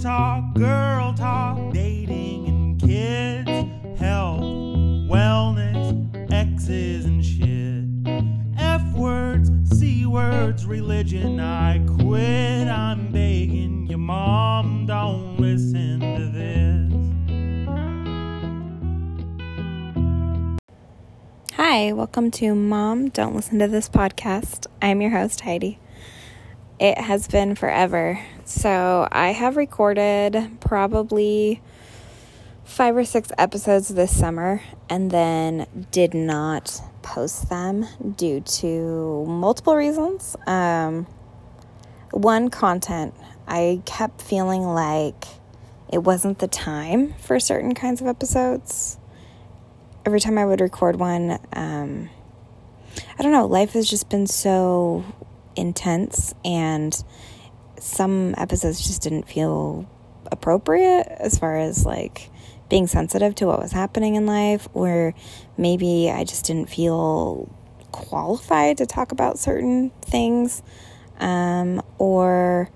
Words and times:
Talk, 0.00 0.54
girl 0.54 1.14
talk, 1.14 1.72
dating 1.72 2.48
and 2.48 2.80
kids, 2.80 3.48
health, 3.98 4.40
wellness, 4.40 6.30
exes 6.30 7.06
and 7.06 7.24
shit. 7.24 7.84
F 8.58 8.82
words, 8.94 9.50
C 9.76 10.04
words, 10.04 10.66
religion, 10.66 11.40
I 11.40 11.78
quit. 11.98 12.68
I'm 12.68 13.10
begging 13.10 13.86
your 13.86 13.96
mom, 13.98 14.84
don't 14.84 15.40
listen 15.40 16.00
to 16.00 16.28
this. 16.28 16.92
Hi, 21.54 21.94
welcome 21.94 22.30
to 22.32 22.54
Mom 22.54 23.08
Don't 23.08 23.34
Listen 23.34 23.58
to 23.60 23.66
This 23.66 23.88
podcast. 23.88 24.66
I'm 24.82 25.00
your 25.00 25.12
host, 25.12 25.40
Heidi. 25.40 25.78
It 26.78 26.98
has 26.98 27.28
been 27.28 27.54
forever. 27.54 28.20
So, 28.48 29.08
I 29.10 29.32
have 29.32 29.56
recorded 29.56 30.60
probably 30.60 31.60
five 32.62 32.96
or 32.96 33.04
six 33.04 33.32
episodes 33.36 33.88
this 33.88 34.16
summer 34.16 34.62
and 34.88 35.10
then 35.10 35.66
did 35.90 36.14
not 36.14 36.80
post 37.02 37.48
them 37.48 37.86
due 38.16 38.42
to 38.42 39.26
multiple 39.26 39.74
reasons. 39.74 40.36
Um, 40.46 41.08
one, 42.12 42.48
content. 42.48 43.14
I 43.48 43.82
kept 43.84 44.22
feeling 44.22 44.62
like 44.62 45.24
it 45.92 46.04
wasn't 46.04 46.38
the 46.38 46.46
time 46.46 47.14
for 47.18 47.40
certain 47.40 47.74
kinds 47.74 48.00
of 48.00 48.06
episodes. 48.06 48.96
Every 50.04 50.20
time 50.20 50.38
I 50.38 50.46
would 50.46 50.60
record 50.60 51.00
one, 51.00 51.40
um, 51.52 52.10
I 53.18 53.24
don't 53.24 53.32
know, 53.32 53.46
life 53.46 53.72
has 53.72 53.90
just 53.90 54.08
been 54.08 54.28
so 54.28 55.04
intense 55.56 56.32
and 56.44 57.02
some 57.80 58.34
episodes 58.36 58.80
just 58.80 59.02
didn't 59.02 59.28
feel 59.28 59.88
appropriate 60.30 61.06
as 61.20 61.38
far 61.38 61.56
as 61.56 61.86
like 61.86 62.30
being 62.68 62.86
sensitive 62.86 63.34
to 63.36 63.46
what 63.46 63.60
was 63.60 63.72
happening 63.72 64.16
in 64.16 64.26
life 64.26 64.68
or 64.74 65.14
maybe 65.56 66.10
I 66.10 66.24
just 66.24 66.44
didn't 66.46 66.68
feel 66.68 67.54
qualified 67.92 68.78
to 68.78 68.86
talk 68.86 69.12
about 69.12 69.38
certain 69.38 69.90
things 70.02 70.62
um, 71.18 71.82
or 71.98 72.70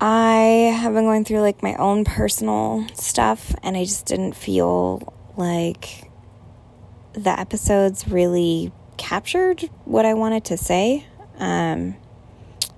I 0.00 0.72
have 0.80 0.94
been 0.94 1.04
going 1.04 1.24
through 1.24 1.40
like 1.40 1.62
my 1.62 1.74
own 1.74 2.04
personal 2.04 2.86
stuff 2.94 3.54
and 3.62 3.76
I 3.76 3.84
just 3.84 4.06
didn't 4.06 4.32
feel 4.32 5.12
like 5.36 6.10
the 7.12 7.38
episodes 7.38 8.08
really 8.08 8.72
captured 8.96 9.68
what 9.84 10.06
I 10.06 10.14
wanted 10.14 10.44
to 10.46 10.56
say. 10.56 11.06
Um, 11.38 11.96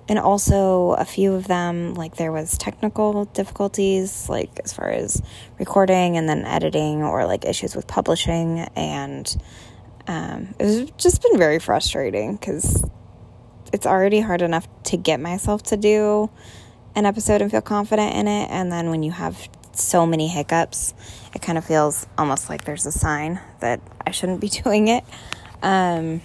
and 0.09 0.19
also 0.19 0.93
a 0.93 1.05
few 1.05 1.33
of 1.33 1.47
them, 1.47 1.93
like 1.93 2.17
there 2.17 2.31
was 2.31 2.57
technical 2.57 3.25
difficulties, 3.25 4.27
like 4.27 4.59
as 4.63 4.73
far 4.73 4.89
as 4.89 5.21
recording 5.59 6.17
and 6.17 6.27
then 6.27 6.45
editing, 6.45 7.03
or 7.03 7.25
like 7.25 7.45
issues 7.45 7.75
with 7.75 7.87
publishing, 7.87 8.59
and 8.75 9.35
um, 10.07 10.53
it's 10.59 10.91
just 11.01 11.21
been 11.21 11.37
very 11.37 11.59
frustrating 11.59 12.35
because 12.35 12.85
it's 13.71 13.85
already 13.85 14.19
hard 14.19 14.41
enough 14.41 14.67
to 14.83 14.97
get 14.97 15.19
myself 15.19 15.63
to 15.63 15.77
do 15.77 16.29
an 16.95 17.05
episode 17.05 17.41
and 17.41 17.49
feel 17.49 17.61
confident 17.61 18.13
in 18.13 18.27
it, 18.27 18.49
and 18.49 18.71
then 18.71 18.89
when 18.89 19.03
you 19.03 19.11
have 19.11 19.47
so 19.71 20.05
many 20.05 20.27
hiccups, 20.27 20.93
it 21.33 21.41
kind 21.41 21.57
of 21.57 21.65
feels 21.65 22.05
almost 22.17 22.49
like 22.49 22.65
there's 22.65 22.85
a 22.85 22.91
sign 22.91 23.39
that 23.59 23.79
I 24.05 24.11
shouldn't 24.11 24.41
be 24.41 24.49
doing 24.63 24.89
it. 24.89 25.03
Um, 25.61 26.21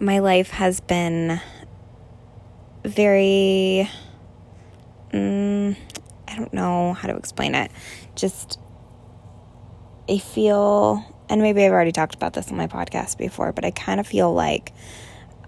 my 0.00 0.18
life 0.18 0.50
has 0.50 0.80
been 0.80 1.40
very, 2.84 3.88
mm, 5.10 5.76
I 6.28 6.36
don't 6.36 6.52
know 6.52 6.92
how 6.94 7.08
to 7.08 7.16
explain 7.16 7.54
it. 7.54 7.70
Just, 8.14 8.58
I 10.08 10.18
feel, 10.18 11.04
and 11.28 11.40
maybe 11.40 11.64
I've 11.64 11.72
already 11.72 11.92
talked 11.92 12.14
about 12.14 12.34
this 12.34 12.50
on 12.50 12.56
my 12.56 12.66
podcast 12.66 13.18
before, 13.18 13.52
but 13.52 13.64
I 13.64 13.70
kind 13.70 14.00
of 14.00 14.06
feel 14.06 14.32
like 14.32 14.72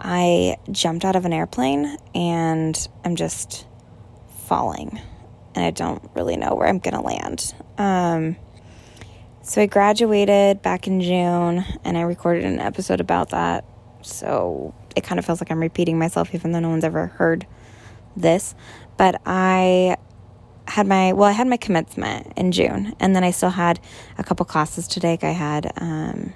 I 0.01 0.57
jumped 0.71 1.05
out 1.05 1.17
of 1.17 1.25
an 1.25 1.33
airplane 1.33 1.97
and 2.15 2.89
I'm 3.05 3.17
just 3.17 3.67
falling 4.47 5.01
and 5.55 5.65
I 5.65 5.71
don't 5.71 6.03
really 6.15 6.37
know 6.37 6.55
where 6.55 6.69
I'm 6.69 6.79
going 6.79 6.95
to 6.95 7.01
land. 7.01 7.55
Um, 7.79 8.37
so 9.43 9.63
I 9.63 9.67
graduated 9.67 10.61
back 10.63 10.87
in 10.87 11.01
June 11.01 11.65
and 11.85 11.97
I 11.97 12.03
recorded 12.03 12.45
an 12.45 12.61
episode 12.61 13.01
about 13.01 13.31
that. 13.31 13.65
So 14.03 14.75
it 14.97 15.05
kind 15.05 15.19
of 15.19 15.27
feels 15.27 15.41
like 15.41 15.51
I'm 15.51 15.61
repeating 15.61 15.99
myself, 15.99 16.35
even 16.35 16.53
though 16.53 16.61
no 16.61 16.71
one's 16.71 16.85
ever 16.85 17.07
heard 17.07 17.47
this. 18.17 18.55
But 18.97 19.21
I 19.27 19.97
had 20.67 20.87
my 20.87 21.13
well, 21.13 21.29
I 21.29 21.33
had 21.33 21.47
my 21.47 21.59
commencement 21.59 22.33
in 22.37 22.51
June, 22.51 22.95
and 22.99 23.15
then 23.15 23.23
I 23.23 23.31
still 23.31 23.51
had 23.51 23.79
a 24.19 24.25
couple 24.25 24.47
classes 24.47 24.89
to 24.89 25.01
take. 25.01 25.23
I 25.23 25.31
had 25.31 25.73
um, 25.77 26.33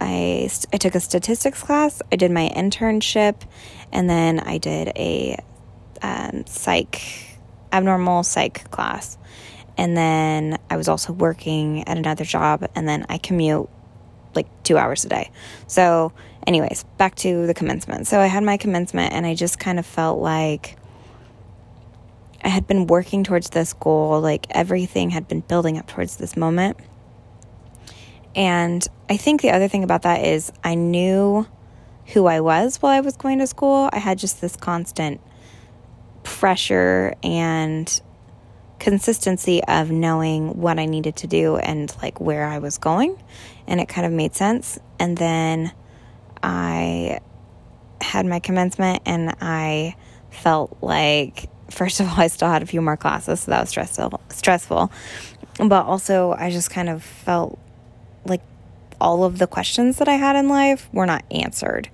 I 0.00 0.50
I 0.72 0.76
took 0.76 0.94
a 0.94 1.00
statistics 1.00 1.62
class. 1.62 2.02
I 2.12 2.16
did 2.16 2.30
my 2.32 2.50
internship, 2.54 3.42
and 3.92 4.10
then 4.10 4.40
I 4.40 4.58
did 4.58 4.88
a 4.96 5.38
um, 6.02 6.44
psych 6.46 7.00
abnormal 7.72 8.24
psych 8.24 8.70
class. 8.70 9.18
And 9.78 9.94
then 9.94 10.58
I 10.70 10.76
was 10.78 10.88
also 10.88 11.12
working 11.12 11.86
at 11.86 11.98
another 11.98 12.24
job, 12.24 12.66
and 12.74 12.88
then 12.88 13.04
I 13.08 13.18
commute 13.18 13.68
like 14.34 14.46
two 14.62 14.78
hours 14.78 15.04
a 15.04 15.08
day. 15.08 15.30
So, 15.66 16.12
anyways, 16.46 16.84
back 16.96 17.14
to 17.16 17.46
the 17.46 17.54
commencement. 17.54 18.06
So, 18.06 18.20
I 18.20 18.26
had 18.26 18.42
my 18.42 18.56
commencement, 18.56 19.12
and 19.12 19.26
I 19.26 19.34
just 19.34 19.58
kind 19.58 19.78
of 19.78 19.86
felt 19.86 20.20
like 20.20 20.76
I 22.42 22.48
had 22.48 22.66
been 22.66 22.86
working 22.86 23.24
towards 23.24 23.50
this 23.50 23.72
goal, 23.72 24.20
like 24.20 24.46
everything 24.50 25.10
had 25.10 25.26
been 25.26 25.40
building 25.40 25.78
up 25.78 25.88
towards 25.88 26.16
this 26.16 26.36
moment. 26.36 26.76
And 28.36 28.86
I 29.08 29.16
think 29.16 29.40
the 29.40 29.50
other 29.50 29.66
thing 29.66 29.82
about 29.82 30.02
that 30.02 30.24
is 30.24 30.52
I 30.62 30.74
knew 30.74 31.46
who 32.12 32.26
I 32.26 32.40
was 32.40 32.76
while 32.76 32.92
I 32.92 33.00
was 33.00 33.16
going 33.16 33.38
to 33.38 33.46
school. 33.46 33.88
I 33.92 33.98
had 33.98 34.18
just 34.18 34.40
this 34.40 34.54
constant 34.54 35.20
pressure 36.22 37.14
and 37.22 38.00
consistency 38.78 39.64
of 39.64 39.90
knowing 39.90 40.60
what 40.60 40.78
I 40.78 40.84
needed 40.84 41.16
to 41.16 41.26
do 41.26 41.56
and 41.56 41.92
like 42.02 42.20
where 42.20 42.44
I 42.44 42.58
was 42.58 42.78
going. 42.78 43.20
And 43.66 43.80
it 43.80 43.88
kind 43.88 44.06
of 44.06 44.12
made 44.12 44.34
sense. 44.34 44.78
And 45.00 45.16
then 45.16 45.72
I 46.42 47.20
had 48.00 48.26
my 48.26 48.40
commencement 48.40 49.02
and 49.06 49.34
I 49.40 49.96
felt 50.30 50.78
like, 50.82 51.48
first 51.70 52.00
of 52.00 52.08
all, 52.08 52.14
I 52.20 52.26
still 52.28 52.48
had 52.48 52.62
a 52.62 52.66
few 52.66 52.80
more 52.80 52.96
classes, 52.96 53.40
so 53.40 53.50
that 53.50 53.60
was 53.60 53.70
stressful. 53.70 54.20
stressful. 54.30 54.92
But 55.58 55.86
also, 55.86 56.32
I 56.38 56.50
just 56.50 56.70
kind 56.70 56.88
of 56.88 57.02
felt 57.02 57.58
like 58.24 58.42
all 59.00 59.24
of 59.24 59.38
the 59.38 59.46
questions 59.46 59.98
that 59.98 60.08
I 60.08 60.14
had 60.14 60.36
in 60.36 60.48
life 60.48 60.88
were 60.92 61.06
not 61.06 61.24
answered. 61.30 61.88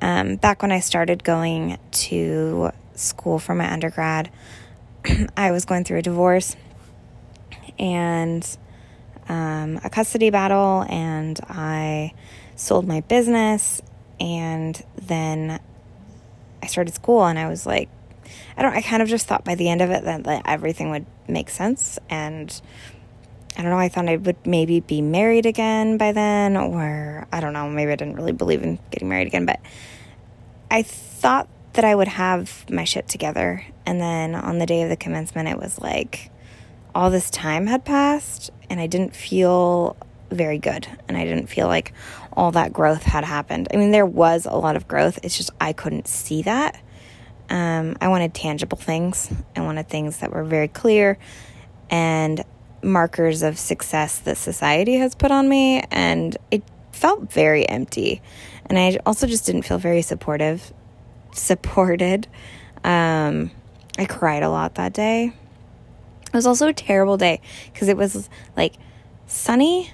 Um, 0.00 0.36
back 0.36 0.62
when 0.62 0.72
I 0.72 0.80
started 0.80 1.22
going 1.24 1.78
to 1.92 2.70
school 2.94 3.38
for 3.38 3.54
my 3.54 3.72
undergrad, 3.72 4.30
I 5.36 5.50
was 5.50 5.64
going 5.64 5.84
through 5.84 5.98
a 5.98 6.02
divorce 6.02 6.56
and 7.78 8.44
um, 9.28 9.80
a 9.84 9.90
custody 9.90 10.30
battle, 10.30 10.84
and 10.88 11.38
I 11.48 12.12
sold 12.56 12.86
my 12.86 13.00
business, 13.00 13.82
and 14.20 14.80
then 14.96 15.60
I 16.62 16.66
started 16.66 16.94
school, 16.94 17.24
and 17.24 17.38
I 17.38 17.48
was 17.48 17.66
like, 17.66 17.88
I 18.56 18.62
don't, 18.62 18.74
I 18.74 18.82
kind 18.82 19.02
of 19.02 19.08
just 19.08 19.26
thought 19.26 19.44
by 19.44 19.54
the 19.54 19.68
end 19.68 19.80
of 19.80 19.90
it 19.90 20.04
that, 20.04 20.24
that 20.24 20.42
everything 20.46 20.90
would 20.90 21.06
make 21.28 21.50
sense, 21.50 21.98
and 22.08 22.60
I 23.56 23.62
don't 23.62 23.70
know, 23.70 23.78
I 23.78 23.88
thought 23.88 24.08
I 24.08 24.16
would 24.16 24.46
maybe 24.46 24.80
be 24.80 25.02
married 25.02 25.46
again 25.46 25.98
by 25.98 26.12
then, 26.12 26.56
or 26.56 27.26
I 27.32 27.40
don't 27.40 27.52
know, 27.52 27.68
maybe 27.68 27.92
I 27.92 27.96
didn't 27.96 28.16
really 28.16 28.32
believe 28.32 28.62
in 28.62 28.78
getting 28.90 29.08
married 29.08 29.26
again, 29.26 29.44
but 29.44 29.60
I 30.70 30.82
thought 30.82 31.48
that 31.74 31.84
I 31.84 31.94
would 31.94 32.08
have 32.08 32.68
my 32.70 32.84
shit 32.84 33.08
together. 33.08 33.64
And 33.84 34.00
then 34.00 34.34
on 34.34 34.58
the 34.58 34.66
day 34.66 34.82
of 34.82 34.88
the 34.88 34.96
commencement, 34.96 35.48
it 35.48 35.58
was 35.58 35.78
like 35.78 36.30
all 36.94 37.10
this 37.10 37.30
time 37.30 37.66
had 37.66 37.84
passed 37.84 38.50
and 38.68 38.80
I 38.80 38.86
didn't 38.86 39.14
feel 39.14 39.96
very 40.32 40.58
good. 40.58 40.86
And 41.08 41.16
I 41.16 41.24
didn't 41.24 41.46
feel 41.46 41.66
like 41.66 41.92
all 42.32 42.52
that 42.52 42.72
growth 42.72 43.02
had 43.02 43.24
happened. 43.24 43.68
I 43.72 43.76
mean, 43.76 43.90
there 43.90 44.06
was 44.06 44.46
a 44.46 44.54
lot 44.54 44.76
of 44.76 44.88
growth, 44.88 45.18
it's 45.22 45.36
just 45.36 45.50
I 45.60 45.72
couldn't 45.72 46.08
see 46.08 46.42
that. 46.42 46.80
Um, 47.50 47.96
I 48.00 48.08
wanted 48.08 48.34
tangible 48.34 48.78
things, 48.78 49.30
I 49.56 49.60
wanted 49.60 49.88
things 49.88 50.18
that 50.18 50.32
were 50.32 50.44
very 50.44 50.68
clear 50.68 51.18
and 51.90 52.42
markers 52.82 53.42
of 53.42 53.58
success 53.58 54.18
that 54.20 54.36
society 54.36 54.96
has 54.96 55.14
put 55.14 55.30
on 55.30 55.48
me. 55.48 55.84
And 55.90 56.36
it 56.50 56.62
felt 56.92 57.32
very 57.32 57.68
empty. 57.68 58.22
And 58.66 58.78
I 58.78 58.98
also 59.04 59.26
just 59.26 59.46
didn't 59.46 59.62
feel 59.62 59.78
very 59.78 60.02
supportive 60.02 60.72
supported. 61.34 62.28
Um, 62.84 63.50
I 63.98 64.06
cried 64.06 64.42
a 64.42 64.48
lot 64.48 64.76
that 64.76 64.92
day. 64.92 65.32
It 66.26 66.34
was 66.34 66.46
also 66.46 66.68
a 66.68 66.72
terrible 66.72 67.16
day 67.16 67.40
because 67.72 67.88
it 67.88 67.96
was 67.96 68.28
like 68.56 68.74
sunny 69.26 69.90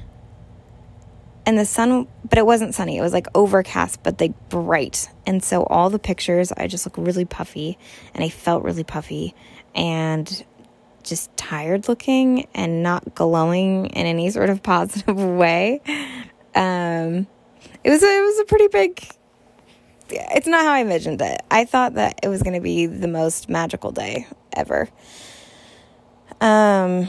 and 1.49 1.59
the 1.59 1.65
sun, 1.65 2.07
but 2.29 2.37
it 2.37 2.45
wasn't 2.45 2.75
sunny. 2.75 2.99
It 2.99 3.01
was 3.01 3.15
like 3.15 3.27
overcast, 3.35 4.03
but 4.03 4.21
like 4.21 4.51
bright. 4.51 5.09
And 5.27 5.43
so 5.43 5.63
all 5.63 5.89
the 5.89 5.99
pictures, 5.99 6.53
I 6.53 6.67
just 6.67 6.85
look 6.85 6.99
really 6.99 7.25
puffy 7.25 7.79
and 8.13 8.23
I 8.23 8.29
felt 8.29 8.65
really 8.65 8.85
puffy 8.85 9.35
and 9.75 10.45
just 11.03 11.35
tired 11.39 11.89
looking 11.89 12.47
and 12.53 12.83
not 12.83 13.15
glowing 13.15 13.87
in 13.87 14.07
any 14.07 14.29
sort 14.29 14.51
of 14.51 14.63
positive 14.63 15.17
way. 15.17 15.81
Um, 16.55 17.27
it 17.83 17.89
was 17.89 18.03
a, 18.03 18.07
it 18.07 18.21
was 18.21 18.41
a 18.41 18.45
pretty 18.45 18.69
big 18.69 19.09
it's 20.11 20.47
not 20.47 20.65
how 20.65 20.73
I 20.73 20.81
envisioned 20.81 21.21
it. 21.21 21.43
I 21.51 21.67
thought 21.67 21.95
that 21.95 22.21
it 22.23 22.29
was 22.29 22.43
going 22.43 22.55
to 22.55 22.63
be 22.63 22.87
the 22.87 23.09
most 23.09 23.51
magical 23.51 23.93
day 23.93 24.27
ever. 24.55 24.89
Um, 26.41 27.09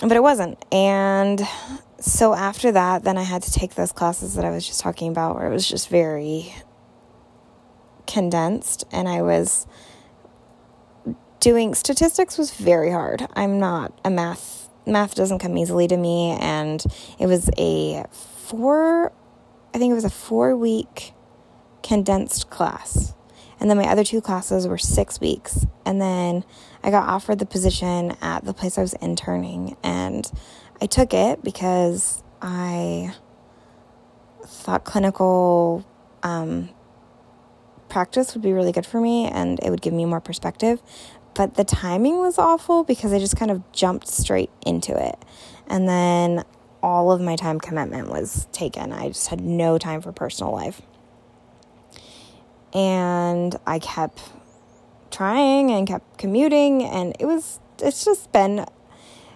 but 0.00 0.12
it 0.12 0.22
wasn't. 0.22 0.64
And 0.72 1.40
so 2.02 2.34
after 2.34 2.72
that, 2.72 3.04
then 3.04 3.16
I 3.16 3.22
had 3.22 3.42
to 3.42 3.52
take 3.52 3.74
those 3.74 3.92
classes 3.92 4.34
that 4.34 4.44
I 4.44 4.50
was 4.50 4.66
just 4.66 4.80
talking 4.80 5.08
about 5.08 5.36
where 5.36 5.46
it 5.46 5.52
was 5.52 5.68
just 5.68 5.88
very 5.88 6.52
condensed 8.06 8.84
and 8.90 9.08
I 9.08 9.22
was 9.22 9.66
doing 11.38 11.74
statistics 11.74 12.36
was 12.36 12.52
very 12.52 12.90
hard. 12.90 13.26
I'm 13.34 13.58
not 13.58 13.98
a 14.04 14.10
math 14.10 14.68
math 14.84 15.14
doesn't 15.14 15.38
come 15.38 15.56
easily 15.56 15.86
to 15.86 15.96
me 15.96 16.36
and 16.40 16.84
it 17.20 17.26
was 17.26 17.48
a 17.56 18.04
4 18.10 19.12
I 19.72 19.78
think 19.78 19.92
it 19.92 19.94
was 19.94 20.04
a 20.04 20.10
4 20.10 20.56
week 20.56 21.14
condensed 21.82 22.50
class. 22.50 23.14
And 23.60 23.70
then 23.70 23.76
my 23.76 23.86
other 23.86 24.02
two 24.02 24.20
classes 24.20 24.66
were 24.66 24.76
6 24.76 25.20
weeks. 25.20 25.66
And 25.86 26.00
then 26.00 26.44
I 26.82 26.90
got 26.90 27.08
offered 27.08 27.38
the 27.38 27.46
position 27.46 28.16
at 28.20 28.44
the 28.44 28.52
place 28.52 28.76
I 28.76 28.82
was 28.82 28.94
interning 28.94 29.76
and 29.84 30.30
I 30.82 30.86
took 30.86 31.14
it 31.14 31.44
because 31.44 32.24
I 32.42 33.14
thought 34.44 34.82
clinical 34.82 35.86
um, 36.24 36.70
practice 37.88 38.34
would 38.34 38.42
be 38.42 38.52
really 38.52 38.72
good 38.72 38.84
for 38.84 39.00
me 39.00 39.26
and 39.28 39.60
it 39.62 39.70
would 39.70 39.80
give 39.80 39.92
me 39.92 40.06
more 40.06 40.20
perspective. 40.20 40.82
But 41.34 41.54
the 41.54 41.62
timing 41.62 42.18
was 42.18 42.36
awful 42.36 42.82
because 42.82 43.12
I 43.12 43.20
just 43.20 43.36
kind 43.36 43.52
of 43.52 43.62
jumped 43.70 44.08
straight 44.08 44.50
into 44.66 45.00
it. 45.00 45.24
And 45.68 45.88
then 45.88 46.44
all 46.82 47.12
of 47.12 47.20
my 47.20 47.36
time 47.36 47.60
commitment 47.60 48.10
was 48.10 48.48
taken. 48.50 48.92
I 48.92 49.06
just 49.06 49.28
had 49.28 49.40
no 49.40 49.78
time 49.78 50.00
for 50.00 50.10
personal 50.10 50.50
life. 50.50 50.82
And 52.74 53.54
I 53.68 53.78
kept 53.78 54.20
trying 55.12 55.70
and 55.70 55.86
kept 55.86 56.18
commuting, 56.18 56.82
and 56.82 57.14
it 57.20 57.26
was, 57.26 57.60
it's 57.78 58.04
just 58.04 58.32
been 58.32 58.66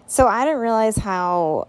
so 0.07 0.27
I 0.27 0.45
didn't 0.45 0.61
realize 0.61 0.97
how 0.97 1.69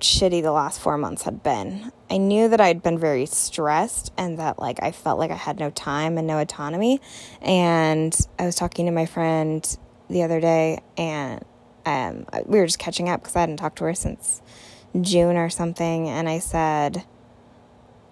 shitty 0.00 0.42
the 0.42 0.52
last 0.52 0.80
four 0.80 0.98
months 0.98 1.22
had 1.22 1.42
been. 1.42 1.90
I 2.10 2.18
knew 2.18 2.48
that 2.48 2.60
I'd 2.60 2.82
been 2.82 2.98
very 2.98 3.26
stressed 3.26 4.12
and 4.16 4.38
that 4.38 4.58
like 4.58 4.82
I 4.82 4.92
felt 4.92 5.18
like 5.18 5.30
I 5.30 5.36
had 5.36 5.58
no 5.58 5.70
time 5.70 6.18
and 6.18 6.26
no 6.26 6.38
autonomy. 6.38 7.00
And 7.40 8.16
I 8.38 8.46
was 8.46 8.54
talking 8.54 8.86
to 8.86 8.92
my 8.92 9.06
friend 9.06 9.76
the 10.08 10.22
other 10.22 10.40
day 10.40 10.80
and 10.96 11.44
um, 11.84 12.26
we 12.44 12.58
were 12.58 12.66
just 12.66 12.78
catching 12.78 13.08
up 13.08 13.22
because 13.22 13.36
I 13.36 13.40
hadn't 13.40 13.56
talked 13.58 13.78
to 13.78 13.84
her 13.84 13.94
since 13.94 14.42
June 15.00 15.36
or 15.36 15.48
something. 15.48 16.08
And 16.08 16.28
I 16.28 16.40
said 16.40 17.04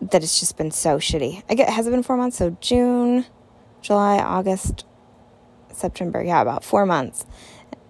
that 0.00 0.22
it's 0.22 0.40
just 0.40 0.56
been 0.56 0.70
so 0.70 0.98
shitty. 0.98 1.42
I 1.48 1.54
get, 1.54 1.68
has 1.68 1.86
it 1.86 1.90
been 1.90 2.02
four 2.02 2.16
months? 2.16 2.36
So 2.36 2.56
June, 2.60 3.26
July, 3.82 4.18
August, 4.18 4.84
September. 5.72 6.22
Yeah, 6.22 6.40
about 6.40 6.64
four 6.64 6.86
months. 6.86 7.26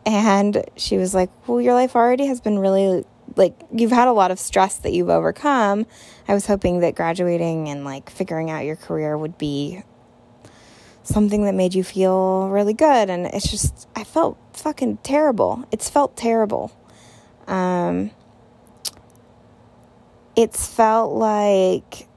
And 0.06 0.64
she 0.76 0.96
was 0.98 1.14
like, 1.14 1.30
Well, 1.48 1.60
your 1.60 1.74
life 1.74 1.96
already 1.96 2.26
has 2.26 2.40
been 2.40 2.58
really 2.58 3.04
like 3.36 3.54
you've 3.72 3.90
had 3.90 4.08
a 4.08 4.12
lot 4.12 4.30
of 4.30 4.38
stress 4.38 4.76
that 4.78 4.92
you've 4.92 5.08
overcome. 5.08 5.86
I 6.28 6.34
was 6.34 6.46
hoping 6.46 6.80
that 6.80 6.94
graduating 6.94 7.68
and 7.68 7.84
like 7.84 8.10
figuring 8.10 8.50
out 8.50 8.64
your 8.64 8.76
career 8.76 9.16
would 9.16 9.38
be 9.38 9.82
something 11.02 11.44
that 11.44 11.54
made 11.54 11.74
you 11.74 11.84
feel 11.84 12.48
really 12.48 12.74
good. 12.74 13.10
And 13.10 13.26
it's 13.26 13.50
just, 13.50 13.88
I 13.94 14.04
felt 14.04 14.38
fucking 14.52 14.98
terrible. 14.98 15.64
It's 15.70 15.88
felt 15.88 16.16
terrible. 16.16 16.72
Um, 17.46 18.10
it's 20.34 20.66
felt 20.66 21.12
like 21.12 22.08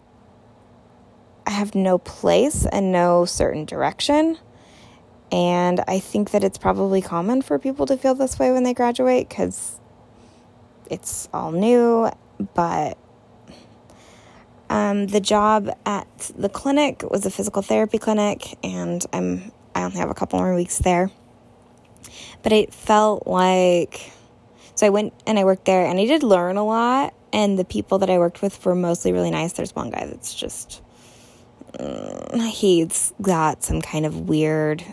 I 1.46 1.52
have 1.52 1.76
no 1.76 1.98
place 1.98 2.66
and 2.66 2.92
no 2.92 3.26
certain 3.26 3.66
direction. 3.66 4.38
And 5.32 5.82
I 5.88 6.00
think 6.00 6.32
that 6.32 6.44
it's 6.44 6.58
probably 6.58 7.02
common 7.02 7.42
for 7.42 7.60
people 7.60 7.86
to 7.88 7.98
feel 7.98 8.16
this 8.16 8.40
way 8.40 8.52
when 8.52 8.64
they 8.64 8.74
graduate 8.74 9.28
because 9.28 9.80
it's 10.90 11.28
all 11.34 11.52
new. 11.52 12.10
But 12.54 12.98
um, 14.70 15.08
the 15.08 15.20
job 15.20 15.70
at 15.86 16.32
the 16.38 16.50
clinic 16.50 17.04
was 17.10 17.26
a 17.26 17.32
physical 17.32 17.62
therapy 17.62 17.98
clinic, 17.98 18.58
and 18.64 19.06
I'm 19.14 19.52
I 19.76 19.84
only 19.84 19.98
have 19.98 20.10
a 20.10 20.14
couple 20.14 20.40
more 20.40 20.56
weeks 20.56 20.80
there. 20.80 21.12
But 22.44 22.52
it 22.52 22.74
felt 22.74 23.28
like 23.28 24.12
so 24.76 24.86
I 24.86 24.90
went 24.90 25.14
and 25.26 25.40
I 25.40 25.44
worked 25.44 25.66
there, 25.66 25.86
and 25.86 26.00
I 26.00 26.06
did 26.06 26.24
learn 26.24 26.58
a 26.58 26.66
lot. 26.66 27.14
And 27.34 27.60
the 27.60 27.66
people 27.66 28.00
that 28.00 28.10
I 28.10 28.18
worked 28.20 28.42
with 28.42 28.64
were 28.66 28.76
mostly 28.76 29.12
really 29.12 29.32
nice. 29.32 29.54
There's 29.54 29.76
one 29.76 29.90
guy 29.90 30.06
that's 30.06 30.34
just 30.34 30.82
mm, 31.74 32.48
he's 32.48 33.14
got 33.22 33.64
some 33.64 33.82
kind 33.82 34.06
of 34.06 34.30
weird 34.30 34.84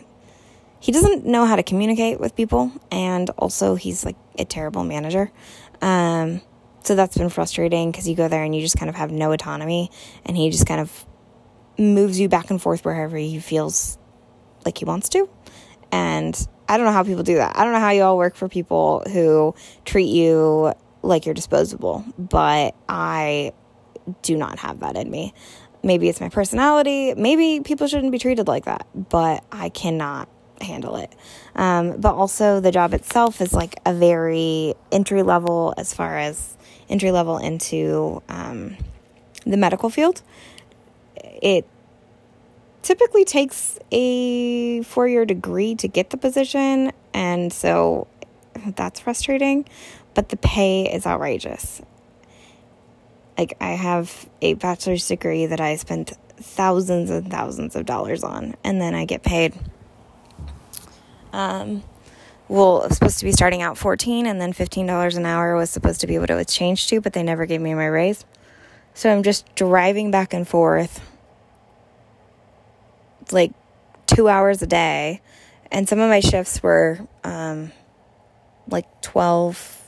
he 0.85 0.93
doesn't 0.93 1.25
know 1.25 1.47
how 1.47 1.57
to 1.57 1.63
communicate 1.63 2.21
with 2.21 2.37
people, 2.37 2.71
and 2.91 3.31
also 3.39 3.75
he's 3.75 4.05
like 4.05 4.17
a 4.39 4.45
terrible 4.45 4.85
manager. 4.85 5.33
Um, 5.81 6.43
so 6.83 6.95
that's 6.95 7.17
been 7.17 7.31
frustrating 7.31 7.91
because 7.91 8.07
you 8.07 8.15
go 8.15 8.29
there 8.29 8.45
and 8.45 8.55
you 8.55 8.61
just 8.61 8.77
kind 8.77 8.91
of 8.91 8.95
have 8.95 9.11
no 9.11 9.33
autonomy, 9.33 9.91
and 10.27 10.37
he 10.37 10.51
just 10.51 10.67
kind 10.67 10.83
of 10.83 11.07
moves 11.79 12.21
you 12.21 12.29
back 12.29 12.51
and 12.51 12.61
forth 12.61 12.85
wherever 12.85 13.17
he 13.17 13.41
feels 13.41 13.97
like 14.67 14.77
he 14.77 14.85
wants 14.85 15.09
to. 15.09 15.27
And 15.91 16.37
I 16.69 16.77
don't 16.77 16.85
know 16.85 16.93
how 16.93 17.03
people 17.03 17.23
do 17.23 17.37
that. 17.37 17.57
I 17.57 17.65
don't 17.65 17.73
know 17.73 17.81
how 17.81 17.89
you 17.89 18.03
all 18.03 18.19
work 18.19 18.37
for 18.37 18.51
people 18.51 19.05
who 19.11 19.55
treat 19.87 20.11
you 20.11 20.75
like 21.01 21.25
you're 21.25 21.35
disposable, 21.35 22.05
but 22.19 22.75
I 22.91 23.55
do 24.21 24.37
not 24.37 24.59
have 24.59 24.81
that 24.81 24.99
in 24.99 25.11
me. 25.11 25.33
Maybe 25.83 26.11
it's 26.11 26.21
my 26.21 26.29
personality. 26.29 27.15
Maybe 27.15 27.61
people 27.61 27.87
shouldn't 27.87 28.13
be 28.13 28.19
treated 28.19 28.49
like 28.49 28.67
that, 28.67 28.87
but 28.95 29.43
I 29.51 29.71
cannot 29.71 30.29
handle 30.61 30.97
it. 30.97 31.15
Um, 31.55 32.01
but 32.01 32.15
also, 32.15 32.61
the 32.61 32.71
job 32.71 32.95
itself 32.95 33.41
is 33.41 33.53
like 33.53 33.79
a 33.87 33.95
very 33.95 34.75
entry 34.91 35.23
level 35.23 35.75
as 35.77 35.95
far 35.95 36.19
as 36.19 36.57
entry 36.89 37.11
level 37.11 37.39
into 37.39 38.23
um, 38.29 38.77
the 39.47 39.57
medical 39.57 39.91
field. 39.91 40.23
It 41.43 41.67
typically 42.83 43.25
takes 43.25 43.79
a 43.91 44.83
four 44.83 45.09
year 45.09 45.25
degree 45.25 45.75
to 45.77 45.89
get 45.89 46.11
the 46.11 46.17
position, 46.17 46.93
and 47.13 47.53
so 47.53 48.07
that's 48.77 49.01
frustrating. 49.01 49.67
But 50.15 50.29
the 50.29 50.37
pay 50.37 50.93
is 50.93 51.07
outrageous. 51.07 51.83
Like, 53.37 53.57
I 53.61 53.71
have 53.71 54.29
a 54.41 54.55
bachelor's 54.55 55.09
degree 55.09 55.47
that 55.47 55.61
I 55.61 55.75
spent 55.75 56.13
thousands 56.37 57.11
and 57.11 57.29
thousands 57.29 57.75
of 57.75 57.85
dollars 57.85 58.23
on, 58.23 58.55
and 58.63 58.81
then 58.81 58.95
I 58.95 59.07
get 59.07 59.25
paid 59.25 59.55
um, 61.35 61.83
well, 62.49 62.83
it 62.83 62.89
was 62.89 62.99
supposed 62.99 63.19
to 63.19 63.25
be 63.25 63.33
starting 63.33 63.63
out 63.63 63.77
14 63.77 64.27
and 64.27 64.41
then 64.41 64.53
$15 64.53 65.17
an 65.17 65.27
hour 65.27 65.57
was 65.57 65.71
supposed 65.71 66.01
to 66.03 66.07
be 66.07 66.19
what 66.19 66.31
it 66.31 66.35
was 66.35 66.47
changed 66.47 66.89
to, 66.91 67.01
but 67.01 67.13
they 67.13 67.23
never 67.23 67.45
gave 67.45 67.61
me 67.61 67.75
my 67.75 67.87
raise. 67.87 68.25
So 68.95 69.11
I'm 69.11 69.23
just 69.23 69.53
driving 69.57 70.11
back 70.11 70.33
and 70.33 70.47
forth 70.47 71.01
like 73.33 73.53
two 74.07 74.29
hours 74.29 74.63
a 74.63 74.67
day. 74.67 75.21
And 75.73 75.89
some 75.89 75.99
of 75.99 76.09
my 76.09 76.21
shifts 76.21 76.63
were 76.63 77.01
um, 77.25 77.73
like 78.69 78.87
12 79.03 79.81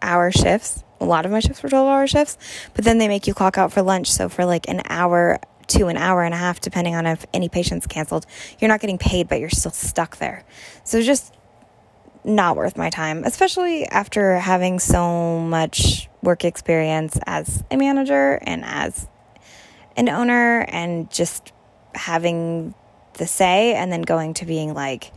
hour 0.00 0.30
shifts. 0.30 0.82
A 1.00 1.04
lot 1.04 1.26
of 1.26 1.32
my 1.32 1.40
shifts 1.40 1.62
were 1.62 1.68
12 1.68 1.86
hour 1.86 2.06
shifts, 2.06 2.38
but 2.74 2.84
then 2.84 2.98
they 2.98 3.08
make 3.08 3.26
you 3.26 3.34
clock 3.34 3.58
out 3.58 3.72
for 3.72 3.82
lunch. 3.82 4.10
So 4.10 4.28
for 4.28 4.46
like 4.46 4.68
an 4.68 4.82
hour 4.88 5.40
to 5.70 5.86
an 5.86 5.96
hour 5.96 6.22
and 6.22 6.34
a 6.34 6.36
half, 6.36 6.60
depending 6.60 6.94
on 6.94 7.06
if 7.06 7.26
any 7.32 7.48
patient's 7.48 7.86
canceled. 7.86 8.26
You're 8.58 8.68
not 8.68 8.80
getting 8.80 8.98
paid, 8.98 9.28
but 9.28 9.40
you're 9.40 9.50
still 9.50 9.70
stuck 9.70 10.18
there. 10.18 10.44
So 10.84 11.02
just 11.02 11.34
not 12.24 12.56
worth 12.56 12.76
my 12.76 12.90
time, 12.90 13.24
especially 13.24 13.86
after 13.86 14.36
having 14.36 14.78
so 14.78 15.38
much 15.38 16.08
work 16.22 16.44
experience 16.44 17.18
as 17.26 17.64
a 17.70 17.76
manager 17.76 18.38
and 18.42 18.64
as 18.64 19.08
an 19.96 20.08
owner 20.08 20.60
and 20.68 21.10
just 21.10 21.52
having 21.94 22.74
the 23.14 23.26
say 23.26 23.74
and 23.74 23.92
then 23.92 24.02
going 24.02 24.34
to 24.34 24.46
being 24.46 24.74
like 24.74 25.12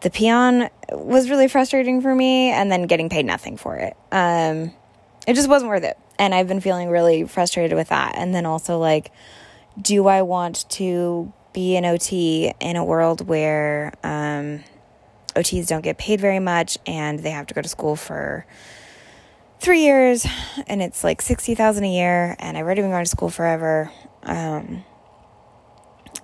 the 0.00 0.10
peon 0.10 0.68
was 0.90 1.30
really 1.30 1.48
frustrating 1.48 2.00
for 2.00 2.14
me 2.14 2.50
and 2.50 2.70
then 2.70 2.86
getting 2.86 3.08
paid 3.08 3.24
nothing 3.24 3.56
for 3.56 3.76
it. 3.76 3.96
Um, 4.12 4.72
it 5.26 5.34
just 5.34 5.48
wasn't 5.48 5.70
worth 5.70 5.84
it. 5.84 5.98
And 6.18 6.34
I've 6.34 6.48
been 6.48 6.60
feeling 6.60 6.88
really 6.88 7.24
frustrated 7.24 7.76
with 7.76 7.88
that. 7.88 8.14
And 8.16 8.34
then 8.34 8.46
also 8.46 8.78
like 8.78 9.10
do 9.80 10.06
I 10.06 10.22
want 10.22 10.68
to 10.70 11.32
be 11.52 11.76
an 11.76 11.84
OT 11.84 12.52
in 12.60 12.76
a 12.76 12.84
world 12.84 13.26
where 13.26 13.92
um, 14.02 14.62
OTs 15.34 15.66
don't 15.66 15.82
get 15.82 15.98
paid 15.98 16.20
very 16.20 16.38
much 16.38 16.78
and 16.86 17.20
they 17.20 17.30
have 17.30 17.46
to 17.46 17.54
go 17.54 17.62
to 17.62 17.68
school 17.68 17.96
for 17.96 18.46
three 19.58 19.82
years 19.82 20.26
and 20.66 20.82
it's 20.82 21.02
like 21.02 21.22
60000 21.22 21.82
a 21.82 21.88
year 21.88 22.36
and 22.38 22.58
i've 22.58 22.64
already 22.64 22.82
been 22.82 22.90
going 22.90 23.04
to 23.04 23.10
school 23.10 23.30
forever. 23.30 23.90
Um, 24.22 24.84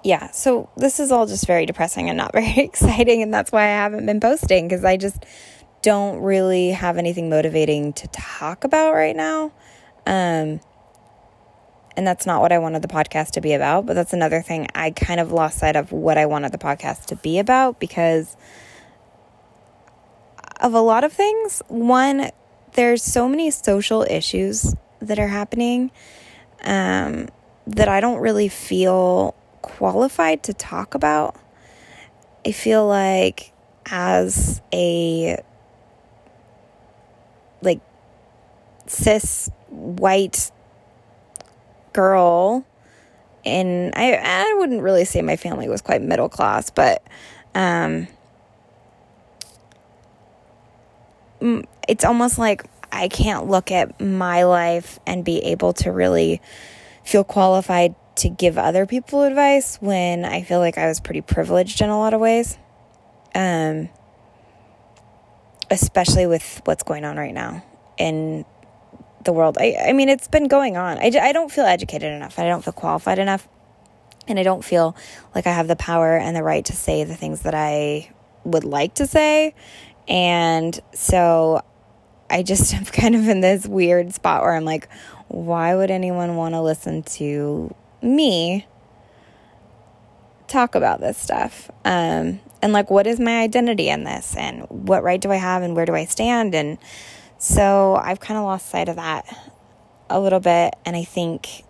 yeah 0.04 0.30
so 0.32 0.68
this 0.76 1.00
is 1.00 1.10
all 1.10 1.26
just 1.26 1.46
very 1.46 1.64
depressing 1.64 2.10
and 2.10 2.16
not 2.18 2.32
very 2.34 2.58
exciting 2.58 3.22
and 3.22 3.32
that's 3.32 3.50
why 3.50 3.62
i 3.62 3.66
haven't 3.66 4.04
been 4.04 4.20
posting 4.20 4.68
because 4.68 4.84
i 4.84 4.96
just 4.96 5.24
don't 5.82 6.20
really 6.20 6.70
have 6.70 6.96
anything 6.96 7.28
motivating 7.28 7.92
to 7.92 8.08
talk 8.08 8.64
about 8.64 8.94
right 8.94 9.16
now. 9.16 9.52
Um, 10.06 10.60
and 11.96 12.06
that's 12.06 12.26
not 12.26 12.40
what 12.40 12.52
I 12.52 12.58
wanted 12.58 12.82
the 12.82 12.88
podcast 12.88 13.32
to 13.32 13.40
be 13.40 13.52
about. 13.52 13.86
But 13.86 13.94
that's 13.94 14.12
another 14.12 14.42
thing. 14.42 14.68
I 14.74 14.90
kind 14.90 15.20
of 15.20 15.32
lost 15.32 15.58
sight 15.58 15.76
of 15.76 15.92
what 15.92 16.18
I 16.18 16.26
wanted 16.26 16.52
the 16.52 16.58
podcast 16.58 17.06
to 17.06 17.16
be 17.16 17.38
about 17.38 17.80
because 17.80 18.36
of 20.60 20.74
a 20.74 20.80
lot 20.80 21.04
of 21.04 21.12
things. 21.12 21.62
One, 21.68 22.30
there's 22.74 23.02
so 23.02 23.28
many 23.28 23.50
social 23.50 24.02
issues 24.02 24.74
that 25.00 25.18
are 25.18 25.28
happening 25.28 25.90
um, 26.64 27.28
that 27.66 27.88
I 27.88 28.00
don't 28.00 28.20
really 28.20 28.48
feel 28.48 29.34
qualified 29.60 30.42
to 30.44 30.54
talk 30.54 30.94
about. 30.94 31.36
I 32.46 32.52
feel 32.52 32.86
like 32.86 33.52
as 33.86 34.60
a 34.72 35.42
like 37.60 37.80
cis 38.86 39.50
white 39.68 40.50
girl 41.92 42.64
and 43.44 43.92
I 43.96 44.14
I 44.14 44.54
wouldn't 44.58 44.82
really 44.82 45.04
say 45.04 45.22
my 45.22 45.36
family 45.36 45.68
was 45.68 45.82
quite 45.82 46.02
middle 46.02 46.28
class, 46.28 46.70
but 46.70 47.02
um 47.54 48.06
it's 51.88 52.04
almost 52.04 52.38
like 52.38 52.64
I 52.92 53.08
can't 53.08 53.48
look 53.48 53.72
at 53.72 54.00
my 54.00 54.44
life 54.44 55.00
and 55.06 55.24
be 55.24 55.38
able 55.38 55.72
to 55.74 55.90
really 55.90 56.40
feel 57.04 57.24
qualified 57.24 57.94
to 58.16 58.28
give 58.28 58.58
other 58.58 58.86
people 58.86 59.22
advice 59.22 59.78
when 59.80 60.24
I 60.24 60.42
feel 60.42 60.60
like 60.60 60.78
I 60.78 60.86
was 60.86 61.00
pretty 61.00 61.22
privileged 61.22 61.80
in 61.80 61.88
a 61.88 61.98
lot 61.98 62.14
of 62.14 62.20
ways. 62.20 62.58
Um 63.34 63.88
especially 65.70 66.26
with 66.26 66.60
what's 66.64 66.82
going 66.82 67.04
on 67.04 67.16
right 67.16 67.32
now 67.32 67.64
in 67.96 68.44
the 69.24 69.32
world. 69.32 69.58
I, 69.58 69.76
I 69.88 69.92
mean, 69.92 70.08
it's 70.08 70.28
been 70.28 70.48
going 70.48 70.76
on. 70.76 70.98
I, 70.98 71.10
I 71.20 71.32
don't 71.32 71.50
feel 71.50 71.64
educated 71.64 72.12
enough. 72.12 72.38
I 72.38 72.44
don't 72.44 72.62
feel 72.62 72.72
qualified 72.72 73.18
enough. 73.18 73.48
And 74.28 74.38
I 74.38 74.44
don't 74.44 74.64
feel 74.64 74.94
like 75.34 75.46
I 75.46 75.52
have 75.52 75.66
the 75.66 75.76
power 75.76 76.16
and 76.16 76.36
the 76.36 76.42
right 76.42 76.64
to 76.66 76.72
say 76.72 77.02
the 77.04 77.16
things 77.16 77.42
that 77.42 77.54
I 77.54 78.12
would 78.44 78.64
like 78.64 78.94
to 78.94 79.06
say. 79.06 79.54
And 80.08 80.78
so 80.94 81.62
I 82.30 82.42
just 82.42 82.74
am 82.74 82.84
kind 82.84 83.14
of 83.14 83.28
in 83.28 83.40
this 83.40 83.66
weird 83.66 84.12
spot 84.14 84.42
where 84.42 84.54
I'm 84.54 84.64
like, 84.64 84.88
why 85.28 85.74
would 85.74 85.90
anyone 85.90 86.36
want 86.36 86.54
to 86.54 86.60
listen 86.60 87.02
to 87.02 87.74
me 88.00 88.66
talk 90.46 90.74
about 90.74 91.00
this 91.00 91.18
stuff? 91.18 91.70
Um, 91.84 92.40
and 92.60 92.72
like, 92.72 92.90
what 92.90 93.06
is 93.06 93.18
my 93.18 93.40
identity 93.40 93.88
in 93.88 94.04
this? 94.04 94.36
And 94.36 94.66
what 94.68 95.02
right 95.02 95.20
do 95.20 95.32
I 95.32 95.36
have? 95.36 95.62
And 95.62 95.74
where 95.74 95.86
do 95.86 95.94
I 95.94 96.04
stand? 96.04 96.54
And 96.54 96.78
so 97.42 97.96
I've 97.96 98.20
kind 98.20 98.38
of 98.38 98.44
lost 98.44 98.68
sight 98.68 98.88
of 98.88 98.94
that 98.94 99.26
a 100.08 100.20
little 100.20 100.38
bit. 100.38 100.74
And 100.86 100.94
I 100.94 101.02
think. 101.02 101.64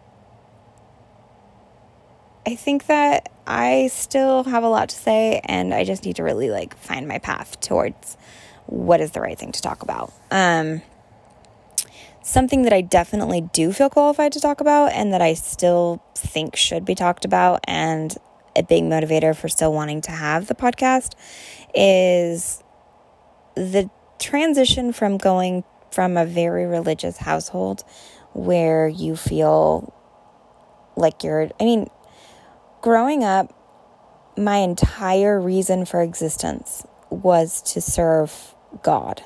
I 2.45 2.57
think 2.57 2.87
that 2.87 3.31
I 3.47 3.89
still 3.91 4.45
have 4.45 4.65
a 4.65 4.69
lot 4.69 4.91
to 4.91 4.97
say, 4.97 5.41
and 5.45 5.73
I 5.73 5.85
just 5.85 6.05
need 6.05 6.17
to 6.17 6.25
really 6.25 6.51
like 6.51 6.77
find 6.77 7.09
my 7.09 7.19
path 7.19 7.59
towards 7.61 8.19
what 8.67 9.01
is 9.01 9.13
the 9.13 9.21
right 9.21 9.39
thing 9.39 9.53
to 9.53 9.63
talk 9.63 9.83
about. 9.83 10.13
Um, 10.31 10.83
something 12.23 12.63
that 12.63 12.73
I 12.73 12.81
definitely 12.81 13.43
do 13.53 13.73
feel 13.73 13.89
qualified 13.89 14.33
to 14.33 14.41
talk 14.41 14.61
about, 14.61 14.93
and 14.93 15.13
that 15.15 15.23
I 15.23 15.35
still 15.35 16.03
think 16.17 16.57
should 16.57 16.85
be 16.85 16.97
talked 16.97 17.25
about, 17.25 17.61
and 17.65 18.15
a 18.57 18.63
big 18.63 18.83
motivator 18.83 19.35
for 19.35 19.49
still 19.49 19.73
wanting 19.73 20.01
to 20.03 20.11
have 20.11 20.49
the 20.49 20.55
podcast 20.55 21.15
is 21.75 22.63
the 23.55 23.89
transition 24.23 24.93
from 24.93 25.19
going 25.19 25.65
from 25.91 26.17
a 26.17 26.25
very 26.25 26.67
religious 26.67 27.19
household 27.19 27.85
where 28.33 28.89
you 28.89 29.15
feel 29.17 29.93
like 30.97 31.23
you're, 31.23 31.51
I 31.61 31.65
mean, 31.65 31.91
growing 32.81 33.25
up, 33.25 33.53
my 34.37 34.57
entire 34.59 35.39
reason 35.39 35.85
for 35.85 36.01
existence 36.01 36.87
was 37.11 37.61
to 37.73 37.81
serve 37.81 38.55
God 38.83 39.23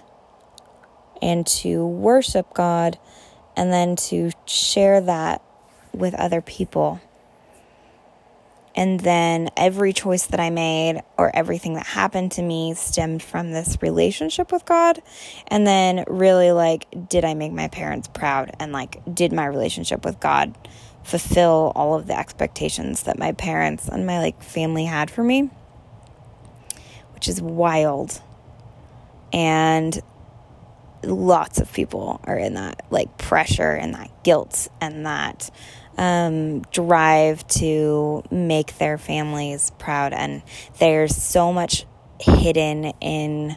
and 1.23 1.47
to 1.47 1.87
worship 1.87 2.53
God 2.53 2.99
and 3.57 3.73
then 3.73 3.97
to 3.97 4.33
share 4.47 5.01
that 5.01 5.43
with 5.93 6.15
other 6.15 6.41
people. 6.41 7.01
And 8.77 9.01
then 9.01 9.49
every 9.57 9.95
choice 9.95 10.27
that 10.27 10.39
I 10.39 10.51
made 10.51 11.01
or 11.17 11.35
everything 11.35 11.75
that 11.75 11.87
happened 11.87 12.33
to 12.33 12.43
me 12.43 12.75
stemmed 12.75 13.23
from 13.23 13.51
this 13.51 13.79
relationship 13.81 14.53
with 14.53 14.67
God. 14.67 15.01
And 15.49 15.67
then, 15.67 16.05
really, 16.07 16.53
like, 16.53 16.87
did 17.09 17.25
I 17.25 17.33
make 17.33 17.53
my 17.53 17.69
parents 17.69 18.07
proud? 18.07 18.51
And, 18.61 18.73
like, 18.73 19.03
did 19.13 19.33
my 19.33 19.47
relationship 19.47 20.05
with 20.05 20.21
God 20.21 20.55
fulfill 21.03 21.73
all 21.75 21.95
of 21.95 22.07
the 22.07 22.19
expectations 22.19 23.05
that 23.05 23.19
my 23.19 23.33
parents 23.33 23.89
and 23.89 24.07
my, 24.07 24.19
like, 24.19 24.43
family 24.43 24.85
had 24.85 25.11
for 25.11 25.25
me? 25.25 25.49
Which 27.15 27.29
is 27.29 27.41
wild. 27.41 28.21
And 29.33 29.99
lots 31.03 31.61
of 31.61 31.73
people 31.73 32.21
are 32.25 32.37
in 32.37 32.55
that, 32.55 32.85
like, 32.91 33.17
pressure 33.17 33.73
and 33.73 33.95
that 33.95 34.11
guilt 34.23 34.69
and 34.83 35.07
that 35.07 35.51
um, 35.97 36.63
drive 36.73 37.47
to 37.49 38.23
make 38.31 38.79
their 38.79 38.99
families 38.99 39.73
proud. 39.79 40.13
And 40.13 40.43
there's 40.79 41.17
so 41.17 41.53
much 41.53 41.87
hidden 42.21 42.87
in 43.01 43.57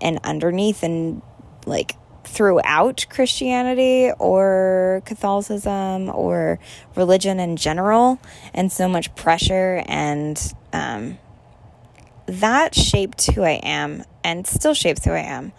and 0.00 0.18
underneath 0.24 0.82
and 0.82 1.22
like 1.66 1.96
throughout 2.24 3.06
Christianity 3.10 4.10
or 4.18 5.02
Catholicism 5.04 6.10
or 6.10 6.58
religion 6.96 7.38
in 7.38 7.56
general, 7.56 8.18
and 8.52 8.72
so 8.72 8.88
much 8.88 9.14
pressure. 9.14 9.82
And 9.86 10.40
um, 10.72 11.18
that 12.26 12.74
shaped 12.74 13.26
who 13.32 13.42
I 13.42 13.60
am 13.62 14.04
and 14.24 14.46
still 14.46 14.74
shapes 14.74 15.04
who 15.04 15.12
I 15.12 15.20
am 15.20 15.52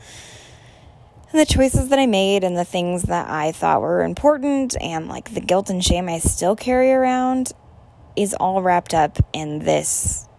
and 1.35 1.41
the 1.41 1.53
choices 1.53 1.89
that 1.89 1.99
I 1.99 2.05
made 2.05 2.45
and 2.45 2.55
the 2.55 2.63
things 2.63 3.03
that 3.03 3.29
I 3.29 3.51
thought 3.51 3.81
were 3.81 4.03
important 4.03 4.77
and 4.79 5.09
like 5.09 5.33
the 5.33 5.41
guilt 5.41 5.69
and 5.69 5.83
shame 5.83 6.07
I 6.07 6.19
still 6.19 6.55
carry 6.55 6.93
around 6.93 7.51
is 8.15 8.33
all 8.33 8.61
wrapped 8.61 8.93
up 8.93 9.17
in 9.33 9.59
this 9.59 10.29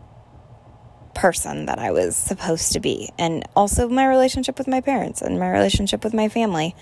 person 1.14 1.66
that 1.66 1.78
I 1.78 1.90
was 1.90 2.16
supposed 2.16 2.72
to 2.72 2.80
be. 2.80 3.10
And 3.18 3.46
also 3.54 3.90
my 3.90 4.06
relationship 4.06 4.56
with 4.56 4.68
my 4.68 4.80
parents 4.80 5.20
and 5.20 5.38
my 5.38 5.50
relationship 5.50 6.02
with 6.02 6.14
my 6.14 6.30
family. 6.30 6.74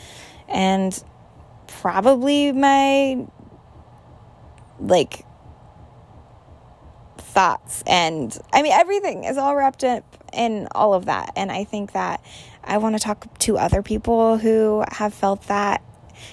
And 0.49 1.03
probably 1.67 2.53
my 2.53 3.27
like 4.79 5.25
thoughts 7.19 7.83
and 7.85 8.39
I 8.53 8.63
mean 8.63 8.73
everything 8.73 9.25
is 9.25 9.39
all 9.39 9.57
wrapped 9.57 9.83
up 9.83 10.05
in 10.33 10.69
all 10.73 10.95
of 10.95 11.07
that. 11.07 11.33
And 11.35 11.51
I 11.51 11.65
think 11.65 11.93
that 11.93 12.21
I 12.65 12.79
want 12.79 12.97
to 12.97 12.99
talk 12.99 13.39
to 13.41 13.59
other 13.59 13.83
people 13.83 14.39
who 14.39 14.85
have 14.91 15.15
felt 15.15 15.43
that. 15.49 15.83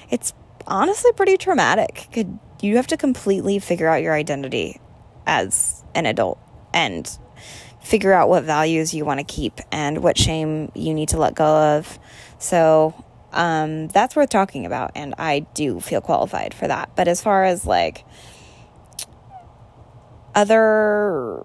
It's 0.10 0.34
honestly 0.68 1.12
pretty 1.14 1.38
traumatic. 1.38 2.08
Could 2.14 2.40
you 2.62 2.76
have 2.78 2.88
to 2.88 2.98
completely 2.98 3.60
figure 3.60 3.88
out 3.88 4.02
your 4.02 4.14
identity 4.14 4.80
as 5.26 5.84
an 5.96 6.06
adult 6.06 6.40
and 6.74 7.10
figure 7.82 8.14
out 8.14 8.30
what 8.30 8.44
values 8.44 8.94
you 8.94 9.04
want 9.06 9.20
to 9.20 9.24
keep 9.24 9.60
and 9.72 10.04
what 10.04 10.18
shame 10.18 10.72
you 10.76 10.94
need 10.94 11.10
to 11.10 11.18
let 11.18 11.36
go 11.36 11.78
of. 11.78 12.00
So, 12.38 12.94
um, 13.32 13.88
that's 13.88 14.16
worth 14.16 14.30
talking 14.30 14.66
about, 14.66 14.92
and 14.96 15.16
I 15.18 15.40
do 15.54 15.80
feel 15.80 16.02
qualified 16.02 16.54
for 16.54 16.68
that. 16.68 16.96
But 16.96 17.08
as 17.08 17.22
far 17.22 17.44
as 17.44 17.66
like 17.66 18.06
other 20.36 21.44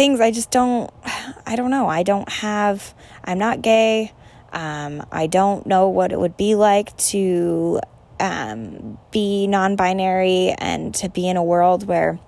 things 0.00 0.18
I 0.18 0.30
just 0.30 0.50
don't 0.50 0.90
I 1.46 1.56
don't 1.56 1.70
know. 1.70 1.86
I 1.86 2.04
don't 2.04 2.26
have 2.32 2.94
I'm 3.22 3.36
not 3.36 3.60
gay. 3.60 4.14
Um, 4.50 5.06
I 5.12 5.26
don't 5.26 5.66
know 5.66 5.90
what 5.90 6.10
it 6.10 6.18
would 6.18 6.38
be 6.38 6.54
like 6.54 6.96
to 7.12 7.80
um, 8.18 8.98
be 9.10 9.46
non-binary 9.46 10.54
and 10.56 10.94
to 10.94 11.10
be 11.10 11.28
in 11.28 11.36
a 11.36 11.44
world 11.44 11.86
where 11.86 12.18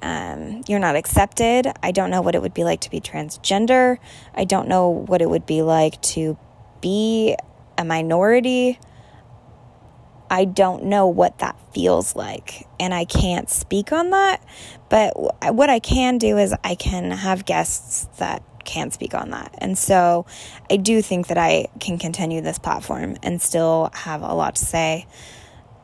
um, 0.00 0.62
you're 0.66 0.78
not 0.78 0.96
accepted. 0.96 1.70
I 1.82 1.90
don't 1.92 2.10
know 2.10 2.22
what 2.22 2.34
it 2.34 2.40
would 2.40 2.54
be 2.54 2.64
like 2.64 2.80
to 2.80 2.90
be 2.90 3.02
transgender. 3.02 3.98
I 4.34 4.44
don't 4.44 4.66
know 4.66 4.88
what 4.88 5.20
it 5.20 5.28
would 5.28 5.44
be 5.44 5.60
like 5.60 6.00
to 6.14 6.38
be 6.80 7.36
a 7.76 7.84
minority. 7.84 8.78
I 10.30 10.44
don't 10.44 10.84
know 10.84 11.08
what 11.08 11.40
that 11.40 11.56
feels 11.74 12.14
like, 12.14 12.66
and 12.78 12.94
I 12.94 13.04
can't 13.04 13.50
speak 13.50 13.92
on 13.92 14.10
that. 14.10 14.42
But 14.88 15.12
what 15.54 15.68
I 15.68 15.80
can 15.80 16.18
do 16.18 16.38
is 16.38 16.54
I 16.64 16.76
can 16.76 17.10
have 17.10 17.44
guests 17.44 18.08
that 18.18 18.42
can't 18.64 18.92
speak 18.92 19.14
on 19.14 19.30
that. 19.30 19.54
And 19.58 19.76
so 19.76 20.26
I 20.70 20.76
do 20.76 21.02
think 21.02 21.26
that 21.26 21.38
I 21.38 21.66
can 21.80 21.98
continue 21.98 22.40
this 22.40 22.58
platform 22.58 23.16
and 23.22 23.42
still 23.42 23.90
have 23.92 24.22
a 24.22 24.32
lot 24.32 24.56
to 24.56 24.64
say. 24.64 25.06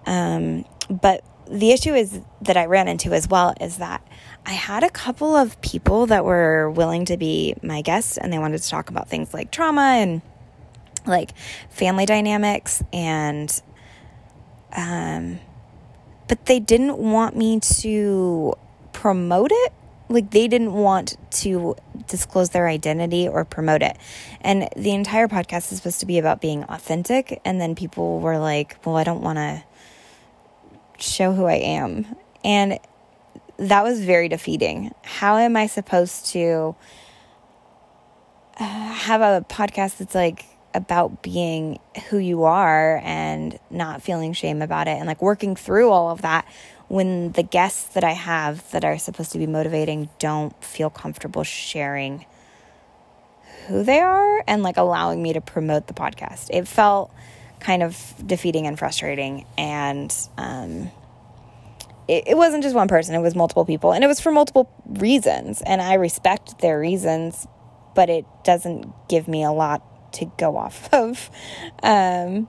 Um, 0.06 0.64
but 0.88 1.24
the 1.50 1.72
issue 1.72 1.94
is 1.94 2.20
that 2.42 2.56
I 2.56 2.66
ran 2.66 2.88
into 2.88 3.12
as 3.12 3.28
well 3.28 3.54
is 3.60 3.78
that 3.78 4.06
I 4.44 4.52
had 4.52 4.84
a 4.84 4.90
couple 4.90 5.34
of 5.34 5.60
people 5.60 6.06
that 6.06 6.24
were 6.24 6.70
willing 6.70 7.04
to 7.06 7.16
be 7.16 7.54
my 7.62 7.82
guests 7.82 8.16
and 8.16 8.32
they 8.32 8.38
wanted 8.38 8.62
to 8.62 8.68
talk 8.68 8.90
about 8.90 9.08
things 9.08 9.34
like 9.34 9.50
trauma 9.50 9.96
and 9.98 10.22
like 11.06 11.36
family 11.70 12.06
dynamics 12.06 12.82
and 12.92 13.62
um 14.76 15.40
but 16.28 16.46
they 16.46 16.60
didn't 16.60 16.98
want 16.98 17.36
me 17.36 17.60
to 17.60 18.54
promote 18.92 19.50
it 19.52 19.72
like 20.08 20.30
they 20.30 20.48
didn't 20.48 20.72
want 20.72 21.16
to 21.30 21.76
disclose 22.06 22.50
their 22.50 22.68
identity 22.68 23.26
or 23.28 23.44
promote 23.44 23.82
it. 23.82 23.96
And 24.40 24.68
the 24.76 24.92
entire 24.92 25.28
podcast 25.28 25.72
is 25.72 25.78
supposed 25.78 26.00
to 26.00 26.06
be 26.06 26.18
about 26.18 26.40
being 26.40 26.64
authentic 26.64 27.40
and 27.44 27.60
then 27.60 27.74
people 27.74 28.20
were 28.20 28.38
like, 28.38 28.76
"Well, 28.84 28.96
I 28.96 29.04
don't 29.04 29.22
want 29.22 29.38
to 29.38 29.64
show 30.98 31.32
who 31.32 31.46
I 31.46 31.54
am." 31.54 32.06
And 32.44 32.78
that 33.58 33.82
was 33.82 34.04
very 34.04 34.28
defeating. 34.28 34.94
How 35.02 35.38
am 35.38 35.56
I 35.56 35.66
supposed 35.66 36.26
to 36.32 36.76
uh, 38.58 38.64
have 38.64 39.20
a 39.20 39.44
podcast 39.48 39.98
that's 39.98 40.14
like 40.14 40.44
about 40.76 41.22
being 41.22 41.78
who 42.10 42.18
you 42.18 42.44
are 42.44 43.00
and 43.02 43.58
not 43.70 44.02
feeling 44.02 44.34
shame 44.34 44.60
about 44.60 44.86
it 44.88 44.98
and 44.98 45.06
like 45.06 45.22
working 45.22 45.56
through 45.56 45.90
all 45.90 46.10
of 46.10 46.20
that 46.20 46.46
when 46.88 47.32
the 47.32 47.42
guests 47.42 47.94
that 47.94 48.04
I 48.04 48.12
have 48.12 48.70
that 48.72 48.84
are 48.84 48.98
supposed 48.98 49.32
to 49.32 49.38
be 49.38 49.46
motivating 49.46 50.10
don't 50.18 50.52
feel 50.62 50.90
comfortable 50.90 51.42
sharing 51.44 52.26
who 53.66 53.82
they 53.82 54.00
are 54.00 54.44
and 54.46 54.62
like 54.62 54.76
allowing 54.76 55.22
me 55.22 55.32
to 55.32 55.40
promote 55.40 55.86
the 55.86 55.94
podcast. 55.94 56.50
It 56.50 56.68
felt 56.68 57.10
kind 57.58 57.82
of 57.82 58.14
defeating 58.24 58.66
and 58.66 58.78
frustrating 58.78 59.46
and 59.56 60.14
um 60.36 60.90
it, 62.06 62.24
it 62.28 62.36
wasn't 62.36 62.62
just 62.62 62.74
one 62.76 62.86
person, 62.86 63.14
it 63.14 63.20
was 63.20 63.34
multiple 63.34 63.64
people. 63.64 63.92
And 63.92 64.04
it 64.04 64.06
was 64.06 64.20
for 64.20 64.30
multiple 64.30 64.70
reasons. 64.86 65.62
And 65.62 65.82
I 65.82 65.94
respect 65.94 66.60
their 66.60 66.78
reasons, 66.78 67.48
but 67.94 68.10
it 68.10 68.26
doesn't 68.44 68.92
give 69.08 69.26
me 69.26 69.42
a 69.42 69.50
lot 69.50 69.82
to 70.16 70.30
go 70.38 70.56
off 70.56 70.88
of. 70.92 71.30
Um, 71.82 72.48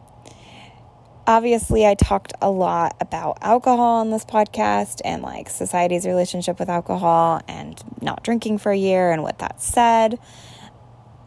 obviously, 1.26 1.86
I 1.86 1.96
talked 1.96 2.34
a 2.42 2.50
lot 2.50 2.96
about 3.00 3.38
alcohol 3.42 4.00
on 4.00 4.10
this 4.12 4.26
podcast 4.26 5.02
and 5.04 5.22
like 5.22 5.50
society's 5.50 6.06
relationship 6.06 6.60
with 6.60 6.70
alcohol 6.70 7.42
and 7.48 7.82
not 8.02 8.24
drinking 8.24 8.58
for 8.60 8.72
a 8.72 8.78
year 8.78 9.12
and 9.12 9.24
what 9.24 9.40
that 9.40 9.62
said 9.62 10.20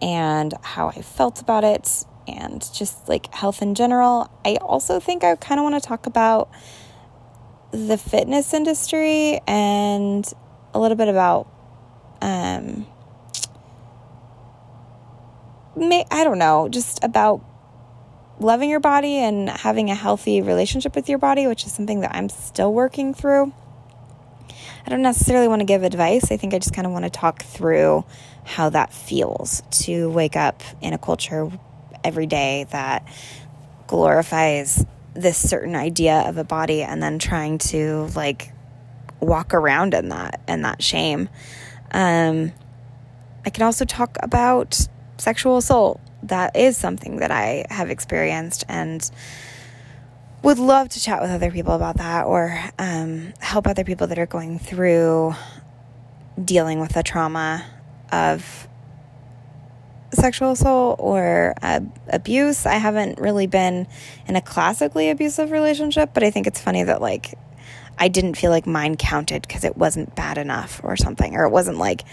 and 0.03 0.55
how 0.63 0.89
I 0.89 1.03
felt 1.03 1.41
about 1.41 1.65
it 1.65 2.05
and 2.27 2.67
just 2.73 3.09
like 3.09 3.33
health 3.35 3.61
in 3.63 3.75
general. 3.75 4.31
I 4.45 4.57
also 4.57 5.01
think 5.01 5.25
I 5.25 5.37
kind 5.37 5.61
of 5.61 5.65
want 5.65 5.81
to 5.81 5.87
talk 5.87 6.07
about 6.07 6.51
the 7.73 7.97
fitness 7.97 8.53
industry 8.53 9.41
and 9.47 10.25
a 10.75 10.81
little 10.81 10.97
bit 10.97 11.09
about 11.09 11.49
um 12.21 12.87
may, 15.81 16.05
I 16.11 16.25
don't 16.25 16.39
know, 16.39 16.69
just 16.69 17.03
about 17.03 17.45
loving 18.39 18.71
your 18.71 18.81
body 18.81 19.17
and 19.17 19.49
having 19.49 19.91
a 19.91 19.95
healthy 19.95 20.41
relationship 20.41 20.95
with 20.95 21.09
your 21.09 21.19
body, 21.19 21.47
which 21.47 21.65
is 21.65 21.73
something 21.73 22.01
that 22.01 22.15
I'm 22.15 22.29
still 22.29 22.73
working 22.73 23.13
through. 23.15 23.53
I 24.87 24.89
don't 24.89 25.03
necessarily 25.03 25.47
want 25.47 25.61
to 25.61 25.67
give 25.67 25.83
advice. 25.83 26.33
I 26.33 26.37
think 26.37 26.55
I 26.55 26.59
just 26.59 26.73
kind 26.73 26.87
of 26.87 26.93
want 26.93 27.05
to 27.05 27.11
talk 27.11 27.43
through 27.43 28.05
how 28.45 28.71
that 28.71 28.93
feels 28.93 29.63
to 29.71 30.11
wake 30.11 30.37
up 30.37 30.63
in 30.81 30.93
a 30.93 30.99
culture 30.99 31.51
every 32.03 32.27
day 32.27 32.67
that 32.71 33.07
glorifies 33.87 34.85
this 35.15 35.37
certain 35.37 35.75
idea 35.75 36.21
of 36.21 36.39
a 36.39 36.45
body 36.45 36.83
and 36.83 37.03
then 37.03 37.19
trying 37.19 37.59
to 37.59 38.09
like 38.15 38.53
walk 39.21 39.53
around 39.53 39.93
in 39.93 40.09
that 40.09 40.41
and 40.49 40.65
that 40.65 40.83
shame. 40.83 41.28
Um, 41.91 42.52
I 43.45 43.50
can 43.50 43.65
also 43.65 43.85
talk 43.85 44.17
about 44.23 44.89
sexual 45.21 45.56
assault. 45.56 46.00
That 46.25 46.56
is 46.56 46.76
something 46.76 47.17
that 47.17 47.30
I 47.30 47.67
have 47.71 47.91
experienced 47.91 48.65
and 48.69 49.09
would 50.43 50.59
love 50.59 50.89
to 50.91 51.00
chat 51.00 51.21
with 51.21 51.30
other 51.30 51.50
people 51.50 51.75
about 51.75 51.99
that 51.99 52.26
or 52.26 52.59
um, 52.78 53.33
help 53.41 53.67
other 53.67 53.85
people 53.85 54.06
that 54.06 54.19
are 54.19 54.26
going 54.26 54.59
through 54.59 55.35
dealing 56.43 56.80
with 56.80 56.93
the 56.93 57.02
trauma 57.02 57.65
of 58.11 58.69
sexual 60.13 60.52
assault 60.52 60.97
or 60.99 61.54
uh, 61.63 61.80
abuse. 62.09 62.67
I 62.67 62.75
haven't 62.75 63.19
really 63.19 63.47
been 63.47 63.87
in 64.26 64.37
a 64.37 64.41
classically 64.41 65.11
abusive 65.11 65.50
relationship, 65.50 66.11
but 66.15 66.23
I 66.23 66.30
think 66.30 66.47
it's 66.47 66.61
funny 66.61 66.83
that 66.83 67.00
like 67.00 67.35
I 67.99 68.09
didn't 68.09 68.35
feel 68.35 68.50
like 68.50 68.67
mine 68.67 68.97
counted 68.97 69.43
because 69.43 69.63
it 69.65 69.76
wasn't 69.76 70.15
bad 70.17 70.39
enough 70.39 70.80
or 70.83 70.97
something, 70.97 71.35
or 71.37 71.45
it 71.45 71.50
wasn't 71.50 71.78
like 71.78 72.04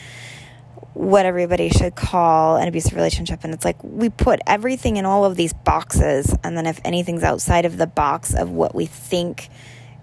what 0.93 1.25
everybody 1.25 1.69
should 1.69 1.95
call 1.95 2.57
an 2.57 2.67
abusive 2.67 2.93
relationship. 2.93 3.43
And 3.43 3.53
it's 3.53 3.65
like 3.65 3.81
we 3.83 4.09
put 4.09 4.39
everything 4.47 4.97
in 4.97 5.05
all 5.05 5.25
of 5.25 5.35
these 5.35 5.53
boxes, 5.53 6.35
and 6.43 6.57
then 6.57 6.65
if 6.65 6.79
anything's 6.83 7.23
outside 7.23 7.65
of 7.65 7.77
the 7.77 7.87
box 7.87 8.33
of 8.33 8.51
what 8.51 8.75
we 8.75 8.85
think 8.85 9.49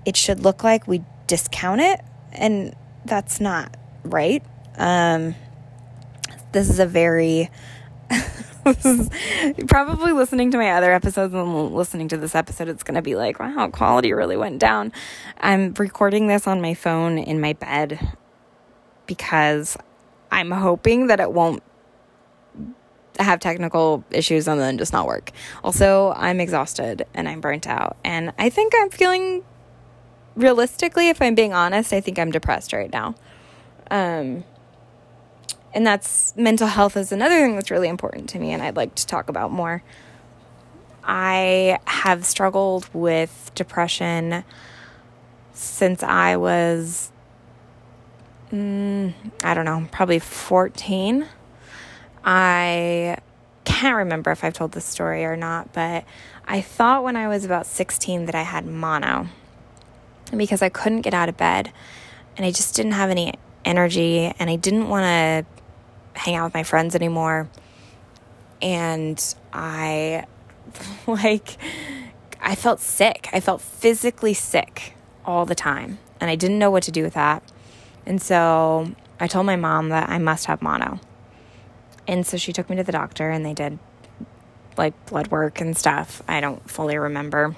it 0.04 0.16
should 0.16 0.40
look 0.40 0.62
like, 0.62 0.86
we 0.86 1.02
discount 1.26 1.80
it, 1.80 2.00
and 2.32 2.74
that's 3.04 3.40
not 3.40 3.76
right. 4.04 4.42
Um, 4.76 5.34
this 6.52 6.68
is 6.70 6.78
a 6.78 6.86
very 6.86 7.50
probably 9.68 10.12
listening 10.12 10.50
to 10.50 10.58
my 10.58 10.70
other 10.70 10.92
episodes 10.92 11.34
and 11.34 11.74
listening 11.74 12.08
to 12.08 12.16
this 12.16 12.34
episode, 12.34 12.68
it's 12.68 12.82
going 12.82 12.94
to 12.94 13.02
be 13.02 13.14
like, 13.14 13.38
wow, 13.38 13.68
quality 13.68 14.12
really 14.12 14.36
went 14.36 14.58
down. 14.58 14.92
I'm 15.38 15.74
recording 15.74 16.28
this 16.28 16.46
on 16.46 16.60
my 16.60 16.74
phone 16.74 17.18
in 17.18 17.40
my 17.40 17.52
bed 17.52 18.16
because 19.06 19.76
I'm 20.30 20.50
hoping 20.50 21.08
that 21.08 21.20
it 21.20 21.32
won't 21.32 21.62
have 23.18 23.40
technical 23.40 24.04
issues 24.10 24.48
and 24.48 24.60
then 24.60 24.78
just 24.78 24.92
not 24.92 25.06
work. 25.06 25.30
Also, 25.62 26.12
I'm 26.16 26.40
exhausted 26.40 27.06
and 27.14 27.28
I'm 27.28 27.40
burnt 27.40 27.66
out. 27.66 27.96
And 28.04 28.32
I 28.38 28.50
think 28.50 28.72
I'm 28.76 28.90
feeling 28.90 29.44
realistically, 30.34 31.08
if 31.08 31.22
I'm 31.22 31.34
being 31.34 31.52
honest, 31.52 31.92
I 31.92 32.00
think 32.00 32.18
I'm 32.18 32.30
depressed 32.30 32.72
right 32.72 32.92
now. 32.92 33.14
Um, 33.90 34.44
and 35.72 35.86
that's 35.86 36.34
mental 36.36 36.68
health 36.68 36.96
is 36.96 37.12
another 37.12 37.38
thing 37.40 37.54
that's 37.56 37.70
really 37.70 37.88
important 37.88 38.28
to 38.30 38.38
me 38.38 38.52
and 38.52 38.62
I'd 38.62 38.76
like 38.76 38.94
to 38.96 39.06
talk 39.06 39.28
about 39.28 39.50
more. 39.50 39.82
I 41.02 41.78
have 41.86 42.24
struggled 42.24 42.88
with 42.94 43.50
depression 43.54 44.44
since 45.52 46.02
I 46.02 46.36
was 46.36 47.12
mm, 48.54 49.12
I 49.42 49.54
don't 49.54 49.64
know, 49.64 49.86
probably 49.90 50.18
14. 50.18 51.26
I 52.24 53.18
can't 53.64 53.96
remember 53.96 54.30
if 54.30 54.44
I've 54.44 54.54
told 54.54 54.72
this 54.72 54.84
story 54.84 55.24
or 55.24 55.36
not, 55.36 55.72
but 55.72 56.04
I 56.46 56.60
thought 56.60 57.02
when 57.04 57.16
I 57.16 57.28
was 57.28 57.44
about 57.44 57.66
16 57.66 58.26
that 58.26 58.34
I 58.34 58.42
had 58.42 58.66
mono 58.66 59.26
because 60.34 60.62
I 60.62 60.68
couldn't 60.68 61.02
get 61.02 61.14
out 61.14 61.28
of 61.28 61.36
bed 61.36 61.72
and 62.36 62.46
I 62.46 62.50
just 62.50 62.74
didn't 62.74 62.92
have 62.92 63.10
any 63.10 63.34
energy 63.64 64.32
and 64.38 64.48
I 64.48 64.56
didn't 64.56 64.88
want 64.88 65.04
to 65.04 66.20
hang 66.20 66.34
out 66.36 66.44
with 66.44 66.54
my 66.54 66.62
friends 66.62 66.94
anymore. 66.94 67.48
And 68.62 69.34
I, 69.52 70.24
like, 71.06 71.58
I 72.40 72.54
felt 72.54 72.80
sick. 72.80 73.28
I 73.32 73.40
felt 73.40 73.60
physically 73.60 74.34
sick 74.34 74.94
all 75.24 75.44
the 75.44 75.54
time. 75.54 75.98
And 76.20 76.30
I 76.30 76.36
didn't 76.36 76.58
know 76.58 76.70
what 76.70 76.82
to 76.84 76.92
do 76.92 77.02
with 77.02 77.14
that. 77.14 77.42
And 78.06 78.20
so 78.20 78.92
I 79.18 79.26
told 79.26 79.46
my 79.46 79.56
mom 79.56 79.88
that 79.90 80.08
I 80.08 80.18
must 80.18 80.46
have 80.46 80.62
mono. 80.62 81.00
And 82.06 82.26
so 82.26 82.36
she 82.36 82.52
took 82.52 82.68
me 82.68 82.76
to 82.76 82.84
the 82.84 82.92
doctor 82.92 83.30
and 83.30 83.44
they 83.44 83.54
did 83.54 83.78
like 84.76 85.06
blood 85.06 85.28
work 85.28 85.60
and 85.60 85.76
stuff. 85.76 86.22
I 86.28 86.40
don't 86.40 86.68
fully 86.68 86.98
remember. 86.98 87.56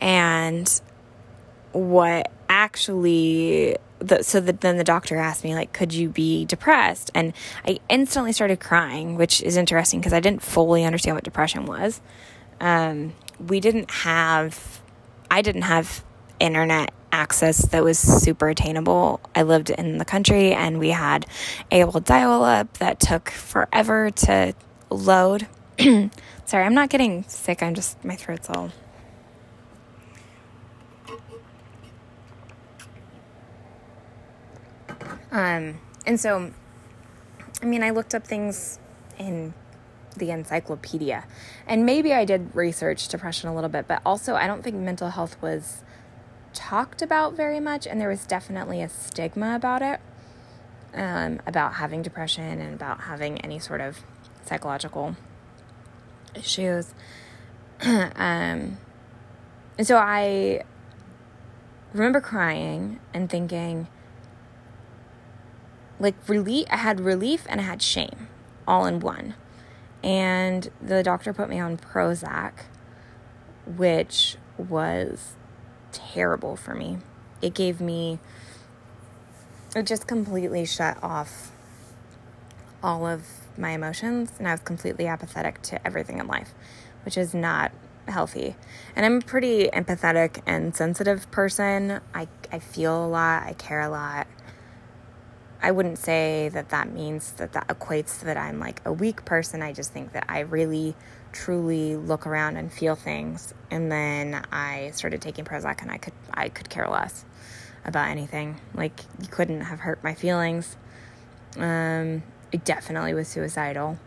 And 0.00 0.80
what 1.72 2.30
actually 2.48 3.76
the, 4.00 4.24
so 4.24 4.40
the, 4.40 4.52
then 4.52 4.76
the 4.76 4.84
doctor 4.84 5.16
asked 5.16 5.44
me 5.44 5.54
like 5.54 5.72
could 5.72 5.92
you 5.92 6.08
be 6.08 6.44
depressed 6.46 7.10
and 7.14 7.32
i 7.66 7.78
instantly 7.88 8.32
started 8.32 8.58
crying 8.58 9.14
which 9.14 9.42
is 9.42 9.56
interesting 9.56 10.00
because 10.00 10.12
i 10.12 10.18
didn't 10.18 10.42
fully 10.42 10.84
understand 10.84 11.16
what 11.16 11.22
depression 11.22 11.64
was 11.66 12.00
um, 12.60 13.12
we 13.38 13.60
didn't 13.60 13.90
have 13.90 14.80
i 15.30 15.42
didn't 15.42 15.62
have 15.62 16.02
internet 16.40 16.92
access 17.12 17.66
that 17.66 17.84
was 17.84 17.98
super 17.98 18.48
attainable 18.48 19.20
i 19.34 19.42
lived 19.42 19.70
in 19.70 19.98
the 19.98 20.04
country 20.04 20.52
and 20.52 20.78
we 20.78 20.90
had 20.90 21.26
AOL 21.70 22.02
dial-up 22.04 22.78
that 22.78 23.00
took 23.00 23.30
forever 23.30 24.10
to 24.10 24.54
load 24.90 25.46
sorry 25.78 26.64
i'm 26.64 26.74
not 26.74 26.88
getting 26.88 27.24
sick 27.24 27.62
i'm 27.62 27.74
just 27.74 28.02
my 28.04 28.16
throat's 28.16 28.48
all 28.48 28.70
Um, 35.32 35.78
and 36.06 36.18
so 36.18 36.50
I 37.62 37.66
mean, 37.66 37.82
I 37.82 37.90
looked 37.90 38.14
up 38.14 38.26
things 38.26 38.78
in 39.18 39.54
the 40.16 40.30
encyclopedia. 40.30 41.24
And 41.66 41.86
maybe 41.86 42.12
I 42.12 42.24
did 42.24 42.54
research 42.54 43.06
depression 43.08 43.48
a 43.48 43.54
little 43.54 43.70
bit, 43.70 43.86
but 43.86 44.02
also 44.04 44.34
I 44.34 44.46
don't 44.46 44.62
think 44.62 44.76
mental 44.76 45.10
health 45.10 45.40
was 45.40 45.84
talked 46.52 47.02
about 47.02 47.34
very 47.34 47.60
much, 47.60 47.86
and 47.86 48.00
there 48.00 48.08
was 48.08 48.26
definitely 48.26 48.82
a 48.82 48.88
stigma 48.88 49.54
about 49.54 49.82
it, 49.82 50.00
um, 50.94 51.40
about 51.46 51.74
having 51.74 52.02
depression 52.02 52.60
and 52.60 52.74
about 52.74 53.02
having 53.02 53.40
any 53.40 53.58
sort 53.58 53.80
of 53.80 53.98
psychological 54.44 55.16
issues. 56.34 56.94
um, 57.82 58.78
and 59.78 59.86
so 59.86 59.96
I 59.96 60.64
remember 61.92 62.20
crying 62.20 63.00
and 63.14 63.30
thinking, 63.30 63.88
like 65.98 66.14
relief. 66.28 66.66
I 66.70 66.76
had 66.76 67.00
relief 67.00 67.46
and 67.48 67.60
I 67.60 67.64
had 67.64 67.82
shame, 67.82 68.28
all 68.66 68.86
in 68.86 69.00
one. 69.00 69.34
And 70.02 70.70
the 70.80 71.02
doctor 71.02 71.32
put 71.32 71.48
me 71.48 71.60
on 71.60 71.76
Prozac, 71.76 72.52
which 73.66 74.36
was 74.56 75.36
terrible 75.92 76.56
for 76.56 76.74
me. 76.74 76.98
It 77.42 77.54
gave 77.54 77.80
me, 77.80 78.18
it 79.74 79.86
just 79.86 80.06
completely 80.06 80.64
shut 80.64 81.02
off 81.02 81.52
all 82.82 83.06
of 83.06 83.26
my 83.56 83.70
emotions, 83.70 84.32
and 84.38 84.48
I 84.48 84.52
was 84.52 84.60
completely 84.60 85.06
apathetic 85.06 85.62
to 85.62 85.86
everything 85.86 86.18
in 86.18 86.26
life, 86.26 86.54
which 87.04 87.18
is 87.18 87.34
not 87.34 87.72
healthy. 88.08 88.56
And 88.96 89.06
I'm 89.06 89.18
a 89.18 89.20
pretty 89.20 89.68
empathetic 89.68 90.42
and 90.46 90.74
sensitive 90.74 91.30
person. 91.30 92.00
I, 92.14 92.28
I 92.50 92.58
feel 92.58 93.04
a 93.04 93.08
lot, 93.08 93.44
I 93.44 93.52
care 93.54 93.80
a 93.80 93.88
lot. 93.88 94.26
I 95.62 95.70
wouldn't 95.72 95.98
say 95.98 96.48
that 96.54 96.70
that 96.70 96.92
means 96.92 97.32
that 97.32 97.52
that 97.52 97.68
equates 97.68 98.20
to 98.20 98.24
that 98.26 98.38
I'm 98.38 98.58
like 98.58 98.80
a 98.84 98.92
weak 98.92 99.24
person. 99.24 99.62
I 99.62 99.72
just 99.72 99.92
think 99.92 100.12
that 100.12 100.24
I 100.28 100.40
really 100.40 100.94
truly 101.32 101.96
look 101.96 102.26
around 102.26 102.56
and 102.56 102.72
feel 102.72 102.94
things. 102.94 103.54
And 103.70 103.90
then 103.90 104.44
I 104.52 104.90
started 104.94 105.20
taking 105.20 105.44
Prozac 105.44 105.82
and 105.82 105.90
I 105.90 105.98
could 105.98 106.14
I 106.32 106.48
could 106.48 106.68
care 106.68 106.88
less 106.88 107.24
about 107.84 108.08
anything. 108.08 108.60
Like 108.74 109.00
you 109.20 109.28
couldn't 109.28 109.62
have 109.62 109.80
hurt 109.80 110.02
my 110.02 110.14
feelings. 110.14 110.76
Um 111.56 112.22
it 112.52 112.64
definitely 112.64 113.14
was 113.14 113.28
suicidal. 113.28 113.98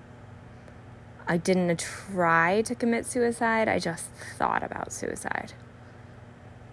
I 1.27 1.37
didn't 1.37 1.79
try 1.79 2.61
to 2.63 2.75
commit 2.75 3.05
suicide. 3.05 3.69
I 3.69 3.79
just 3.79 4.09
thought 4.37 4.63
about 4.63 4.91
suicide. 4.91 5.53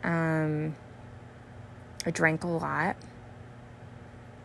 Um 0.03 0.77
I 2.07 2.11
drank 2.11 2.45
a 2.45 2.49
lot 2.49 2.97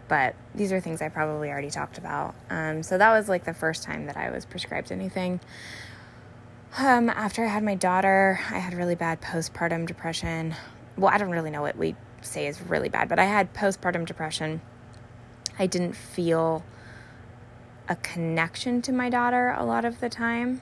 but 0.08 0.36
these 0.54 0.72
are 0.72 0.80
things 0.80 1.02
I 1.02 1.10
probably 1.10 1.50
already 1.50 1.70
talked 1.70 1.98
about. 1.98 2.36
Um, 2.50 2.84
so 2.84 2.98
that 2.98 3.12
was 3.12 3.28
like 3.28 3.44
the 3.44 3.54
first 3.54 3.84
time 3.84 4.06
that 4.06 4.18
I 4.18 4.30
was 4.30 4.46
prescribed 4.46 4.92
anything. 4.92 5.40
Um, 6.78 7.10
after 7.10 7.46
I 7.46 7.48
had 7.48 7.64
my 7.64 7.76
daughter, 7.76 8.38
I 8.52 8.60
had 8.60 8.74
really 8.74 8.96
bad 8.96 9.22
postpartum 9.22 9.88
depression. 9.88 10.56
Well, 10.98 11.10
I 11.10 11.18
don't 11.18 11.30
really 11.30 11.50
know 11.50 11.62
what 11.62 11.78
we 11.78 11.96
say 12.22 12.48
is 12.48 12.60
really 12.62 12.90
bad, 12.90 13.08
but 13.08 13.18
I 13.18 13.24
had 13.24 13.54
postpartum 13.54 14.06
depression. 14.06 14.60
I 15.58 15.68
didn't 15.68 15.94
feel 15.94 16.66
a 17.88 17.96
connection 17.96 18.82
to 18.82 18.92
my 18.92 19.10
daughter 19.10 19.56
a 19.58 19.64
lot 19.64 19.86
of 19.86 20.02
the 20.02 20.10
time. 20.10 20.62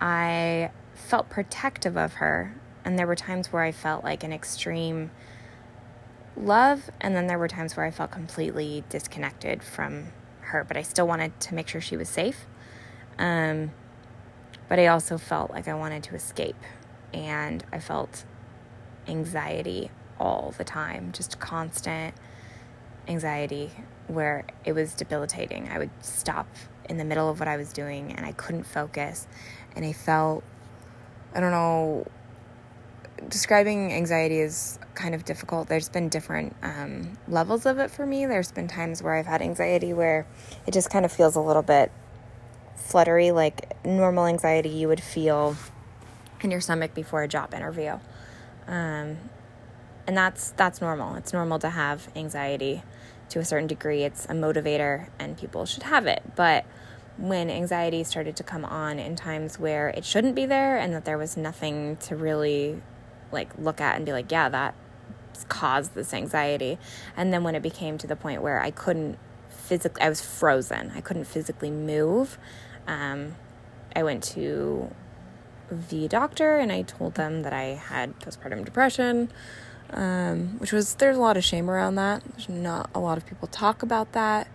I 0.00 0.70
felt 0.94 1.28
protective 1.28 1.96
of 1.96 2.14
her, 2.14 2.54
and 2.84 2.96
there 2.96 3.06
were 3.08 3.16
times 3.16 3.52
where 3.52 3.64
I 3.64 3.72
felt 3.72 4.04
like 4.04 4.22
an 4.22 4.32
extreme 4.32 5.10
love, 6.36 6.88
and 7.00 7.16
then 7.16 7.26
there 7.26 7.38
were 7.38 7.48
times 7.48 7.76
where 7.76 7.84
I 7.84 7.90
felt 7.90 8.12
completely 8.12 8.84
disconnected 8.90 9.60
from 9.60 10.12
her, 10.40 10.62
but 10.62 10.76
I 10.76 10.82
still 10.82 11.08
wanted 11.08 11.40
to 11.40 11.54
make 11.56 11.66
sure 11.66 11.80
she 11.80 11.96
was 11.96 12.08
safe. 12.08 12.46
Um, 13.18 13.72
but 14.68 14.78
I 14.78 14.86
also 14.86 15.18
felt 15.18 15.50
like 15.50 15.68
I 15.68 15.74
wanted 15.74 16.02
to 16.04 16.14
escape, 16.14 16.56
and 17.12 17.64
I 17.72 17.80
felt 17.80 18.24
anxiety 19.06 19.90
all 20.20 20.54
the 20.56 20.64
time, 20.64 21.12
just 21.12 21.38
constant 21.40 22.14
anxiety 23.06 23.70
where 24.06 24.44
it 24.64 24.72
was 24.72 24.94
debilitating. 24.94 25.68
I 25.70 25.78
would 25.78 25.90
stop 26.00 26.46
in 26.88 26.98
the 26.98 27.04
middle 27.04 27.28
of 27.28 27.38
what 27.38 27.48
I 27.48 27.56
was 27.56 27.72
doing 27.72 28.12
and 28.12 28.24
I 28.24 28.32
couldn't 28.32 28.64
focus, 28.64 29.26
and 29.74 29.84
I 29.84 29.92
felt 29.92 30.44
I 31.34 31.40
don't 31.40 31.50
know 31.50 32.06
describing 33.28 33.92
anxiety 33.92 34.38
is 34.38 34.78
kind 34.94 35.14
of 35.14 35.24
difficult. 35.24 35.68
There's 35.68 35.88
been 35.88 36.08
different 36.08 36.54
um, 36.62 37.18
levels 37.26 37.66
of 37.66 37.78
it 37.78 37.90
for 37.90 38.06
me. 38.06 38.26
There's 38.26 38.52
been 38.52 38.68
times 38.68 39.02
where 39.02 39.14
I've 39.14 39.26
had 39.26 39.42
anxiety 39.42 39.92
where 39.92 40.26
it 40.66 40.72
just 40.72 40.90
kind 40.90 41.04
of 41.04 41.12
feels 41.12 41.34
a 41.34 41.40
little 41.40 41.62
bit 41.62 41.90
fluttery, 42.78 43.30
like 43.30 43.84
normal 43.84 44.26
anxiety 44.26 44.70
you 44.70 44.88
would 44.88 45.02
feel 45.02 45.56
in 46.40 46.50
your 46.50 46.60
stomach 46.60 46.94
before 46.94 47.22
a 47.22 47.28
job 47.28 47.52
interview. 47.54 47.98
Um, 48.66 49.18
and 50.06 50.16
that's 50.16 50.52
that's 50.52 50.80
normal. 50.80 51.16
It's 51.16 51.32
normal 51.32 51.58
to 51.58 51.70
have 51.70 52.08
anxiety 52.16 52.82
to 53.30 53.38
a 53.38 53.44
certain 53.44 53.66
degree. 53.66 54.04
It's 54.04 54.24
a 54.24 54.32
motivator, 54.32 55.08
and 55.18 55.36
people 55.36 55.66
should 55.66 55.82
have 55.82 56.06
it. 56.06 56.22
But 56.34 56.64
when 57.18 57.50
anxiety 57.50 58.04
started 58.04 58.36
to 58.36 58.42
come 58.42 58.64
on 58.64 58.98
in 58.98 59.16
times 59.16 59.58
where 59.58 59.88
it 59.88 60.04
shouldn't 60.04 60.34
be 60.34 60.46
there, 60.46 60.78
and 60.78 60.94
that 60.94 61.04
there 61.04 61.18
was 61.18 61.36
nothing 61.36 61.96
to 61.98 62.16
really 62.16 62.80
like 63.32 63.50
look 63.58 63.80
at 63.80 63.96
and 63.96 64.06
be 64.06 64.12
like, 64.12 64.32
yeah, 64.32 64.48
that 64.48 64.74
caused 65.48 65.94
this 65.94 66.14
anxiety. 66.14 66.78
And 67.16 67.32
then 67.32 67.44
when 67.44 67.54
it 67.54 67.62
became 67.62 67.98
to 67.98 68.06
the 68.06 68.16
point 68.16 68.40
where 68.42 68.60
I 68.60 68.70
couldn't 68.70 69.18
physically, 69.68 70.02
I 70.02 70.08
was 70.08 70.20
frozen. 70.20 70.92
I 70.94 71.00
couldn't 71.00 71.26
physically 71.26 71.70
move. 71.70 72.38
Um, 72.86 73.36
I 73.94 74.02
went 74.02 74.24
to 74.34 74.90
the 75.90 76.08
doctor 76.08 76.56
and 76.56 76.72
I 76.72 76.82
told 76.82 77.14
them 77.14 77.42
that 77.42 77.52
I 77.52 77.64
had 77.74 78.18
postpartum 78.20 78.64
depression, 78.64 79.30
um, 79.90 80.58
which 80.58 80.72
was, 80.72 80.94
there's 80.94 81.16
a 81.16 81.20
lot 81.20 81.36
of 81.36 81.44
shame 81.44 81.68
around 81.68 81.96
that. 81.96 82.24
There's 82.24 82.48
not 82.48 82.88
a 82.94 82.98
lot 82.98 83.18
of 83.18 83.26
people 83.26 83.48
talk 83.48 83.82
about 83.82 84.12
that. 84.12 84.48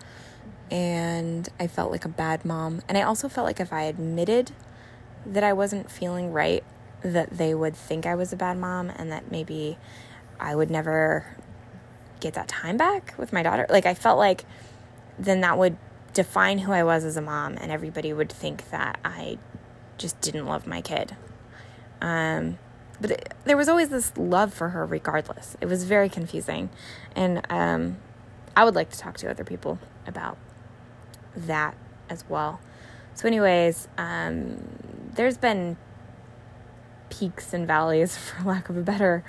And 0.71 1.47
I 1.60 1.67
felt 1.67 1.91
like 1.91 2.06
a 2.06 2.10
bad 2.10 2.43
mom. 2.45 2.82
And 2.89 2.97
I 2.97 3.04
also 3.04 3.30
felt 3.30 3.45
like 3.45 3.60
if 3.60 3.71
I 3.71 3.84
admitted 3.84 4.52
that 5.26 5.43
I 5.43 5.54
wasn't 5.54 5.91
feeling 5.91 6.32
right, 6.34 6.63
that 7.04 7.38
they 7.38 7.54
would 7.54 7.76
think 7.76 8.06
I 8.06 8.15
was 8.15 8.34
a 8.34 8.36
bad 8.36 8.58
mom 8.58 8.89
and 8.89 9.12
that 9.12 9.30
maybe 9.30 9.78
I 10.39 10.56
would 10.56 10.71
never 10.71 11.38
get 12.19 12.34
that 12.34 12.47
time 12.47 12.78
back 12.78 13.13
with 13.17 13.32
my 13.32 13.43
daughter. 13.43 13.67
Like, 13.69 13.86
I 13.86 13.93
felt 13.93 14.17
like 14.17 14.45
then 15.17 15.41
that 15.41 15.58
would 15.58 15.78
define 16.13 16.60
who 16.60 16.71
I 16.71 16.84
was 16.84 17.04
as 17.04 17.17
a 17.17 17.21
mom, 17.21 17.58
and 17.60 17.71
everybody 17.71 18.13
would 18.13 18.32
think 18.32 18.69
that 18.69 18.99
I 19.04 19.38
just 19.97 20.19
didn't 20.21 20.45
love 20.45 20.67
my 20.67 20.82
kid. 20.82 21.15
Um, 22.02 22.58
but 22.99 23.12
it, 23.12 23.34
there 23.45 23.58
was 23.58 23.67
always 23.67 23.89
this 23.89 24.13
love 24.17 24.54
for 24.54 24.69
her, 24.69 24.86
regardless. 24.86 25.58
It 25.62 25.65
was 25.65 25.84
very 25.84 26.10
confusing. 26.10 26.69
And 27.15 27.41
um, 27.49 27.97
I 28.56 28.63
would 28.63 28.76
like 28.76 28.89
to 28.91 28.97
talk 28.97 29.17
to 29.17 29.30
other 29.30 29.43
people 29.43 29.80
about 30.08 30.38
that 31.36 31.76
as 32.10 32.23
well. 32.30 32.60
So, 33.15 33.28
anyways, 33.28 33.88
um, 33.97 34.58
there's 35.13 35.38
been 35.38 35.78
peaks 37.10 37.54
and 37.54 37.67
valleys, 37.67 38.17
for 38.17 38.43
lack 38.43 38.69
of 38.69 38.78
a 38.78 38.82
better 38.82 39.23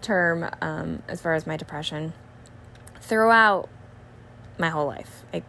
term, 0.00 0.48
um, 0.60 1.02
as 1.08 1.20
far 1.20 1.34
as 1.34 1.46
my 1.46 1.56
depression 1.56 2.12
throughout 3.00 3.68
my 4.58 4.70
whole 4.70 4.86
life. 4.86 5.24
I, 5.32 5.42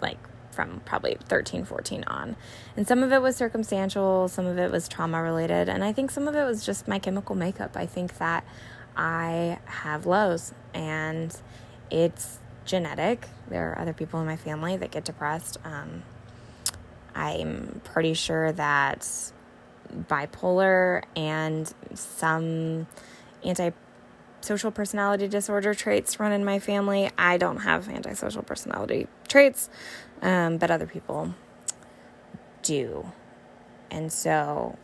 like 0.00 0.18
from 0.54 0.80
probably 0.84 1.16
13, 1.28 1.64
14 1.64 2.04
on. 2.06 2.36
And 2.76 2.86
some 2.86 3.02
of 3.02 3.12
it 3.12 3.20
was 3.20 3.36
circumstantial, 3.36 4.28
some 4.28 4.46
of 4.46 4.58
it 4.58 4.70
was 4.70 4.88
trauma 4.88 5.22
related, 5.22 5.68
and 5.68 5.84
I 5.84 5.92
think 5.92 6.10
some 6.10 6.28
of 6.28 6.34
it 6.34 6.44
was 6.44 6.64
just 6.64 6.88
my 6.88 6.98
chemical 6.98 7.34
makeup. 7.34 7.76
I 7.76 7.86
think 7.86 8.18
that 8.18 8.44
I 8.96 9.58
have 9.64 10.06
lows 10.06 10.54
and 10.72 11.36
it's 11.90 12.38
genetic. 12.64 13.28
There 13.48 13.72
are 13.72 13.78
other 13.78 13.92
people 13.92 14.20
in 14.20 14.26
my 14.26 14.36
family 14.36 14.76
that 14.76 14.90
get 14.90 15.04
depressed. 15.04 15.58
Um, 15.64 16.02
I'm 17.14 17.80
pretty 17.84 18.14
sure 18.14 18.52
that 18.52 19.08
bipolar 19.92 21.04
and 21.14 21.72
some 21.94 22.86
antisocial 24.44 24.70
personality 24.70 25.26
disorder 25.26 25.72
traits 25.72 26.20
run 26.20 26.30
in 26.30 26.44
my 26.44 26.58
family. 26.58 27.10
I 27.16 27.38
don't 27.38 27.60
have 27.60 27.88
antisocial 27.88 28.42
personality 28.42 29.06
traits, 29.26 29.70
um, 30.20 30.58
but 30.58 30.70
other 30.70 30.86
people 30.86 31.34
do. 32.60 33.10
And 33.90 34.12
so 34.12 34.76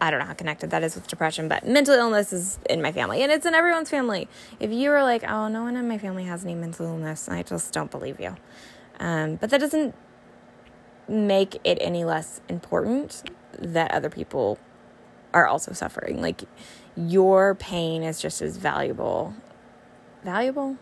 I 0.00 0.10
don't 0.10 0.18
know 0.18 0.26
how 0.26 0.32
connected 0.32 0.70
that 0.70 0.82
is 0.82 0.96
with 0.96 1.06
depression, 1.06 1.46
but 1.46 1.64
mental 1.64 1.94
illness 1.94 2.32
is 2.32 2.58
in 2.68 2.82
my 2.82 2.90
family 2.90 3.22
and 3.22 3.30
it's 3.30 3.46
in 3.46 3.54
everyone's 3.54 3.88
family. 3.88 4.26
If 4.58 4.72
you 4.72 4.90
are 4.90 5.04
like, 5.04 5.22
oh, 5.22 5.46
no 5.46 5.62
one 5.62 5.76
in 5.76 5.86
my 5.86 5.98
family 5.98 6.24
has 6.24 6.44
any 6.44 6.56
mental 6.56 6.86
illness, 6.86 7.28
I 7.28 7.44
just 7.44 7.72
don't 7.72 7.90
believe 7.90 8.18
you. 8.18 8.34
Um, 8.98 9.36
but 9.36 9.50
that 9.50 9.60
doesn't 9.60 9.94
make 11.06 11.60
it 11.62 11.78
any 11.80 12.04
less 12.04 12.40
important 12.48 13.30
that 13.60 13.92
other 13.92 14.10
people 14.10 14.58
are 15.32 15.46
also 15.46 15.72
suffering. 15.72 16.20
Like 16.20 16.42
your 16.96 17.54
pain 17.54 18.02
is 18.02 18.20
just 18.20 18.42
as 18.42 18.56
valuable. 18.56 19.34
Valuable? 20.24 20.76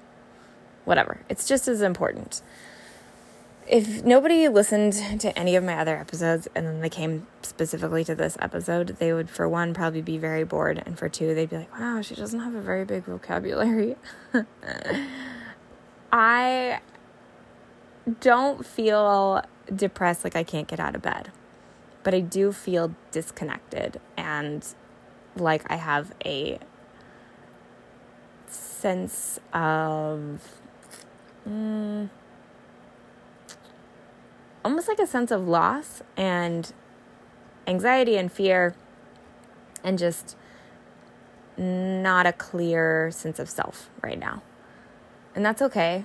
Whatever. 0.84 1.20
It's 1.28 1.46
just 1.46 1.68
as 1.68 1.82
important. 1.82 2.42
if 3.66 4.02
nobody 4.04 4.48
listened 4.48 4.92
to 5.20 5.38
any 5.38 5.54
of 5.54 5.62
my 5.62 5.78
other 5.78 5.96
episodes 5.96 6.48
and 6.54 6.66
then 6.66 6.80
they 6.80 6.88
came 6.88 7.26
specifically 7.42 8.02
to 8.04 8.14
this 8.14 8.36
episode, 8.40 8.96
they 8.98 9.12
would, 9.12 9.30
for 9.30 9.48
one, 9.48 9.72
probably 9.72 10.02
be 10.02 10.18
very 10.18 10.42
bored. 10.44 10.82
And 10.84 10.98
for 10.98 11.08
two, 11.08 11.34
they'd 11.34 11.48
be 11.48 11.58
like, 11.58 11.78
wow, 11.78 12.02
she 12.02 12.16
doesn't 12.16 12.40
have 12.40 12.54
a 12.54 12.60
very 12.60 12.84
big 12.84 13.04
vocabulary. 13.04 13.96
I 16.12 16.80
don't 18.20 18.66
feel 18.66 19.42
depressed 19.72 20.24
like 20.24 20.34
I 20.34 20.42
can't 20.42 20.66
get 20.66 20.80
out 20.80 20.96
of 20.96 21.02
bed, 21.02 21.30
but 22.02 22.12
I 22.12 22.20
do 22.20 22.50
feel 22.50 22.94
disconnected 23.12 24.00
and 24.16 24.66
like 25.36 25.70
I 25.70 25.76
have 25.76 26.12
a 26.24 26.58
sense 28.46 29.38
of. 29.52 30.42
Mm, 31.48 32.10
almost 34.64 34.88
like 34.88 34.98
a 34.98 35.06
sense 35.06 35.30
of 35.30 35.48
loss 35.48 36.02
and 36.16 36.72
anxiety 37.66 38.16
and 38.16 38.30
fear 38.30 38.74
and 39.82 39.98
just 39.98 40.36
not 41.56 42.26
a 42.26 42.32
clear 42.32 43.10
sense 43.10 43.38
of 43.38 43.48
self 43.48 43.90
right 44.02 44.18
now. 44.18 44.42
And 45.34 45.44
that's 45.44 45.62
okay. 45.62 46.04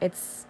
It's 0.00 0.46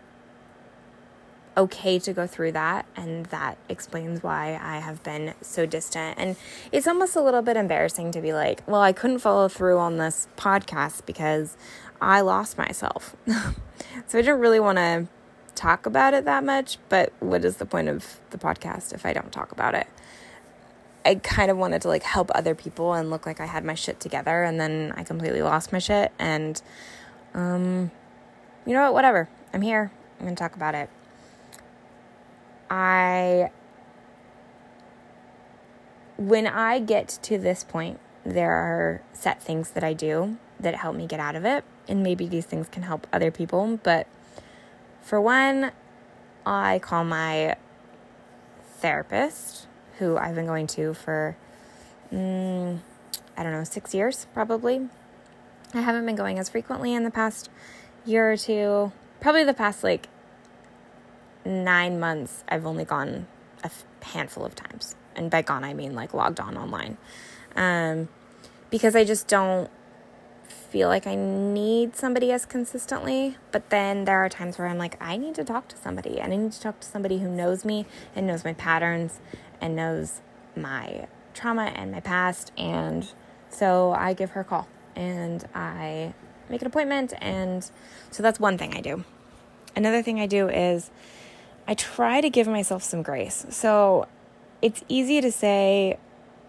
okay 1.56 1.98
to 2.00 2.12
go 2.12 2.26
through 2.26 2.52
that. 2.52 2.86
And 2.96 3.26
that 3.26 3.58
explains 3.68 4.22
why 4.22 4.58
I 4.60 4.78
have 4.78 5.02
been 5.02 5.34
so 5.40 5.66
distant. 5.66 6.18
And 6.18 6.36
it's 6.72 6.86
almost 6.86 7.16
a 7.16 7.22
little 7.22 7.42
bit 7.42 7.56
embarrassing 7.56 8.12
to 8.12 8.20
be 8.20 8.32
like, 8.32 8.62
well, 8.66 8.80
I 8.80 8.92
couldn't 8.92 9.18
follow 9.18 9.48
through 9.48 9.78
on 9.78 9.98
this 9.98 10.28
podcast 10.36 11.06
because 11.06 11.56
I 12.00 12.20
lost 12.20 12.58
myself. 12.58 13.16
so 13.26 14.18
I 14.18 14.22
didn't 14.22 14.40
really 14.40 14.60
want 14.60 14.78
to 14.78 15.08
talk 15.54 15.86
about 15.86 16.14
it 16.14 16.24
that 16.24 16.44
much, 16.44 16.78
but 16.88 17.12
what 17.20 17.44
is 17.44 17.58
the 17.58 17.66
point 17.66 17.88
of 17.88 18.20
the 18.30 18.38
podcast 18.38 18.92
if 18.92 19.06
I 19.06 19.12
don't 19.12 19.32
talk 19.32 19.52
about 19.52 19.74
it? 19.74 19.86
I 21.06 21.16
kind 21.16 21.50
of 21.50 21.56
wanted 21.58 21.82
to 21.82 21.88
like 21.88 22.02
help 22.02 22.30
other 22.34 22.54
people 22.54 22.94
and 22.94 23.10
look 23.10 23.26
like 23.26 23.38
I 23.38 23.46
had 23.46 23.64
my 23.64 23.74
shit 23.74 24.00
together 24.00 24.42
and 24.42 24.58
then 24.58 24.92
I 24.96 25.04
completely 25.04 25.42
lost 25.42 25.70
my 25.70 25.78
shit 25.78 26.12
and 26.18 26.60
um 27.34 27.90
you 28.66 28.72
know 28.72 28.84
what, 28.84 28.94
whatever. 28.94 29.28
I'm 29.52 29.62
here. 29.62 29.92
I'm 30.18 30.26
going 30.26 30.34
to 30.34 30.40
talk 30.42 30.56
about 30.56 30.74
it. 30.74 30.88
I 32.70 33.50
when 36.16 36.46
I 36.46 36.78
get 36.78 37.18
to 37.22 37.38
this 37.38 37.64
point, 37.64 37.98
there 38.24 38.52
are 38.52 39.02
set 39.12 39.42
things 39.42 39.70
that 39.70 39.84
I 39.84 39.92
do 39.92 40.36
that 40.60 40.76
help 40.76 40.96
me 40.96 41.06
get 41.06 41.20
out 41.20 41.36
of 41.36 41.44
it 41.44 41.64
and 41.88 42.02
maybe 42.02 42.26
these 42.26 42.46
things 42.46 42.68
can 42.68 42.84
help 42.84 43.06
other 43.12 43.30
people, 43.30 43.78
but 43.82 44.06
for 45.02 45.20
one, 45.20 45.72
I 46.46 46.78
call 46.78 47.04
my 47.04 47.56
therapist, 48.78 49.66
who 49.98 50.16
I've 50.16 50.34
been 50.34 50.46
going 50.46 50.66
to 50.68 50.94
for, 50.94 51.36
mm, 52.12 52.78
I 53.36 53.42
don't 53.42 53.52
know, 53.52 53.64
six 53.64 53.94
years 53.94 54.26
probably. 54.32 54.88
I 55.74 55.80
haven't 55.80 56.06
been 56.06 56.16
going 56.16 56.38
as 56.38 56.48
frequently 56.48 56.94
in 56.94 57.02
the 57.04 57.10
past 57.10 57.50
year 58.04 58.32
or 58.32 58.36
two. 58.36 58.92
Probably 59.20 59.44
the 59.44 59.54
past 59.54 59.82
like 59.82 60.08
nine 61.44 62.00
months, 62.00 62.44
I've 62.48 62.66
only 62.66 62.84
gone 62.84 63.26
a 63.62 63.70
handful 64.04 64.44
of 64.44 64.54
times. 64.54 64.96
And 65.16 65.30
by 65.30 65.42
gone, 65.42 65.64
I 65.64 65.74
mean 65.74 65.94
like 65.94 66.14
logged 66.14 66.40
on 66.40 66.56
online. 66.56 66.96
Um, 67.56 68.08
because 68.70 68.96
I 68.96 69.04
just 69.04 69.28
don't 69.28 69.70
feel 70.74 70.88
like 70.88 71.06
I 71.06 71.14
need 71.14 71.94
somebody 71.94 72.32
as 72.32 72.44
consistently, 72.44 73.36
but 73.52 73.70
then 73.70 74.04
there 74.04 74.18
are 74.24 74.28
times 74.28 74.58
where 74.58 74.66
I'm 74.66 74.78
like, 74.78 75.00
I 75.00 75.16
need 75.16 75.36
to 75.36 75.44
talk 75.44 75.68
to 75.68 75.76
somebody 75.76 76.18
and 76.18 76.32
I 76.32 76.36
need 76.36 76.52
to 76.52 76.60
talk 76.60 76.80
to 76.80 76.86
somebody 76.86 77.18
who 77.20 77.28
knows 77.28 77.64
me 77.64 77.86
and 78.16 78.26
knows 78.26 78.44
my 78.44 78.54
patterns 78.54 79.20
and 79.60 79.76
knows 79.76 80.20
my 80.56 81.06
trauma 81.32 81.66
and 81.76 81.92
my 81.92 82.00
past. 82.00 82.50
And 82.58 83.08
so 83.48 83.92
I 83.92 84.14
give 84.14 84.30
her 84.30 84.40
a 84.40 84.44
call 84.44 84.66
and 84.96 85.44
I 85.54 86.14
make 86.48 86.60
an 86.60 86.66
appointment. 86.66 87.12
And 87.20 87.70
so 88.10 88.22
that's 88.22 88.40
one 88.40 88.58
thing 88.58 88.74
I 88.74 88.80
do. 88.80 89.04
Another 89.76 90.02
thing 90.02 90.20
I 90.20 90.26
do 90.26 90.48
is 90.48 90.90
I 91.66 91.74
try 91.74 92.20
to 92.20 92.30
give 92.30 92.46
myself 92.46 92.82
some 92.82 93.02
grace. 93.02 93.46
So 93.50 94.06
it's 94.60 94.82
easy 94.88 95.20
to 95.20 95.32
say, 95.32 95.98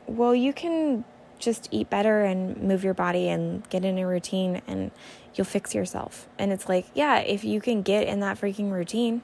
well, 0.08 0.36
you 0.36 0.54
can 0.54 1.06
just 1.40 1.68
eat 1.72 1.90
better 1.90 2.24
and 2.24 2.58
move 2.58 2.84
your 2.84 2.94
body 2.94 3.28
and 3.28 3.68
get 3.70 3.84
in 3.84 3.98
a 3.98 4.08
routine 4.08 4.62
and 4.68 4.92
you'll 5.34 5.46
fix 5.46 5.76
yourself. 5.76 6.28
And 6.38 6.52
it's 6.52 6.70
like, 6.70 6.86
yeah, 6.94 7.20
if 7.20 7.44
you 7.44 7.60
can 7.62 7.82
get 7.82 8.08
in 8.08 8.20
that 8.22 8.40
freaking 8.40 8.72
routine, 8.72 9.22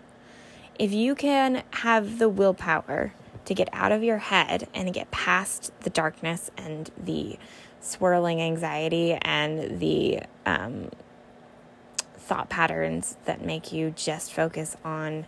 if 0.77 0.91
you 0.91 1.15
can 1.15 1.63
have 1.71 2.19
the 2.19 2.29
willpower 2.29 3.13
to 3.45 3.53
get 3.53 3.69
out 3.73 3.91
of 3.91 4.03
your 4.03 4.17
head 4.17 4.67
and 4.73 4.93
get 4.93 5.09
past 5.11 5.71
the 5.81 5.89
darkness 5.89 6.51
and 6.57 6.89
the 6.97 7.37
swirling 7.79 8.41
anxiety 8.41 9.13
and 9.21 9.79
the 9.79 10.21
um, 10.45 10.89
thought 12.15 12.49
patterns 12.49 13.17
that 13.25 13.43
make 13.43 13.71
you 13.71 13.91
just 13.91 14.31
focus 14.31 14.77
on 14.85 15.25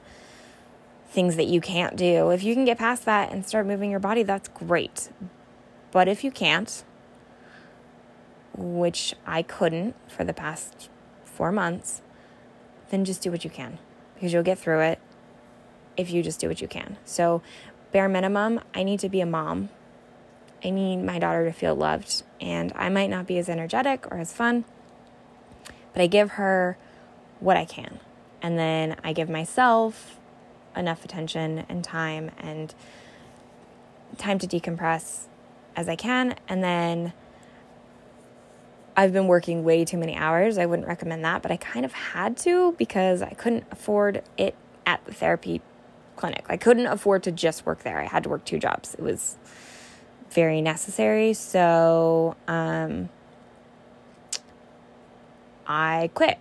things 1.14 1.36
that 1.36 1.46
you 1.46 1.62
can't 1.62 1.96
do, 1.96 2.32
if 2.32 2.44
you 2.44 2.56
can 2.56 2.66
get 2.66 2.80
past 2.80 3.06
that 3.06 3.32
and 3.32 3.46
start 3.46 3.68
moving 3.68 3.92
your 3.92 4.00
body, 4.00 4.24
that's 4.24 4.50
great. 4.50 5.12
But 5.92 6.08
if 6.08 6.24
you 6.24 6.32
can't, 6.32 6.84
which 8.58 9.14
I 9.26 9.44
couldn't 9.44 9.96
for 10.10 10.24
the 10.24 10.34
past 10.34 10.90
four 11.24 11.52
months, 11.52 12.02
then 12.90 13.06
just 13.06 13.22
do 13.22 13.30
what 13.30 13.44
you 13.44 13.50
can 13.52 13.78
because 14.16 14.34
you'll 14.34 14.44
get 14.44 14.58
through 14.58 14.82
it 14.82 15.00
if 15.96 16.10
you 16.10 16.24
just 16.24 16.40
do 16.40 16.48
what 16.48 16.62
you 16.62 16.68
can. 16.68 16.98
So, 17.06 17.44
bare 17.92 18.10
minimum, 18.10 18.60
I 18.74 18.82
need 18.82 19.00
to 19.02 19.10
be 19.10 19.22
a 19.22 19.26
mom. 19.28 19.70
I 20.66 20.72
need 20.72 20.98
my 20.98 21.20
daughter 21.20 21.46
to 21.46 21.52
feel 21.52 21.76
loved, 21.76 22.24
and 22.42 22.72
I 22.76 22.90
might 22.90 23.10
not 23.10 23.28
be 23.28 23.38
as 23.38 23.50
energetic 23.50 24.08
or 24.10 24.18
as 24.18 24.34
fun, 24.34 24.66
but 25.92 26.02
I 26.02 26.08
give 26.08 26.32
her 26.32 26.78
what 27.40 27.58
I 27.58 27.66
can. 27.66 28.00
And 28.42 28.58
then 28.58 28.96
I 29.04 29.14
give 29.14 29.30
myself 29.30 30.20
enough 30.76 31.06
attention 31.06 31.66
and 31.70 31.84
time 31.84 32.32
and 32.40 32.74
time 34.18 34.40
to 34.40 34.48
decompress 34.48 35.28
as 35.76 35.90
I 35.90 35.96
can. 35.96 36.36
And 36.48 36.64
then 36.64 37.14
I've 38.96 39.12
been 39.12 39.28
working 39.28 39.64
way 39.64 39.86
too 39.86 39.98
many 39.98 40.16
hours. 40.16 40.58
I 40.58 40.66
wouldn't 40.66 40.88
recommend 40.88 41.26
that, 41.26 41.42
but 41.42 41.52
I 41.52 41.58
kind 41.58 41.86
of 41.86 41.94
had 41.94 42.38
to 42.38 42.74
because 42.74 43.22
I 43.22 43.32
couldn't 43.32 43.66
afford 43.72 44.24
it 44.38 44.56
at 44.86 45.04
the 45.06 45.14
therapy 45.14 45.62
clinic. 46.16 46.46
I 46.48 46.58
couldn't 46.58 46.88
afford 46.88 47.24
to 47.24 47.32
just 47.32 47.66
work 47.66 47.84
there. 47.84 48.00
I 48.00 48.06
had 48.06 48.24
to 48.24 48.30
work 48.30 48.46
two 48.46 48.60
jobs. 48.60 48.94
It 48.94 49.02
was 49.02 49.38
very 50.30 50.62
necessary. 50.62 51.34
So 51.34 52.36
um, 52.48 53.10
I 55.66 56.12
quit. 56.14 56.40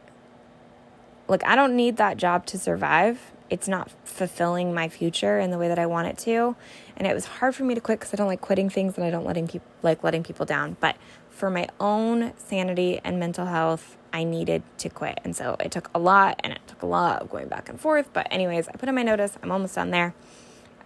Look, 1.29 1.45
I 1.47 1.57
don't 1.57 1.75
need 1.75 1.97
that 1.97 2.19
job 2.19 2.45
to 2.47 2.59
survive 2.59 3.32
it's 3.53 3.69
not 3.69 3.91
fulfilling 4.05 4.73
my 4.73 4.89
future 4.89 5.39
in 5.39 5.51
the 5.51 5.59
way 5.59 5.69
that 5.69 5.79
I 5.79 5.85
want 5.85 6.09
it 6.09 6.17
to. 6.19 6.57
And 6.97 7.07
it 7.07 7.15
was 7.15 7.27
hard 7.27 7.55
for 7.55 7.65
me 7.65 7.75
to 7.75 7.83
quit 7.83 8.01
because 8.01 8.15
I 8.15 8.17
don't 8.17 8.27
like 8.27 8.41
quitting 8.41 8.71
things 8.71 8.97
and 8.97 9.05
I 9.05 9.11
don't 9.11 9.27
letting 9.27 9.47
people 9.47 9.69
like 9.83 10.03
letting 10.03 10.23
people 10.23 10.47
down. 10.47 10.79
But 10.81 10.97
for 11.29 11.51
my 11.51 11.69
own 11.79 12.33
sanity 12.39 12.99
and 13.05 13.21
mental 13.21 13.45
health, 13.45 13.99
I 14.11 14.25
needed 14.25 14.63
to 14.79 14.89
quit. 14.89 15.21
And 15.23 15.37
so 15.37 15.57
it 15.61 15.71
took 15.71 15.91
a 15.95 15.99
lot 15.99 16.41
and 16.43 16.55
it 16.55 16.61
took 16.67 16.81
a 16.81 16.87
lot 16.87 17.21
of 17.21 17.29
going 17.29 17.49
back 17.49 17.69
and 17.69 17.79
forth. 17.79 18.09
But 18.15 18.27
anyways, 18.31 18.69
I 18.69 18.73
put 18.73 18.89
in 18.89 18.95
my 18.95 19.03
notice. 19.03 19.37
I'm 19.43 19.53
almost 19.53 19.75
done 19.75 19.91
there. 19.91 20.15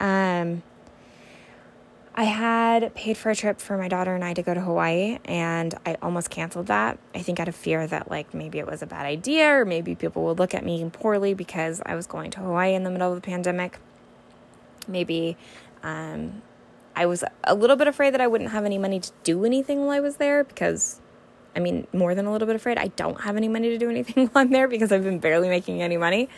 Um 0.00 0.64
I 2.18 2.24
had 2.24 2.94
paid 2.94 3.18
for 3.18 3.28
a 3.28 3.36
trip 3.36 3.60
for 3.60 3.76
my 3.76 3.88
daughter 3.88 4.14
and 4.14 4.24
I 4.24 4.32
to 4.32 4.42
go 4.42 4.54
to 4.54 4.60
Hawaii, 4.60 5.18
and 5.26 5.74
I 5.84 5.98
almost 6.00 6.30
canceled 6.30 6.68
that. 6.68 6.98
I 7.14 7.18
think 7.20 7.38
out 7.40 7.48
of 7.48 7.54
fear 7.54 7.86
that, 7.86 8.10
like, 8.10 8.32
maybe 8.32 8.58
it 8.58 8.66
was 8.66 8.80
a 8.80 8.86
bad 8.86 9.04
idea, 9.04 9.50
or 9.50 9.66
maybe 9.66 9.94
people 9.94 10.24
would 10.24 10.38
look 10.38 10.54
at 10.54 10.64
me 10.64 10.88
poorly 10.90 11.34
because 11.34 11.82
I 11.84 11.94
was 11.94 12.06
going 12.06 12.30
to 12.32 12.40
Hawaii 12.40 12.72
in 12.72 12.84
the 12.84 12.90
middle 12.90 13.12
of 13.12 13.16
the 13.16 13.26
pandemic. 13.26 13.78
Maybe 14.88 15.36
um, 15.82 16.40
I 16.94 17.04
was 17.04 17.22
a 17.44 17.54
little 17.54 17.76
bit 17.76 17.86
afraid 17.86 18.14
that 18.14 18.22
I 18.22 18.28
wouldn't 18.28 18.50
have 18.50 18.64
any 18.64 18.78
money 18.78 18.98
to 18.98 19.12
do 19.22 19.44
anything 19.44 19.80
while 19.80 19.90
I 19.90 20.00
was 20.00 20.16
there 20.16 20.42
because, 20.42 21.02
I 21.54 21.60
mean, 21.60 21.86
more 21.92 22.14
than 22.14 22.24
a 22.24 22.32
little 22.32 22.46
bit 22.46 22.56
afraid, 22.56 22.78
I 22.78 22.86
don't 22.86 23.20
have 23.20 23.36
any 23.36 23.48
money 23.48 23.68
to 23.68 23.78
do 23.78 23.90
anything 23.90 24.28
while 24.32 24.42
I'm 24.42 24.52
there 24.52 24.68
because 24.68 24.90
I've 24.90 25.04
been 25.04 25.18
barely 25.18 25.50
making 25.50 25.82
any 25.82 25.98
money. 25.98 26.30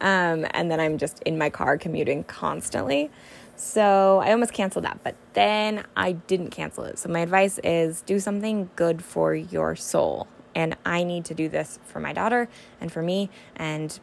Um, 0.00 0.46
and 0.52 0.70
then 0.70 0.78
I'm 0.78 0.96
just 0.96 1.20
in 1.24 1.38
my 1.38 1.50
car 1.50 1.76
commuting 1.76 2.22
constantly. 2.22 3.10
So 3.56 4.20
I 4.24 4.32
almost 4.32 4.52
canceled 4.52 4.84
that, 4.84 5.00
but 5.02 5.14
then 5.34 5.84
I 5.96 6.12
didn't 6.12 6.50
cancel 6.50 6.84
it. 6.84 6.98
So 6.98 7.08
my 7.08 7.20
advice 7.20 7.58
is 7.62 8.02
do 8.02 8.18
something 8.18 8.70
good 8.76 9.02
for 9.02 9.34
your 9.34 9.76
soul. 9.76 10.26
And 10.54 10.76
I 10.84 11.04
need 11.04 11.24
to 11.26 11.34
do 11.34 11.48
this 11.48 11.78
for 11.84 12.00
my 12.00 12.12
daughter 12.12 12.48
and 12.80 12.92
for 12.92 13.02
me. 13.02 13.30
And 13.56 13.98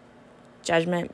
judgment, 0.63 1.13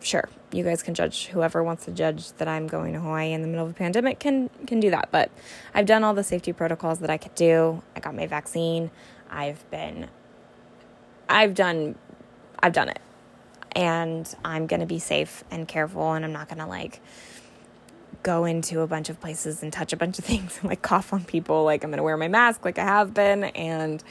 sure, 0.00 0.28
you 0.52 0.64
guys 0.64 0.82
can 0.82 0.94
judge 0.94 1.26
whoever 1.26 1.62
wants 1.62 1.84
to 1.86 1.90
judge 1.90 2.32
that 2.34 2.48
I'm 2.48 2.66
going 2.66 2.92
to 2.94 3.00
Hawaii 3.00 3.32
in 3.32 3.42
the 3.42 3.48
middle 3.48 3.64
of 3.64 3.70
a 3.70 3.74
pandemic 3.74 4.18
can 4.18 4.50
can 4.66 4.80
do 4.80 4.90
that. 4.90 5.08
But 5.10 5.30
I've 5.74 5.86
done 5.86 6.04
all 6.04 6.14
the 6.14 6.24
safety 6.24 6.52
protocols 6.52 7.00
that 7.00 7.10
I 7.10 7.16
could 7.16 7.34
do. 7.34 7.82
I 7.96 8.00
got 8.00 8.14
my 8.14 8.26
vaccine. 8.26 8.90
I've 9.30 9.68
been 9.70 10.08
I've 11.28 11.54
done 11.54 11.96
I've 12.60 12.72
done 12.72 12.88
it. 12.88 13.00
And 13.72 14.32
I'm 14.44 14.66
going 14.66 14.80
to 14.80 14.86
be 14.86 14.98
safe 14.98 15.44
and 15.50 15.66
careful 15.66 16.12
and 16.12 16.24
I'm 16.24 16.32
not 16.32 16.48
going 16.48 16.58
to 16.58 16.66
like 16.66 17.00
go 18.22 18.44
into 18.44 18.80
a 18.80 18.86
bunch 18.86 19.08
of 19.08 19.20
places 19.20 19.62
and 19.62 19.72
touch 19.72 19.92
a 19.92 19.96
bunch 19.96 20.18
of 20.18 20.24
things 20.26 20.58
and 20.60 20.68
like 20.68 20.82
cough 20.82 21.12
on 21.12 21.24
people 21.24 21.64
like 21.64 21.84
I'm 21.84 21.90
going 21.90 21.98
to 21.98 22.04
wear 22.04 22.16
my 22.16 22.28
mask 22.28 22.64
like 22.64 22.78
I 22.78 22.84
have 22.84 23.14
been 23.14 23.44
and 23.44 24.02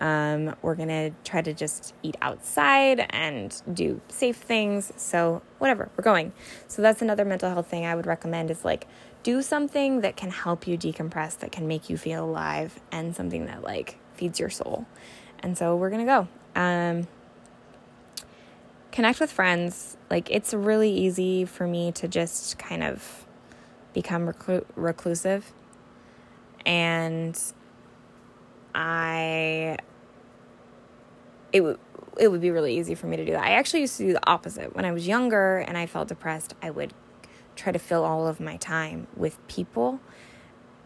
um, 0.00 0.54
we're 0.62 0.74
going 0.74 0.88
to 0.88 1.12
try 1.24 1.40
to 1.40 1.54
just 1.54 1.94
eat 2.02 2.16
outside 2.20 3.06
and 3.10 3.62
do 3.72 4.00
safe 4.08 4.36
things. 4.36 4.92
So, 4.96 5.42
whatever, 5.58 5.88
we're 5.96 6.04
going. 6.04 6.32
So, 6.68 6.82
that's 6.82 7.00
another 7.00 7.24
mental 7.24 7.48
health 7.50 7.68
thing 7.68 7.86
I 7.86 7.94
would 7.94 8.06
recommend 8.06 8.50
is 8.50 8.64
like 8.64 8.86
do 9.22 9.40
something 9.40 10.00
that 10.00 10.16
can 10.16 10.30
help 10.30 10.66
you 10.66 10.76
decompress, 10.76 11.38
that 11.38 11.52
can 11.52 11.66
make 11.66 11.88
you 11.88 11.96
feel 11.96 12.24
alive, 12.24 12.80
and 12.92 13.14
something 13.14 13.46
that 13.46 13.62
like 13.62 13.98
feeds 14.14 14.40
your 14.40 14.50
soul. 14.50 14.86
And 15.40 15.56
so, 15.56 15.76
we're 15.76 15.90
going 15.90 16.06
to 16.06 16.12
go. 16.12 16.28
Um, 16.60 17.08
connect 18.94 19.18
with 19.18 19.30
friends. 19.30 19.96
Like, 20.08 20.30
it's 20.30 20.54
really 20.54 20.90
easy 20.90 21.44
for 21.44 21.66
me 21.66 21.90
to 21.92 22.06
just 22.06 22.58
kind 22.58 22.84
of 22.84 23.26
become 23.92 24.26
reclu- 24.26 24.64
reclusive. 24.76 25.52
And 26.64 27.38
I 28.74 29.76
it 31.52 31.62
would 31.62 31.78
it 32.18 32.28
would 32.28 32.40
be 32.40 32.50
really 32.50 32.78
easy 32.78 32.94
for 32.94 33.06
me 33.06 33.16
to 33.16 33.24
do 33.24 33.32
that. 33.32 33.44
I 33.44 33.50
actually 33.52 33.80
used 33.80 33.96
to 33.98 34.06
do 34.06 34.12
the 34.12 34.30
opposite. 34.30 34.74
When 34.74 34.84
I 34.84 34.92
was 34.92 35.06
younger 35.06 35.58
and 35.58 35.76
I 35.76 35.86
felt 35.86 36.08
depressed, 36.08 36.54
I 36.62 36.70
would 36.70 36.94
try 37.56 37.72
to 37.72 37.78
fill 37.78 38.04
all 38.04 38.28
of 38.28 38.38
my 38.38 38.56
time 38.56 39.08
with 39.16 39.44
people. 39.48 40.00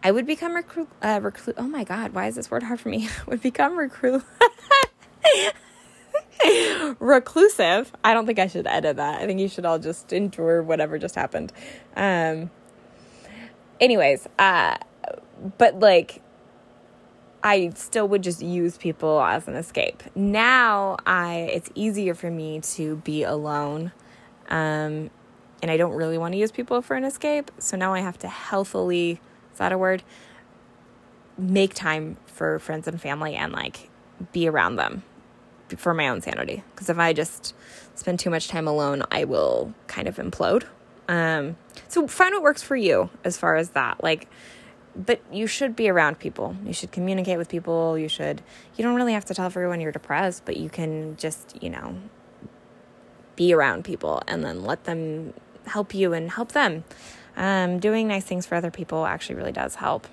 I 0.03 0.11
would 0.11 0.25
become 0.25 0.53
recru- 0.53 0.87
uh, 1.03 1.19
reclu- 1.19 1.53
Oh 1.57 1.67
my 1.67 1.83
God, 1.83 2.13
why 2.13 2.27
is 2.27 2.35
this 2.35 2.49
word 2.49 2.63
hard 2.63 2.79
for 2.79 2.89
me? 2.89 3.09
Would 3.27 3.41
become 3.41 3.77
recru- 3.77 4.23
reclusive. 6.99 7.91
I 8.03 8.13
don't 8.13 8.25
think 8.25 8.39
I 8.39 8.47
should 8.47 8.67
edit 8.67 8.97
that. 8.97 9.21
I 9.21 9.25
think 9.25 9.39
you 9.39 9.47
should 9.47 9.65
all 9.65 9.79
just 9.79 10.13
endure 10.13 10.61
whatever 10.61 10.97
just 10.97 11.15
happened. 11.15 11.51
Um, 11.95 12.49
anyways, 13.79 14.27
uh, 14.37 14.77
but 15.57 15.79
like 15.79 16.21
I 17.43 17.71
still 17.75 18.07
would 18.07 18.21
just 18.21 18.41
use 18.41 18.77
people 18.77 19.21
as 19.21 19.47
an 19.47 19.55
escape. 19.55 20.03
Now 20.15 20.97
I 21.05 21.49
it's 21.53 21.69
easier 21.75 22.13
for 22.13 22.29
me 22.29 22.61
to 22.61 22.97
be 22.97 23.23
alone. 23.23 23.91
Um, 24.49 25.09
and 25.61 25.69
I 25.69 25.77
don't 25.77 25.93
really 25.93 26.17
want 26.17 26.33
to 26.33 26.37
use 26.37 26.51
people 26.51 26.81
for 26.81 26.95
an 26.95 27.03
escape. 27.03 27.51
So 27.59 27.75
now 27.75 27.93
I 27.93 27.99
have 27.99 28.17
to 28.19 28.27
healthily, 28.27 29.19
is 29.51 29.57
that 29.57 29.71
a 29.71 29.77
word? 29.77 30.03
Make 31.37 31.73
time 31.73 32.17
for 32.25 32.59
friends 32.59 32.87
and 32.87 32.99
family 32.99 33.35
and 33.35 33.51
like 33.51 33.89
be 34.31 34.47
around 34.47 34.77
them 34.77 35.03
for 35.77 35.93
my 35.93 36.07
own 36.07 36.21
sanity. 36.21 36.63
Because 36.73 36.89
if 36.89 36.97
I 36.97 37.13
just 37.13 37.53
spend 37.95 38.19
too 38.19 38.29
much 38.29 38.47
time 38.47 38.67
alone, 38.67 39.03
I 39.11 39.25
will 39.25 39.73
kind 39.87 40.07
of 40.07 40.17
implode. 40.17 40.65
Um, 41.07 41.57
so 41.87 42.07
find 42.07 42.33
what 42.33 42.43
works 42.43 42.61
for 42.61 42.75
you 42.75 43.09
as 43.23 43.37
far 43.37 43.55
as 43.55 43.71
that. 43.71 44.03
Like, 44.03 44.27
but 44.95 45.21
you 45.31 45.47
should 45.47 45.75
be 45.75 45.89
around 45.89 46.19
people. 46.19 46.55
You 46.65 46.73
should 46.73 46.91
communicate 46.91 47.37
with 47.37 47.49
people. 47.49 47.97
You 47.97 48.07
should, 48.07 48.41
you 48.75 48.83
don't 48.83 48.95
really 48.95 49.13
have 49.13 49.25
to 49.25 49.33
tell 49.33 49.45
everyone 49.45 49.81
you're 49.81 49.91
depressed, 49.91 50.45
but 50.45 50.57
you 50.57 50.69
can 50.69 51.15
just, 51.17 51.61
you 51.61 51.69
know, 51.69 51.95
be 53.35 53.53
around 53.53 53.85
people 53.85 54.21
and 54.27 54.43
then 54.43 54.63
let 54.63 54.83
them 54.83 55.33
help 55.65 55.93
you 55.93 56.13
and 56.13 56.31
help 56.31 56.51
them. 56.51 56.83
Um, 57.37 57.79
doing 57.79 58.07
nice 58.07 58.25
things 58.25 58.45
for 58.45 58.55
other 58.55 58.71
people 58.71 59.05
actually 59.05 59.35
really 59.35 59.51
does 59.51 59.75
help. 59.75 60.07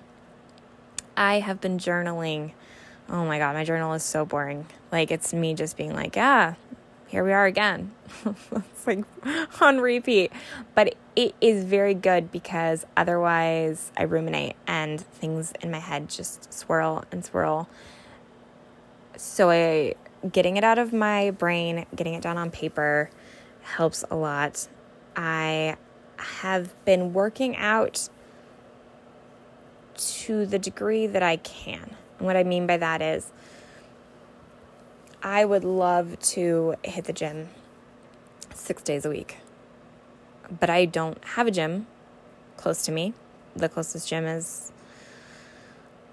I 1.16 1.40
have 1.40 1.60
been 1.60 1.78
journaling. 1.78 2.52
Oh 3.08 3.24
my 3.24 3.38
God, 3.38 3.54
my 3.54 3.64
journal 3.64 3.92
is 3.94 4.02
so 4.02 4.24
boring. 4.24 4.66
Like, 4.90 5.10
it's 5.10 5.32
me 5.32 5.54
just 5.54 5.76
being 5.76 5.94
like, 5.94 6.16
yeah, 6.16 6.54
here 7.06 7.22
we 7.22 7.32
are 7.32 7.46
again. 7.46 7.92
it's 8.26 8.86
like 8.86 9.04
on 9.60 9.80
repeat. 9.80 10.32
But 10.74 10.96
it 11.14 11.34
is 11.40 11.64
very 11.64 11.94
good 11.94 12.32
because 12.32 12.84
otherwise 12.96 13.92
I 13.96 14.02
ruminate 14.04 14.56
and 14.66 15.00
things 15.00 15.52
in 15.60 15.70
my 15.70 15.78
head 15.78 16.08
just 16.08 16.52
swirl 16.52 17.04
and 17.12 17.24
swirl. 17.24 17.68
So 19.16 19.50
I 19.50 19.94
getting 20.30 20.56
it 20.56 20.64
out 20.64 20.78
of 20.78 20.92
my 20.92 21.30
brain, 21.30 21.86
getting 21.94 22.14
it 22.14 22.22
down 22.22 22.38
on 22.38 22.50
paper 22.50 23.10
helps 23.62 24.04
a 24.10 24.16
lot. 24.16 24.68
I 25.14 25.76
have 26.18 26.74
been 26.84 27.12
working 27.12 27.56
out 27.56 28.08
to 29.96 30.44
the 30.44 30.58
degree 30.58 31.06
that 31.06 31.22
I 31.22 31.36
can. 31.36 31.96
And 32.18 32.26
what 32.26 32.36
I 32.36 32.44
mean 32.44 32.66
by 32.66 32.76
that 32.76 33.02
is 33.02 33.30
I 35.22 35.44
would 35.44 35.64
love 35.64 36.18
to 36.20 36.76
hit 36.82 37.04
the 37.04 37.12
gym 37.12 37.48
six 38.54 38.82
days 38.82 39.04
a 39.04 39.10
week, 39.10 39.38
but 40.60 40.70
I 40.70 40.84
don't 40.84 41.22
have 41.24 41.46
a 41.46 41.50
gym 41.50 41.86
close 42.56 42.82
to 42.82 42.92
me. 42.92 43.14
The 43.54 43.68
closest 43.68 44.08
gym 44.08 44.24
is 44.26 44.72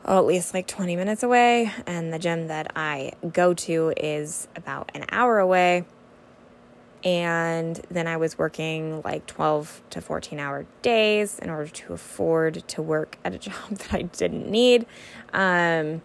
oh, 0.06 0.18
at 0.18 0.26
least 0.26 0.54
like 0.54 0.68
20 0.68 0.96
minutes 0.96 1.24
away, 1.24 1.72
and 1.86 2.14
the 2.14 2.20
gym 2.20 2.48
that 2.48 2.72
I 2.76 3.14
go 3.32 3.54
to 3.54 3.94
is 3.98 4.48
about 4.56 4.92
an 4.94 5.06
hour 5.10 5.40
away. 5.40 5.86
And 7.04 7.80
then 7.90 8.08
I 8.08 8.16
was 8.18 8.38
working 8.38 9.02
like 9.04 9.26
12 9.26 9.82
to 9.90 10.02
14 10.02 10.40
hour 10.40 10.66
days 10.82 11.38
in 11.40 11.50
order 11.50 11.70
to 11.70 11.94
afford 11.94 12.66
to 12.70 12.82
work 12.82 13.18
at 13.26 13.34
a 13.34 13.38
job 13.40 13.70
that 13.70 13.94
I 13.94 14.04
didn't 14.04 14.50
need. 14.50 14.86
Um, 15.34 16.02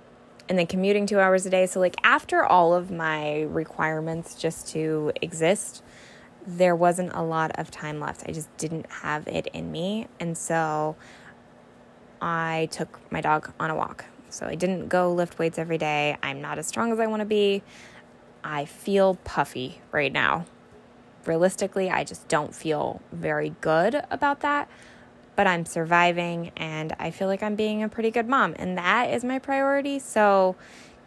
and 0.48 0.58
then 0.58 0.66
commuting 0.66 1.06
two 1.06 1.20
hours 1.20 1.44
a 1.46 1.50
day. 1.50 1.66
So, 1.66 1.78
like, 1.78 1.96
after 2.04 2.42
all 2.42 2.74
of 2.74 2.90
my 2.90 3.42
requirements 3.42 4.34
just 4.34 4.68
to 4.68 5.12
exist, 5.20 5.82
there 6.46 6.74
wasn't 6.74 7.12
a 7.12 7.22
lot 7.22 7.52
of 7.58 7.70
time 7.70 8.00
left. 8.00 8.24
I 8.26 8.32
just 8.32 8.54
didn't 8.56 8.90
have 8.90 9.28
it 9.28 9.48
in 9.48 9.70
me. 9.70 10.06
And 10.18 10.37
so 10.37 10.96
I 12.22 12.68
took 12.70 12.98
my 13.12 13.20
dog 13.20 13.52
on 13.61 13.70
a 13.70 13.74
walk. 13.74 14.06
So 14.30 14.46
I 14.46 14.54
didn't 14.54 14.88
go 14.88 15.12
lift 15.12 15.38
weights 15.38 15.58
every 15.58 15.78
day. 15.78 16.16
I'm 16.22 16.40
not 16.40 16.58
as 16.58 16.66
strong 16.66 16.92
as 16.92 16.98
I 16.98 17.06
want 17.06 17.20
to 17.20 17.26
be. 17.26 17.62
I 18.42 18.64
feel 18.64 19.16
puffy 19.16 19.80
right 19.92 20.12
now. 20.12 20.46
Realistically, 21.26 21.90
I 21.90 22.04
just 22.04 22.28
don't 22.28 22.54
feel 22.54 23.02
very 23.12 23.54
good 23.61 24.02
about 24.11 24.40
that 24.40 24.68
but 25.38 25.46
I'm 25.46 25.64
surviving 25.66 26.50
and 26.57 26.96
I 26.98 27.12
feel 27.12 27.28
like 27.28 27.44
I'm 27.44 27.54
being 27.54 27.85
a 27.85 27.88
pretty 27.88 28.11
good 28.11 28.26
mom. 28.28 28.57
And 28.59 28.76
that 28.76 29.14
is 29.14 29.22
my 29.22 29.38
priority. 29.38 30.00
So 30.00 30.57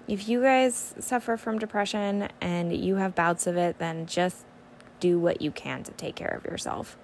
if 0.07 0.29
you 0.29 0.41
guys 0.41 0.95
suffer 0.99 1.35
from 1.35 1.59
depression 1.59 2.29
and 2.39 2.73
you 2.73 2.95
have 2.95 3.13
bouts 3.13 3.45
of 3.45 3.57
it, 3.57 3.77
then 3.77 4.05
just 4.05 4.45
do 5.01 5.19
what 5.19 5.41
you 5.41 5.51
can 5.51 5.83
to 5.83 5.91
take 5.91 6.15
care 6.15 6.29
of 6.29 6.49
yourself. 6.49 6.97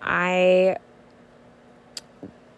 I 0.00 0.76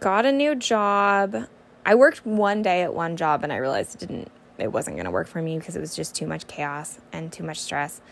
got 0.00 0.26
a 0.26 0.32
new 0.32 0.54
job. 0.54 1.48
I 1.86 1.94
worked 1.94 2.26
one 2.26 2.60
day 2.60 2.82
at 2.82 2.92
one 2.92 3.16
job 3.16 3.42
and 3.42 3.50
I 3.50 3.56
realized 3.56 3.94
it 3.94 4.06
didn't 4.06 4.30
it 4.58 4.70
wasn't 4.70 4.96
going 4.96 5.06
to 5.06 5.10
work 5.10 5.28
for 5.28 5.40
me 5.40 5.58
because 5.58 5.76
it 5.76 5.80
was 5.80 5.96
just 5.96 6.14
too 6.14 6.26
much 6.26 6.46
chaos 6.46 6.98
and 7.10 7.32
too 7.32 7.42
much 7.42 7.58
stress. 7.58 8.02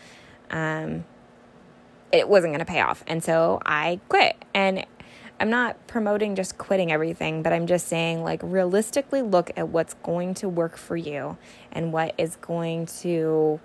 Um, 0.49 1.05
it 2.13 2.29
wasn't 2.29 2.51
going 2.51 2.59
to 2.59 2.71
pay 2.71 2.79
off. 2.79 3.03
And 3.07 3.21
so 3.23 3.59
I 3.65 3.99
quit. 4.07 4.37
And 4.53 4.85
I'm 5.39 5.49
not 5.49 5.87
promoting 5.87 6.35
just 6.35 6.57
quitting 6.57 6.91
everything, 6.91 7.41
but 7.41 7.51
I'm 7.51 7.67
just 7.67 7.87
saying, 7.87 8.23
like, 8.23 8.39
realistically 8.43 9.23
look 9.23 9.51
at 9.57 9.67
what's 9.67 9.95
going 9.95 10.35
to 10.35 10.47
work 10.47 10.77
for 10.77 10.95
you 10.95 11.37
and 11.71 11.91
what 11.91 12.13
is 12.17 12.37
going 12.37 12.85
to 13.01 13.59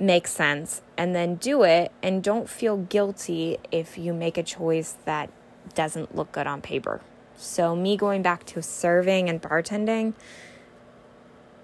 make 0.00 0.26
sense, 0.26 0.82
and 0.98 1.14
then 1.14 1.36
do 1.36 1.62
it. 1.62 1.92
And 2.02 2.22
don't 2.22 2.48
feel 2.48 2.76
guilty 2.76 3.58
if 3.70 3.96
you 3.96 4.12
make 4.12 4.36
a 4.36 4.42
choice 4.42 4.96
that 5.04 5.30
doesn't 5.74 6.16
look 6.16 6.32
good 6.32 6.48
on 6.48 6.60
paper. 6.60 7.00
So, 7.36 7.76
me 7.76 7.96
going 7.96 8.22
back 8.22 8.44
to 8.46 8.62
serving 8.62 9.28
and 9.28 9.40
bartending 9.40 10.14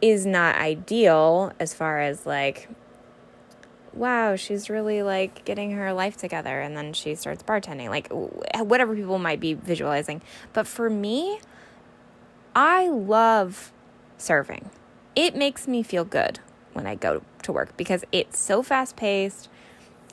is 0.00 0.24
not 0.24 0.54
ideal 0.56 1.52
as 1.58 1.74
far 1.74 2.00
as 2.00 2.24
like 2.24 2.68
wow, 3.98 4.36
she's 4.36 4.70
really 4.70 5.02
like 5.02 5.44
getting 5.44 5.72
her 5.72 5.92
life 5.92 6.16
together. 6.16 6.60
And 6.60 6.76
then 6.76 6.92
she 6.92 7.14
starts 7.14 7.42
bartending, 7.42 7.88
like 7.88 8.08
whatever 8.10 8.94
people 8.94 9.18
might 9.18 9.40
be 9.40 9.54
visualizing. 9.54 10.22
But 10.52 10.66
for 10.66 10.88
me, 10.88 11.40
I 12.54 12.88
love 12.88 13.72
serving. 14.16 14.70
It 15.14 15.36
makes 15.36 15.66
me 15.66 15.82
feel 15.82 16.04
good 16.04 16.40
when 16.72 16.86
I 16.86 16.94
go 16.94 17.22
to 17.42 17.52
work 17.52 17.76
because 17.76 18.04
it's 18.12 18.38
so 18.38 18.62
fast 18.62 18.96
paced. 18.96 19.48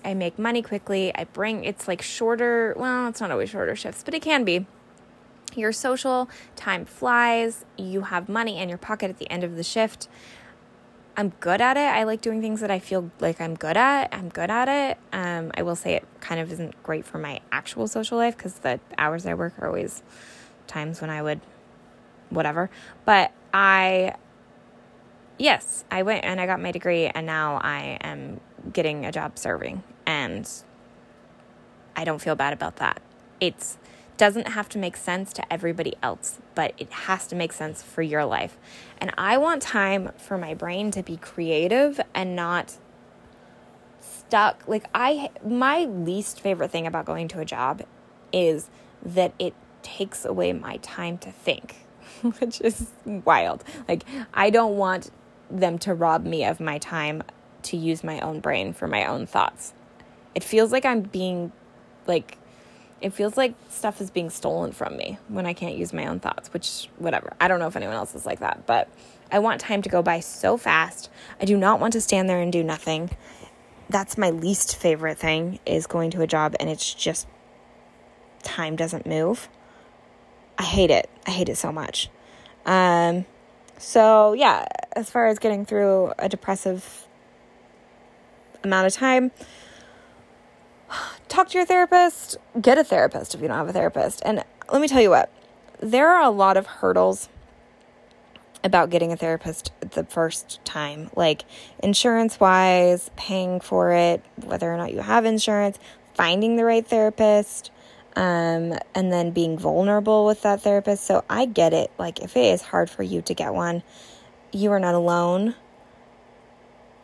I 0.04 0.14
make 0.14 0.38
money 0.38 0.62
quickly. 0.62 1.14
I 1.16 1.26
bring 1.26 1.64
it's 1.64 1.88
like 1.88 2.02
shorter, 2.02 2.76
well, 2.78 3.08
it's 3.08 3.22
not 3.22 3.32
always 3.32 3.50
shorter 3.50 3.76
shifts, 3.76 4.04
but 4.04 4.14
it 4.14 4.22
can 4.22 4.44
be. 4.44 4.66
Your 5.56 5.72
social 5.72 6.30
time 6.56 6.86
flies. 6.86 7.66
You 7.78 8.02
have 8.02 8.28
money 8.28 8.60
in 8.60 8.70
your 8.70 8.78
pocket 8.78 9.10
at 9.10 9.18
the 9.18 9.30
end 9.32 9.44
of 9.44 9.56
the 9.56 9.64
shift. 9.64 10.08
I'm 11.18 11.30
good 11.40 11.62
at 11.62 11.78
it. 11.78 11.80
I 11.80 12.04
like 12.04 12.22
doing 12.22 12.42
things 12.42 12.60
that 12.60 12.70
I 12.70 12.80
feel 12.80 13.10
like 13.20 13.40
I'm 13.40 13.56
good 13.56 13.78
at. 13.78 14.10
I'm 14.14 14.30
good 14.30 14.52
at 14.52 14.68
it. 14.68 14.98
Um, 15.14 15.52
I 15.56 15.64
will 15.64 15.76
say 15.76 15.94
it 15.94 16.06
kind 16.20 16.42
of 16.42 16.52
isn't 16.52 16.82
great 16.84 17.06
for 17.06 17.18
my 17.18 17.40
actual 17.52 17.88
social 17.88 18.18
life 18.18 18.36
because 18.36 18.56
the 18.56 18.80
hours 18.98 19.26
I 19.26 19.34
work 19.34 19.54
are 19.60 19.68
always 19.68 20.04
times 20.68 21.00
when 21.00 21.10
I 21.10 21.22
would, 21.22 21.40
whatever. 22.30 22.70
But 23.06 23.32
I, 23.54 24.16
yes, 25.38 25.86
I 25.90 26.04
went 26.04 26.26
and 26.26 26.42
I 26.42 26.46
got 26.46 26.60
my 26.60 26.72
degree, 26.72 27.08
and 27.08 27.26
now 27.26 27.62
I 27.64 27.98
am 28.02 28.42
getting 28.74 29.06
a 29.06 29.12
job 29.12 29.38
serving 29.38 29.84
and 30.06 30.50
I 31.96 32.04
don't 32.04 32.20
feel 32.20 32.36
bad 32.36 32.54
about 32.54 32.78
that. 32.78 33.02
It's 33.40 33.78
doesn't 34.18 34.50
have 34.50 34.70
to 34.70 34.78
make 34.78 34.96
sense 34.96 35.34
to 35.34 35.54
everybody 35.54 35.94
else, 36.02 36.40
but 36.54 36.74
it 36.78 36.92
has 36.92 37.28
to 37.28 37.36
make 37.36 37.52
sense 37.52 37.82
for 37.82 38.02
your 38.02 38.26
life. 38.26 38.58
And 38.98 39.12
I 39.18 39.38
want 39.38 39.62
time 39.62 40.12
for 40.18 40.38
my 40.38 40.54
brain 40.54 40.92
to 40.92 41.04
be 41.04 41.18
creative 41.18 42.00
and 42.14 42.36
not 42.36 42.78
stuck. 44.00 44.68
Like 44.68 44.86
I 44.94 45.30
my 45.46 45.86
least 45.86 46.40
favorite 46.40 46.72
thing 46.72 46.88
about 46.88 47.06
going 47.06 47.28
to 47.30 47.40
a 47.40 47.46
job 47.46 47.84
is 48.32 48.70
that 49.04 49.34
it 49.40 49.54
takes 49.82 50.26
away 50.26 50.54
my 50.54 50.78
time 50.78 51.18
to 51.20 51.32
think, 51.32 51.76
which 52.40 52.62
is 52.62 52.92
wild. 53.06 53.64
Like 53.88 54.04
I 54.34 54.50
don't 54.50 54.78
want 54.78 55.12
them 55.50 55.78
to 55.80 55.94
rob 55.94 56.26
me 56.26 56.44
of 56.44 56.60
my 56.60 56.78
time 56.78 57.24
to 57.64 57.78
use 57.78 58.04
my 58.04 58.20
own 58.20 58.40
brain 58.40 58.74
for 58.74 58.88
my 58.88 59.06
own 59.06 59.26
thoughts. 59.26 59.74
It 60.34 60.44
feels 60.44 60.72
like 60.72 60.86
I'm 60.86 61.02
being 61.02 61.52
like 62.08 62.38
it 63.02 63.14
feels 63.14 63.38
like 63.38 63.54
stuff 63.70 64.02
is 64.02 64.10
being 64.10 64.30
stolen 64.30 64.72
from 64.72 64.98
me 64.98 65.18
when 65.28 65.46
I 65.46 65.54
can't 65.54 65.76
use 65.76 65.94
my 65.94 66.08
own 66.08 66.20
thoughts, 66.20 66.54
which 66.54 66.90
whatever. 66.98 67.34
I 67.40 67.48
don't 67.48 67.60
know 67.60 67.68
if 67.68 67.76
anyone 67.76 67.96
else 67.96 68.16
is 68.16 68.26
like 68.26 68.40
that, 68.40 68.66
but 68.66 68.90
I 69.32 69.40
want 69.40 69.62
time 69.62 69.82
to 69.82 69.90
go 69.90 70.02
by 70.02 70.22
so 70.22 70.58
fast. 70.58 71.10
I 71.42 71.46
do 71.46 71.58
not 71.58 71.80
want 71.80 71.94
to 71.94 72.02
stand 72.02 72.30
there 72.30 72.42
and 72.42 72.52
do 72.52 72.64
nothing. 72.64 73.12
That's 73.90 74.18
my 74.18 74.30
least 74.30 74.78
favorite 74.78 75.18
thing 75.18 75.60
is 75.66 75.88
going 75.88 76.12
to 76.12 76.22
a 76.22 76.28
job 76.28 76.56
and 76.60 76.70
it's 76.70 76.94
just 76.94 77.28
time 78.44 78.76
doesn't 78.76 79.06
move. 79.06 79.50
I 80.58 80.64
hate 80.64 80.92
it. 80.92 81.10
I 81.28 81.32
hate 81.32 81.50
it 81.50 81.58
so 81.58 81.72
much. 81.72 82.10
Um 82.66 83.26
so 83.78 84.34
yeah, 84.34 84.66
as 84.96 85.10
far 85.10 85.28
as 85.28 85.38
getting 85.38 85.66
through 85.66 86.14
a 86.18 86.30
depressive 86.30 87.06
amount 88.64 88.88
of 88.88 88.94
time, 88.94 89.32
talk 91.28 91.50
to 91.50 91.58
your 91.58 91.66
therapist, 91.66 92.38
get 92.62 92.78
a 92.78 92.84
therapist 92.84 93.36
if 93.36 93.42
you 93.42 93.48
don't 93.48 93.58
have 93.58 93.70
a 93.70 93.74
therapist. 93.74 94.22
And 94.26 94.44
let 94.72 94.82
me 94.82 94.88
tell 94.88 95.02
you 95.02 95.10
what, 95.10 95.32
there 95.80 96.10
are 96.10 96.24
a 96.24 96.30
lot 96.30 96.58
of 96.58 96.66
hurdles 96.66 97.30
about 98.64 98.90
getting 98.90 99.12
a 99.12 99.16
therapist 99.16 99.72
the 99.92 100.04
first 100.06 100.60
time, 100.66 101.10
like 101.16 101.46
insurance 101.80 102.40
wise, 102.40 103.12
paying 103.16 103.60
for 103.60 103.92
it, 103.92 104.26
whether 104.44 104.74
or 104.74 104.78
not 104.78 104.92
you 104.92 105.02
have 105.02 105.24
insurance, 105.24 105.78
finding 106.16 106.56
the 106.56 106.66
right 106.66 106.86
therapist, 106.86 107.70
um, 108.16 108.74
and 108.96 109.12
then 109.12 109.32
being 109.32 109.58
vulnerable 109.58 110.26
with 110.26 110.42
that 110.42 110.62
therapist. 110.62 111.06
So 111.06 111.24
I 111.30 111.46
get 111.46 111.74
it. 111.74 111.92
Like, 112.00 112.22
if 112.22 112.36
it 112.36 112.46
is 112.46 112.62
hard 112.62 112.90
for 112.90 113.04
you 113.04 113.22
to 113.24 113.34
get 113.34 113.54
one, 113.54 113.84
you 114.52 114.72
are 114.72 114.80
not 114.80 114.96
alone. 114.96 115.54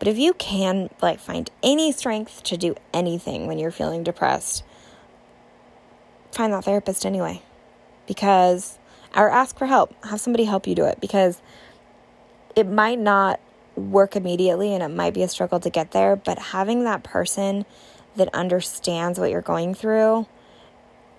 But 0.01 0.07
if 0.07 0.17
you 0.17 0.33
can 0.33 0.89
like 0.99 1.19
find 1.19 1.47
any 1.61 1.91
strength 1.91 2.41
to 2.45 2.57
do 2.57 2.73
anything 2.91 3.45
when 3.45 3.59
you're 3.59 3.69
feeling 3.69 4.01
depressed, 4.01 4.63
find 6.31 6.51
that 6.53 6.63
therapist 6.63 7.05
anyway. 7.05 7.43
Because 8.07 8.79
or 9.15 9.29
ask 9.29 9.59
for 9.59 9.67
help. 9.67 9.93
Have 10.05 10.19
somebody 10.19 10.45
help 10.45 10.65
you 10.65 10.73
do 10.73 10.85
it 10.85 10.99
because 10.99 11.39
it 12.55 12.67
might 12.67 12.97
not 12.97 13.39
work 13.75 14.15
immediately 14.15 14.73
and 14.73 14.81
it 14.81 14.87
might 14.87 15.13
be 15.13 15.21
a 15.21 15.27
struggle 15.27 15.59
to 15.59 15.69
get 15.69 15.91
there, 15.91 16.15
but 16.15 16.39
having 16.39 16.83
that 16.85 17.03
person 17.03 17.63
that 18.15 18.33
understands 18.33 19.19
what 19.19 19.29
you're 19.29 19.39
going 19.39 19.75
through 19.75 20.25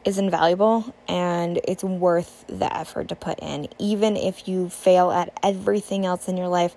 is 0.04 0.18
invaluable 0.18 0.92
and 1.06 1.60
it's 1.62 1.84
worth 1.84 2.44
the 2.48 2.76
effort 2.76 3.06
to 3.10 3.14
put 3.14 3.38
in. 3.38 3.68
Even 3.78 4.16
if 4.16 4.48
you 4.48 4.68
fail 4.68 5.12
at 5.12 5.32
everything 5.40 6.04
else 6.04 6.26
in 6.26 6.36
your 6.36 6.48
life, 6.48 6.74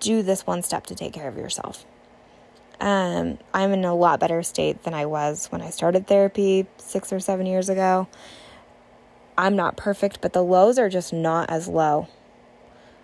do 0.00 0.22
this 0.22 0.46
one 0.46 0.62
step 0.62 0.86
to 0.86 0.94
take 0.94 1.12
care 1.12 1.28
of 1.28 1.36
yourself. 1.36 1.84
Um, 2.80 3.38
I'm 3.54 3.72
in 3.72 3.84
a 3.84 3.94
lot 3.94 4.20
better 4.20 4.42
state 4.42 4.82
than 4.82 4.92
I 4.92 5.06
was 5.06 5.46
when 5.46 5.62
I 5.62 5.70
started 5.70 6.06
therapy 6.06 6.66
six 6.76 7.12
or 7.12 7.20
seven 7.20 7.46
years 7.46 7.68
ago. 7.68 8.06
I'm 9.38 9.56
not 9.56 9.76
perfect, 9.76 10.20
but 10.20 10.32
the 10.32 10.42
lows 10.42 10.78
are 10.78 10.88
just 10.88 11.12
not 11.12 11.50
as 11.50 11.68
low. 11.68 12.08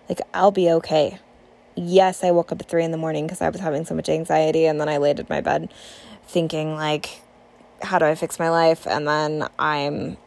Like, 0.09 0.21
I'll 0.33 0.51
be 0.51 0.69
okay. 0.69 1.19
Yes, 1.75 2.23
I 2.23 2.31
woke 2.31 2.51
up 2.51 2.61
at 2.61 2.69
three 2.69 2.83
in 2.83 2.91
the 2.91 2.97
morning 2.97 3.25
because 3.25 3.41
I 3.41 3.49
was 3.49 3.61
having 3.61 3.85
so 3.85 3.95
much 3.95 4.09
anxiety, 4.09 4.65
and 4.65 4.79
then 4.79 4.89
I 4.89 4.97
laid 4.97 5.19
in 5.19 5.27
my 5.29 5.41
bed 5.41 5.71
thinking, 6.27 6.75
like, 6.75 7.21
how 7.81 7.99
do 7.99 8.05
I 8.05 8.15
fix 8.15 8.39
my 8.39 8.49
life? 8.49 8.85
And 8.87 9.07
then 9.07 9.47
I'm 9.57 10.17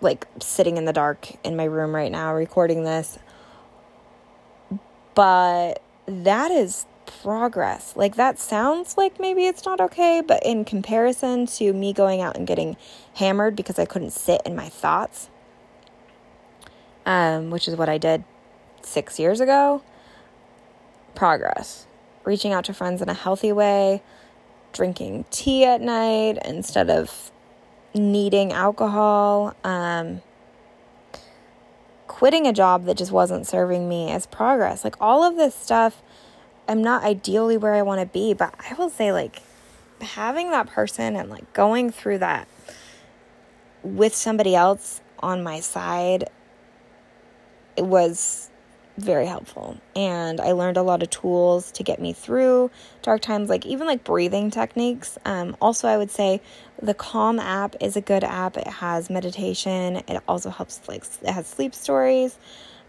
like 0.00 0.26
sitting 0.40 0.76
in 0.76 0.84
the 0.84 0.92
dark 0.92 1.28
in 1.44 1.56
my 1.56 1.64
room 1.64 1.94
right 1.94 2.12
now 2.12 2.34
recording 2.34 2.84
this 2.84 3.18
but 5.14 5.82
that 6.06 6.50
is 6.50 6.86
progress. 7.22 7.94
Like 7.96 8.16
that 8.16 8.38
sounds 8.38 8.96
like 8.96 9.20
maybe 9.20 9.46
it's 9.46 9.64
not 9.64 9.80
okay, 9.80 10.22
but 10.26 10.44
in 10.44 10.64
comparison 10.64 11.46
to 11.46 11.72
me 11.72 11.92
going 11.92 12.20
out 12.20 12.36
and 12.36 12.46
getting 12.46 12.76
hammered 13.14 13.56
because 13.56 13.78
I 13.78 13.84
couldn't 13.84 14.10
sit 14.10 14.42
in 14.44 14.54
my 14.54 14.68
thoughts, 14.68 15.30
um, 17.06 17.50
which 17.50 17.68
is 17.68 17.76
what 17.76 17.88
I 17.88 17.98
did 17.98 18.24
six 18.82 19.18
years 19.18 19.40
ago, 19.40 19.82
progress. 21.14 21.86
Reaching 22.24 22.52
out 22.52 22.64
to 22.64 22.74
friends 22.74 23.02
in 23.02 23.08
a 23.08 23.14
healthy 23.14 23.52
way, 23.52 24.02
drinking 24.72 25.26
tea 25.30 25.64
at 25.64 25.80
night 25.80 26.38
instead 26.44 26.88
of 26.90 27.30
needing 27.94 28.52
alcohol. 28.52 29.54
Um, 29.62 30.22
quitting 32.14 32.46
a 32.46 32.52
job 32.52 32.84
that 32.84 32.96
just 32.96 33.10
wasn't 33.10 33.44
serving 33.44 33.88
me 33.88 34.08
as 34.08 34.24
progress. 34.24 34.84
Like 34.84 34.94
all 35.00 35.24
of 35.24 35.34
this 35.34 35.52
stuff, 35.52 36.00
I'm 36.68 36.80
not 36.80 37.02
ideally 37.02 37.56
where 37.56 37.74
I 37.74 37.82
want 37.82 38.02
to 38.02 38.06
be, 38.06 38.32
but 38.34 38.54
I 38.70 38.72
will 38.74 38.88
say, 38.88 39.10
like, 39.10 39.42
having 40.00 40.52
that 40.52 40.68
person 40.68 41.16
and 41.16 41.28
like 41.28 41.52
going 41.54 41.90
through 41.90 42.18
that 42.18 42.46
with 43.82 44.14
somebody 44.14 44.54
else 44.54 45.00
on 45.18 45.42
my 45.42 45.58
side, 45.58 46.30
it 47.76 47.84
was 47.84 48.48
very 48.96 49.26
helpful. 49.26 49.76
And 49.96 50.40
I 50.40 50.52
learned 50.52 50.76
a 50.76 50.82
lot 50.82 51.02
of 51.02 51.10
tools 51.10 51.72
to 51.72 51.82
get 51.82 52.00
me 52.00 52.12
through 52.12 52.70
dark 53.02 53.22
times, 53.22 53.48
like 53.48 53.66
even 53.66 53.86
like 53.86 54.04
breathing 54.04 54.50
techniques. 54.50 55.18
Um, 55.24 55.56
also, 55.60 55.88
I 55.88 55.96
would 55.96 56.10
say 56.10 56.40
the 56.80 56.94
Calm 56.94 57.38
app 57.38 57.76
is 57.80 57.96
a 57.96 58.00
good 58.00 58.24
app. 58.24 58.56
It 58.56 58.66
has 58.66 59.10
meditation. 59.10 59.96
It 60.08 60.22
also 60.28 60.50
helps 60.50 60.86
like 60.88 61.04
it 61.22 61.30
has 61.30 61.46
sleep 61.46 61.74
stories. 61.74 62.38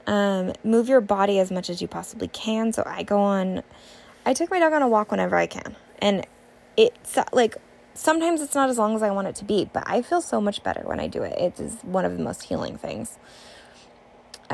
Um, 0.08 0.54
move 0.64 0.88
your 0.88 1.02
body 1.02 1.40
as 1.40 1.50
much 1.52 1.70
as 1.70 1.82
you 1.82 1.88
possibly 1.88 2.28
can. 2.28 2.72
So 2.74 2.84
I 2.86 3.04
go 3.04 3.20
on. 3.20 3.64
I 4.26 4.34
take 4.34 4.52
my 4.52 4.60
dog 4.60 4.74
on 4.74 4.82
a 4.82 4.88
walk 4.88 5.12
whenever 5.12 5.36
I 5.36 5.48
can, 5.48 5.76
and 6.00 6.26
it's 6.78 7.18
like 7.32 7.58
sometimes 7.94 8.42
it's 8.42 8.56
not 8.56 8.70
as 8.70 8.78
long 8.78 8.96
as 8.96 9.02
I 9.02 9.12
want 9.12 9.28
it 9.28 9.36
to 9.36 9.46
be, 9.46 9.70
but 9.72 9.84
I 9.88 10.02
feel 10.02 10.22
so 10.22 10.42
much 10.42 10.64
better 10.64 10.82
when 10.84 11.00
I 11.00 11.08
do 11.08 11.24
it. 11.24 11.38
It 11.38 11.60
is 11.60 11.78
one 11.82 12.06
of 12.06 12.18
the 12.18 12.24
most 12.24 12.44
healing 12.44 12.78
things. 12.78 13.18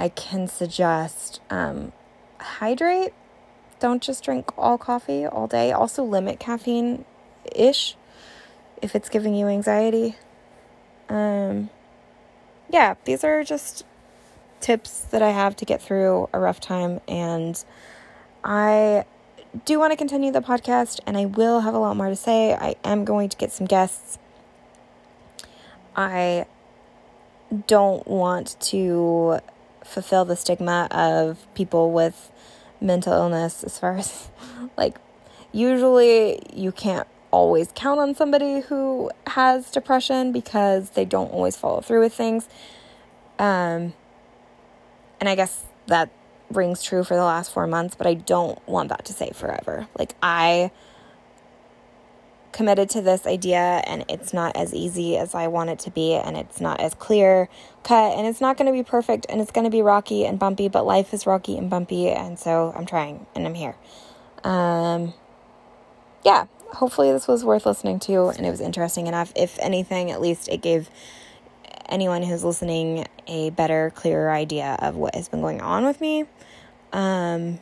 I 0.02 0.10
can 0.10 0.48
suggest 0.48 1.42
um, 1.52 1.92
hydrate. 2.40 3.14
Don't 3.80 4.02
just 4.02 4.24
drink 4.24 4.50
all 4.58 4.80
coffee 4.80 5.28
all 5.28 5.46
day. 5.46 5.72
Also, 5.72 6.04
limit 6.04 6.40
caffeine 6.40 7.06
ish 7.56 7.96
if 8.82 8.96
it's 8.96 9.10
giving 9.10 9.36
you 9.36 9.48
anxiety. 9.48 10.16
Um, 11.08 11.70
yeah, 12.72 12.96
these 13.06 13.24
are 13.24 13.44
just 13.44 13.86
tips 14.60 15.02
that 15.12 15.22
I 15.22 15.30
have 15.30 15.56
to 15.58 15.66
get 15.66 15.84
through 15.84 16.30
a 16.34 16.40
rough 16.40 16.60
time. 16.60 17.00
And 17.08 17.64
I 18.44 19.06
do 19.66 19.78
want 19.78 19.92
to 19.92 19.98
continue 19.98 20.32
the 20.32 20.42
podcast, 20.42 21.00
and 21.06 21.16
I 21.16 21.26
will 21.26 21.60
have 21.60 21.76
a 21.76 21.80
lot 21.80 21.96
more 21.96 22.10
to 22.10 22.16
say. 22.16 22.56
I 22.56 22.74
am 22.84 23.06
going 23.06 23.30
to 23.30 23.38
get 23.38 23.52
some 23.52 23.68
guests. 23.68 24.18
I 25.96 26.48
don't 27.68 28.08
want 28.08 28.60
to 28.62 29.42
fulfill 29.84 30.26
the 30.26 30.36
stigma 30.36 30.88
of 30.92 31.46
people 31.54 31.92
with 31.92 32.32
mental 32.80 33.14
illness 33.14 33.64
as 33.64 33.78
far 33.78 33.98
as 33.98 34.30
like 34.78 34.98
usually 35.52 36.40
you 36.54 36.72
can't 36.72 37.08
always 37.30 37.72
count 37.76 38.00
on 38.00 38.14
somebody 38.14 38.62
who 38.62 39.10
has 39.28 39.72
depression 39.72 40.32
because 40.32 40.92
they 40.92 41.06
don't 41.06 41.32
always 41.32 41.56
follow 41.56 41.82
through 41.82 42.02
with 42.02 42.14
things. 42.14 42.48
Um 43.40 43.94
and 45.20 45.30
i 45.30 45.36
guess 45.36 45.64
that 45.88 46.10
rings 46.50 46.84
true 46.84 47.04
for 47.04 47.16
the 47.16 47.24
last 47.24 47.52
4 47.54 47.68
months 47.68 47.96
but 47.96 48.08
i 48.08 48.14
don't 48.14 48.68
want 48.68 48.90
that 48.90 49.06
to 49.06 49.14
say 49.14 49.32
forever. 49.34 49.88
Like 49.98 50.16
i 50.22 50.72
committed 52.52 52.90
to 52.90 53.02
this 53.02 53.26
idea 53.26 53.82
and 53.86 54.06
it's 54.10 54.34
not 54.34 54.56
as 54.56 54.74
easy 54.74 55.18
as 55.18 55.34
I 55.34 55.48
want 55.48 55.70
it 55.70 55.80
to 55.80 55.92
be 55.92 56.14
and 56.14 56.36
it's 56.38 56.60
not 56.60 56.80
as 56.80 56.94
clear 56.94 57.50
cut 57.84 58.18
and 58.18 58.28
it's 58.28 58.42
not 58.42 58.58
going 58.58 58.68
to 58.68 58.74
be 58.74 58.84
perfect 58.84 59.26
and 59.30 59.42
it's 59.42 59.52
going 59.52 59.66
to 59.66 59.72
be 59.72 59.82
rocky 59.82 60.26
and 60.26 60.38
bumpy 60.38 60.68
but 60.68 60.86
life 60.86 61.14
is 61.14 61.26
rocky 61.26 61.58
and 61.58 61.70
bumpy 61.70 62.10
and 62.10 62.38
so 62.38 62.74
I'm 62.76 62.86
trying 62.86 63.26
and 63.36 63.46
I'm 63.46 63.54
here. 63.54 63.76
Um 64.44 65.14
yeah, 66.24 66.46
hopefully 66.74 67.12
this 67.12 67.28
was 67.28 67.44
worth 67.44 67.66
listening 67.66 68.00
to 68.02 68.28
and 68.28 68.46
it 68.46 68.52
was 68.52 68.62
interesting 68.62 69.08
enough. 69.08 69.32
If 69.36 69.58
anything, 69.60 70.12
at 70.12 70.22
least 70.22 70.48
it 70.48 70.62
gave 70.62 70.90
anyone 71.88 72.24
who's 72.24 72.44
listening 72.44 73.08
a 73.28 73.50
better, 73.52 73.92
clearer 73.96 74.32
idea 74.32 74.78
of 74.80 74.96
what 74.96 75.16
has 75.16 75.30
been 75.30 75.42
going 75.42 75.62
on 75.62 75.86
with 75.86 76.02
me. 76.02 76.26
Um 76.94 77.60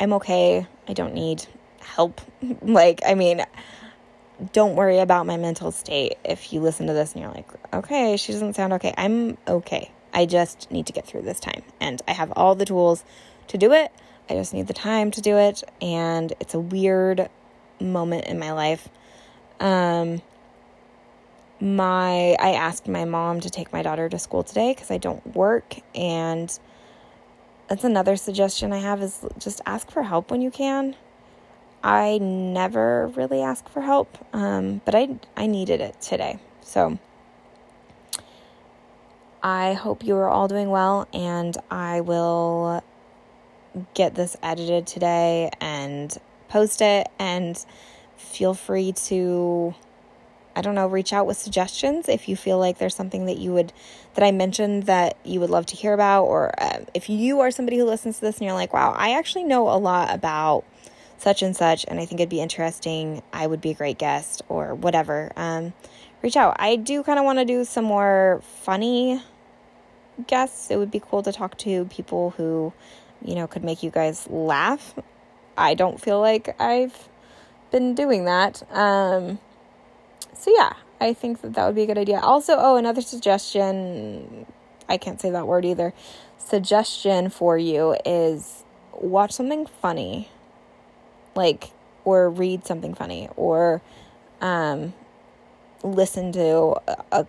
I'm 0.00 0.12
okay. 0.14 0.66
I 0.86 0.92
don't 0.92 1.14
need 1.14 1.44
help. 1.80 2.20
like, 2.62 3.00
I 3.06 3.14
mean, 3.14 3.44
don't 4.52 4.76
worry 4.76 4.98
about 4.98 5.26
my 5.26 5.36
mental 5.36 5.72
state 5.72 6.16
if 6.24 6.52
you 6.52 6.60
listen 6.60 6.86
to 6.86 6.92
this 6.92 7.12
and 7.12 7.22
you're 7.22 7.32
like, 7.32 7.48
okay, 7.72 8.16
she 8.16 8.32
doesn't 8.32 8.54
sound 8.54 8.72
okay. 8.74 8.94
I'm 8.96 9.36
okay. 9.46 9.90
I 10.12 10.26
just 10.26 10.70
need 10.70 10.86
to 10.86 10.92
get 10.92 11.06
through 11.06 11.22
this 11.22 11.40
time. 11.40 11.62
And 11.80 12.00
I 12.06 12.12
have 12.12 12.32
all 12.32 12.54
the 12.54 12.64
tools 12.64 13.04
to 13.48 13.58
do 13.58 13.72
it. 13.72 13.92
I 14.30 14.34
just 14.34 14.54
need 14.54 14.66
the 14.66 14.74
time 14.74 15.10
to 15.12 15.20
do 15.20 15.36
it. 15.36 15.62
And 15.80 16.32
it's 16.40 16.54
a 16.54 16.60
weird 16.60 17.28
moment 17.80 18.26
in 18.26 18.38
my 18.38 18.52
life. 18.52 18.88
Um, 19.60 20.22
my 21.60 22.36
I 22.38 22.52
asked 22.52 22.86
my 22.86 23.04
mom 23.04 23.40
to 23.40 23.50
take 23.50 23.72
my 23.72 23.82
daughter 23.82 24.08
to 24.08 24.18
school 24.18 24.44
today 24.44 24.72
because 24.72 24.92
I 24.92 24.98
don't 24.98 25.34
work 25.34 25.76
and 25.92 26.56
that's 27.68 27.84
another 27.84 28.16
suggestion 28.16 28.72
I 28.72 28.78
have 28.78 29.02
is 29.02 29.26
just 29.38 29.60
ask 29.66 29.90
for 29.90 30.04
help 30.04 30.30
when 30.30 30.40
you 30.40 30.50
can. 30.50 30.94
I 31.82 32.18
never 32.18 33.08
really 33.08 33.42
ask 33.42 33.68
for 33.68 33.80
help, 33.80 34.18
um, 34.32 34.80
but 34.84 34.94
I 34.94 35.16
I 35.36 35.46
needed 35.46 35.80
it 35.80 36.00
today. 36.00 36.38
So 36.60 36.98
I 39.42 39.74
hope 39.74 40.04
you 40.04 40.16
are 40.16 40.28
all 40.28 40.48
doing 40.48 40.70
well, 40.70 41.06
and 41.12 41.56
I 41.70 42.00
will 42.00 42.82
get 43.94 44.14
this 44.14 44.36
edited 44.42 44.86
today 44.86 45.50
and 45.60 46.16
post 46.48 46.80
it. 46.80 47.08
And 47.18 47.64
feel 48.16 48.54
free 48.54 48.92
to 48.92 49.74
I 50.58 50.60
don't 50.60 50.74
know, 50.74 50.88
reach 50.88 51.12
out 51.12 51.24
with 51.24 51.36
suggestions 51.36 52.08
if 52.08 52.28
you 52.28 52.34
feel 52.34 52.58
like 52.58 52.78
there's 52.78 52.96
something 52.96 53.26
that 53.26 53.38
you 53.38 53.52
would, 53.52 53.72
that 54.14 54.24
I 54.24 54.32
mentioned 54.32 54.86
that 54.86 55.16
you 55.24 55.38
would 55.38 55.50
love 55.50 55.66
to 55.66 55.76
hear 55.76 55.92
about, 55.92 56.24
or 56.24 56.52
uh, 56.60 56.80
if 56.94 57.08
you 57.08 57.38
are 57.38 57.52
somebody 57.52 57.78
who 57.78 57.84
listens 57.84 58.16
to 58.16 58.22
this 58.22 58.38
and 58.38 58.46
you're 58.46 58.54
like, 58.54 58.72
wow, 58.72 58.92
I 58.98 59.16
actually 59.16 59.44
know 59.44 59.68
a 59.68 59.78
lot 59.78 60.12
about 60.12 60.64
such 61.18 61.42
and 61.42 61.54
such, 61.54 61.84
and 61.86 62.00
I 62.00 62.06
think 62.06 62.20
it'd 62.20 62.30
be 62.30 62.40
interesting, 62.40 63.22
I 63.32 63.46
would 63.46 63.60
be 63.60 63.70
a 63.70 63.74
great 63.74 63.98
guest, 63.98 64.42
or 64.48 64.74
whatever, 64.74 65.32
um, 65.36 65.74
reach 66.22 66.36
out. 66.36 66.56
I 66.58 66.76
do 66.76 67.02
kind 67.02 67.18
of 67.18 67.24
want 67.24 67.38
to 67.40 67.44
do 67.44 67.64
some 67.64 67.84
more 67.84 68.40
funny 68.62 69.22
guests. 70.26 70.70
It 70.70 70.76
would 70.76 70.90
be 70.90 71.00
cool 71.00 71.22
to 71.22 71.32
talk 71.32 71.58
to 71.58 71.84
people 71.86 72.30
who, 72.30 72.72
you 73.22 73.34
know, 73.34 73.46
could 73.46 73.64
make 73.64 73.82
you 73.82 73.90
guys 73.90 74.26
laugh. 74.28 74.94
I 75.56 75.74
don't 75.74 76.00
feel 76.00 76.20
like 76.20 76.60
I've 76.60 77.08
been 77.70 77.94
doing 77.94 78.24
that. 78.24 78.62
Um, 78.72 79.38
so 80.34 80.52
yeah, 80.54 80.72
I 81.00 81.14
think 81.14 81.40
that 81.42 81.54
that 81.54 81.66
would 81.66 81.74
be 81.74 81.82
a 81.82 81.86
good 81.86 81.98
idea. 81.98 82.20
Also, 82.20 82.54
oh, 82.56 82.76
another 82.76 83.02
suggestion. 83.02 84.46
I 84.88 84.96
can't 84.96 85.20
say 85.20 85.30
that 85.30 85.46
word 85.46 85.64
either. 85.64 85.92
Suggestion 86.38 87.28
for 87.28 87.58
you 87.58 87.96
is 88.06 88.64
watch 88.92 89.32
something 89.32 89.66
funny, 89.66 90.30
like 91.38 91.70
or 92.04 92.28
read 92.28 92.66
something 92.66 92.94
funny, 92.94 93.28
or 93.36 93.80
um, 94.40 94.92
listen 95.82 96.32
to 96.32 96.74
a, 97.12 97.26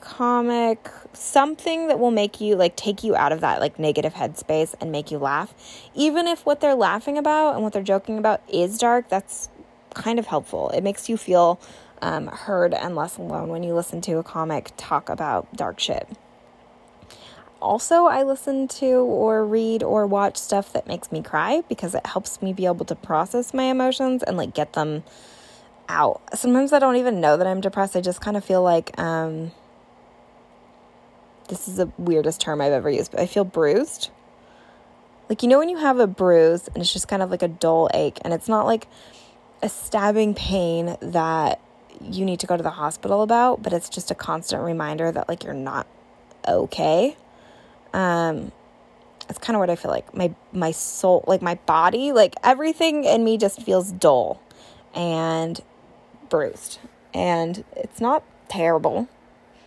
comic, 0.00 0.88
something 1.12 1.88
that 1.88 1.98
will 1.98 2.10
make 2.10 2.40
you 2.40 2.56
like 2.56 2.74
take 2.74 3.04
you 3.04 3.14
out 3.14 3.32
of 3.32 3.40
that 3.40 3.60
like 3.60 3.78
negative 3.78 4.14
headspace 4.14 4.74
and 4.80 4.90
make 4.90 5.10
you 5.10 5.18
laugh. 5.18 5.54
Even 5.94 6.26
if 6.26 6.44
what 6.44 6.60
they're 6.60 6.74
laughing 6.74 7.16
about 7.16 7.54
and 7.54 7.62
what 7.62 7.72
they're 7.72 7.82
joking 7.82 8.18
about 8.18 8.42
is 8.52 8.78
dark, 8.78 9.08
that's 9.08 9.48
kind 9.94 10.18
of 10.18 10.26
helpful. 10.26 10.70
It 10.70 10.82
makes 10.82 11.08
you 11.08 11.16
feel 11.16 11.60
um, 12.02 12.26
heard 12.26 12.74
and 12.74 12.96
less 12.96 13.18
alone 13.18 13.48
when 13.48 13.62
you 13.62 13.74
listen 13.74 14.00
to 14.02 14.18
a 14.18 14.22
comic 14.22 14.72
talk 14.76 15.08
about 15.08 15.54
dark 15.54 15.78
shit. 15.78 16.08
Also, 17.60 18.06
I 18.06 18.22
listen 18.22 18.68
to 18.68 18.86
or 18.86 19.44
read 19.44 19.82
or 19.82 20.06
watch 20.06 20.36
stuff 20.36 20.72
that 20.72 20.86
makes 20.86 21.12
me 21.12 21.22
cry 21.22 21.62
because 21.68 21.94
it 21.94 22.06
helps 22.06 22.40
me 22.40 22.52
be 22.52 22.66
able 22.66 22.86
to 22.86 22.94
process 22.94 23.52
my 23.52 23.64
emotions 23.64 24.22
and 24.22 24.36
like 24.36 24.54
get 24.54 24.72
them 24.72 25.04
out. 25.88 26.22
Sometimes 26.34 26.72
I 26.72 26.78
don't 26.78 26.96
even 26.96 27.20
know 27.20 27.36
that 27.36 27.46
I'm 27.46 27.60
depressed. 27.60 27.96
I 27.96 28.00
just 28.00 28.20
kind 28.20 28.36
of 28.36 28.44
feel 28.44 28.62
like 28.62 28.98
um, 28.98 29.52
this 31.48 31.68
is 31.68 31.76
the 31.76 31.90
weirdest 31.98 32.40
term 32.40 32.60
I've 32.60 32.72
ever 32.72 32.88
used, 32.88 33.10
but 33.10 33.20
I 33.20 33.26
feel 33.26 33.44
bruised. 33.44 34.10
Like, 35.28 35.42
you 35.42 35.48
know, 35.48 35.58
when 35.58 35.68
you 35.68 35.76
have 35.76 35.98
a 35.98 36.06
bruise 36.06 36.66
and 36.68 36.78
it's 36.78 36.92
just 36.92 37.08
kind 37.08 37.22
of 37.22 37.30
like 37.30 37.42
a 37.42 37.48
dull 37.48 37.90
ache, 37.92 38.18
and 38.24 38.32
it's 38.32 38.48
not 38.48 38.66
like 38.66 38.88
a 39.62 39.68
stabbing 39.68 40.34
pain 40.34 40.96
that 41.00 41.60
you 42.00 42.24
need 42.24 42.40
to 42.40 42.46
go 42.46 42.56
to 42.56 42.62
the 42.62 42.70
hospital 42.70 43.22
about, 43.22 43.62
but 43.62 43.72
it's 43.72 43.88
just 43.88 44.10
a 44.10 44.14
constant 44.14 44.62
reminder 44.62 45.12
that 45.12 45.28
like 45.28 45.44
you're 45.44 45.52
not 45.52 45.86
okay. 46.48 47.16
Um 47.92 48.52
it's 49.30 49.38
kind 49.38 49.54
of 49.54 49.60
what 49.60 49.70
I 49.70 49.76
feel 49.76 49.92
like. 49.92 50.14
My 50.14 50.34
my 50.52 50.72
soul, 50.72 51.24
like 51.26 51.40
my 51.40 51.54
body, 51.66 52.12
like 52.12 52.34
everything 52.42 53.04
in 53.04 53.24
me 53.24 53.38
just 53.38 53.62
feels 53.62 53.92
dull 53.92 54.42
and 54.92 55.60
bruised. 56.28 56.80
And 57.14 57.64
it's 57.76 58.00
not 58.00 58.24
terrible. 58.48 59.08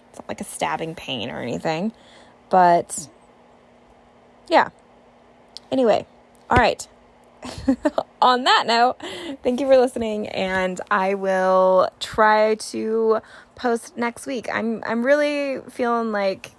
It's 0.09 0.19
not 0.19 0.28
like 0.28 0.41
a 0.41 0.43
stabbing 0.43 0.95
pain 0.95 1.32
or 1.32 1.41
anything. 1.41 1.93
But 2.49 3.07
yeah. 4.49 4.69
Anyway, 5.71 6.05
all 6.49 6.57
right. 6.57 6.88
on 8.21 8.43
that 8.43 8.65
note, 8.67 8.95
thank 9.43 9.59
you 9.59 9.67
for 9.67 9.78
listening 9.78 10.28
and 10.30 10.80
I 10.91 11.13
will 11.13 11.89
try 11.99 12.55
to 12.55 13.21
post 13.55 13.97
next 13.97 14.26
week. 14.26 14.47
I'm 14.51 14.84
I'm 14.86 15.05
really 15.05 15.61
feeling 15.69 16.11
like 16.11 16.51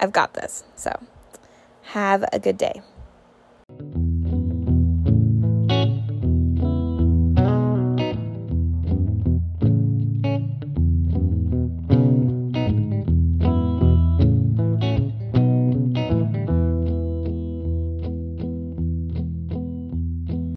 I've 0.00 0.12
got 0.12 0.34
this. 0.34 0.64
So 0.76 0.98
have 1.82 2.24
a 2.32 2.38
good 2.40 2.58
day. 2.58 2.82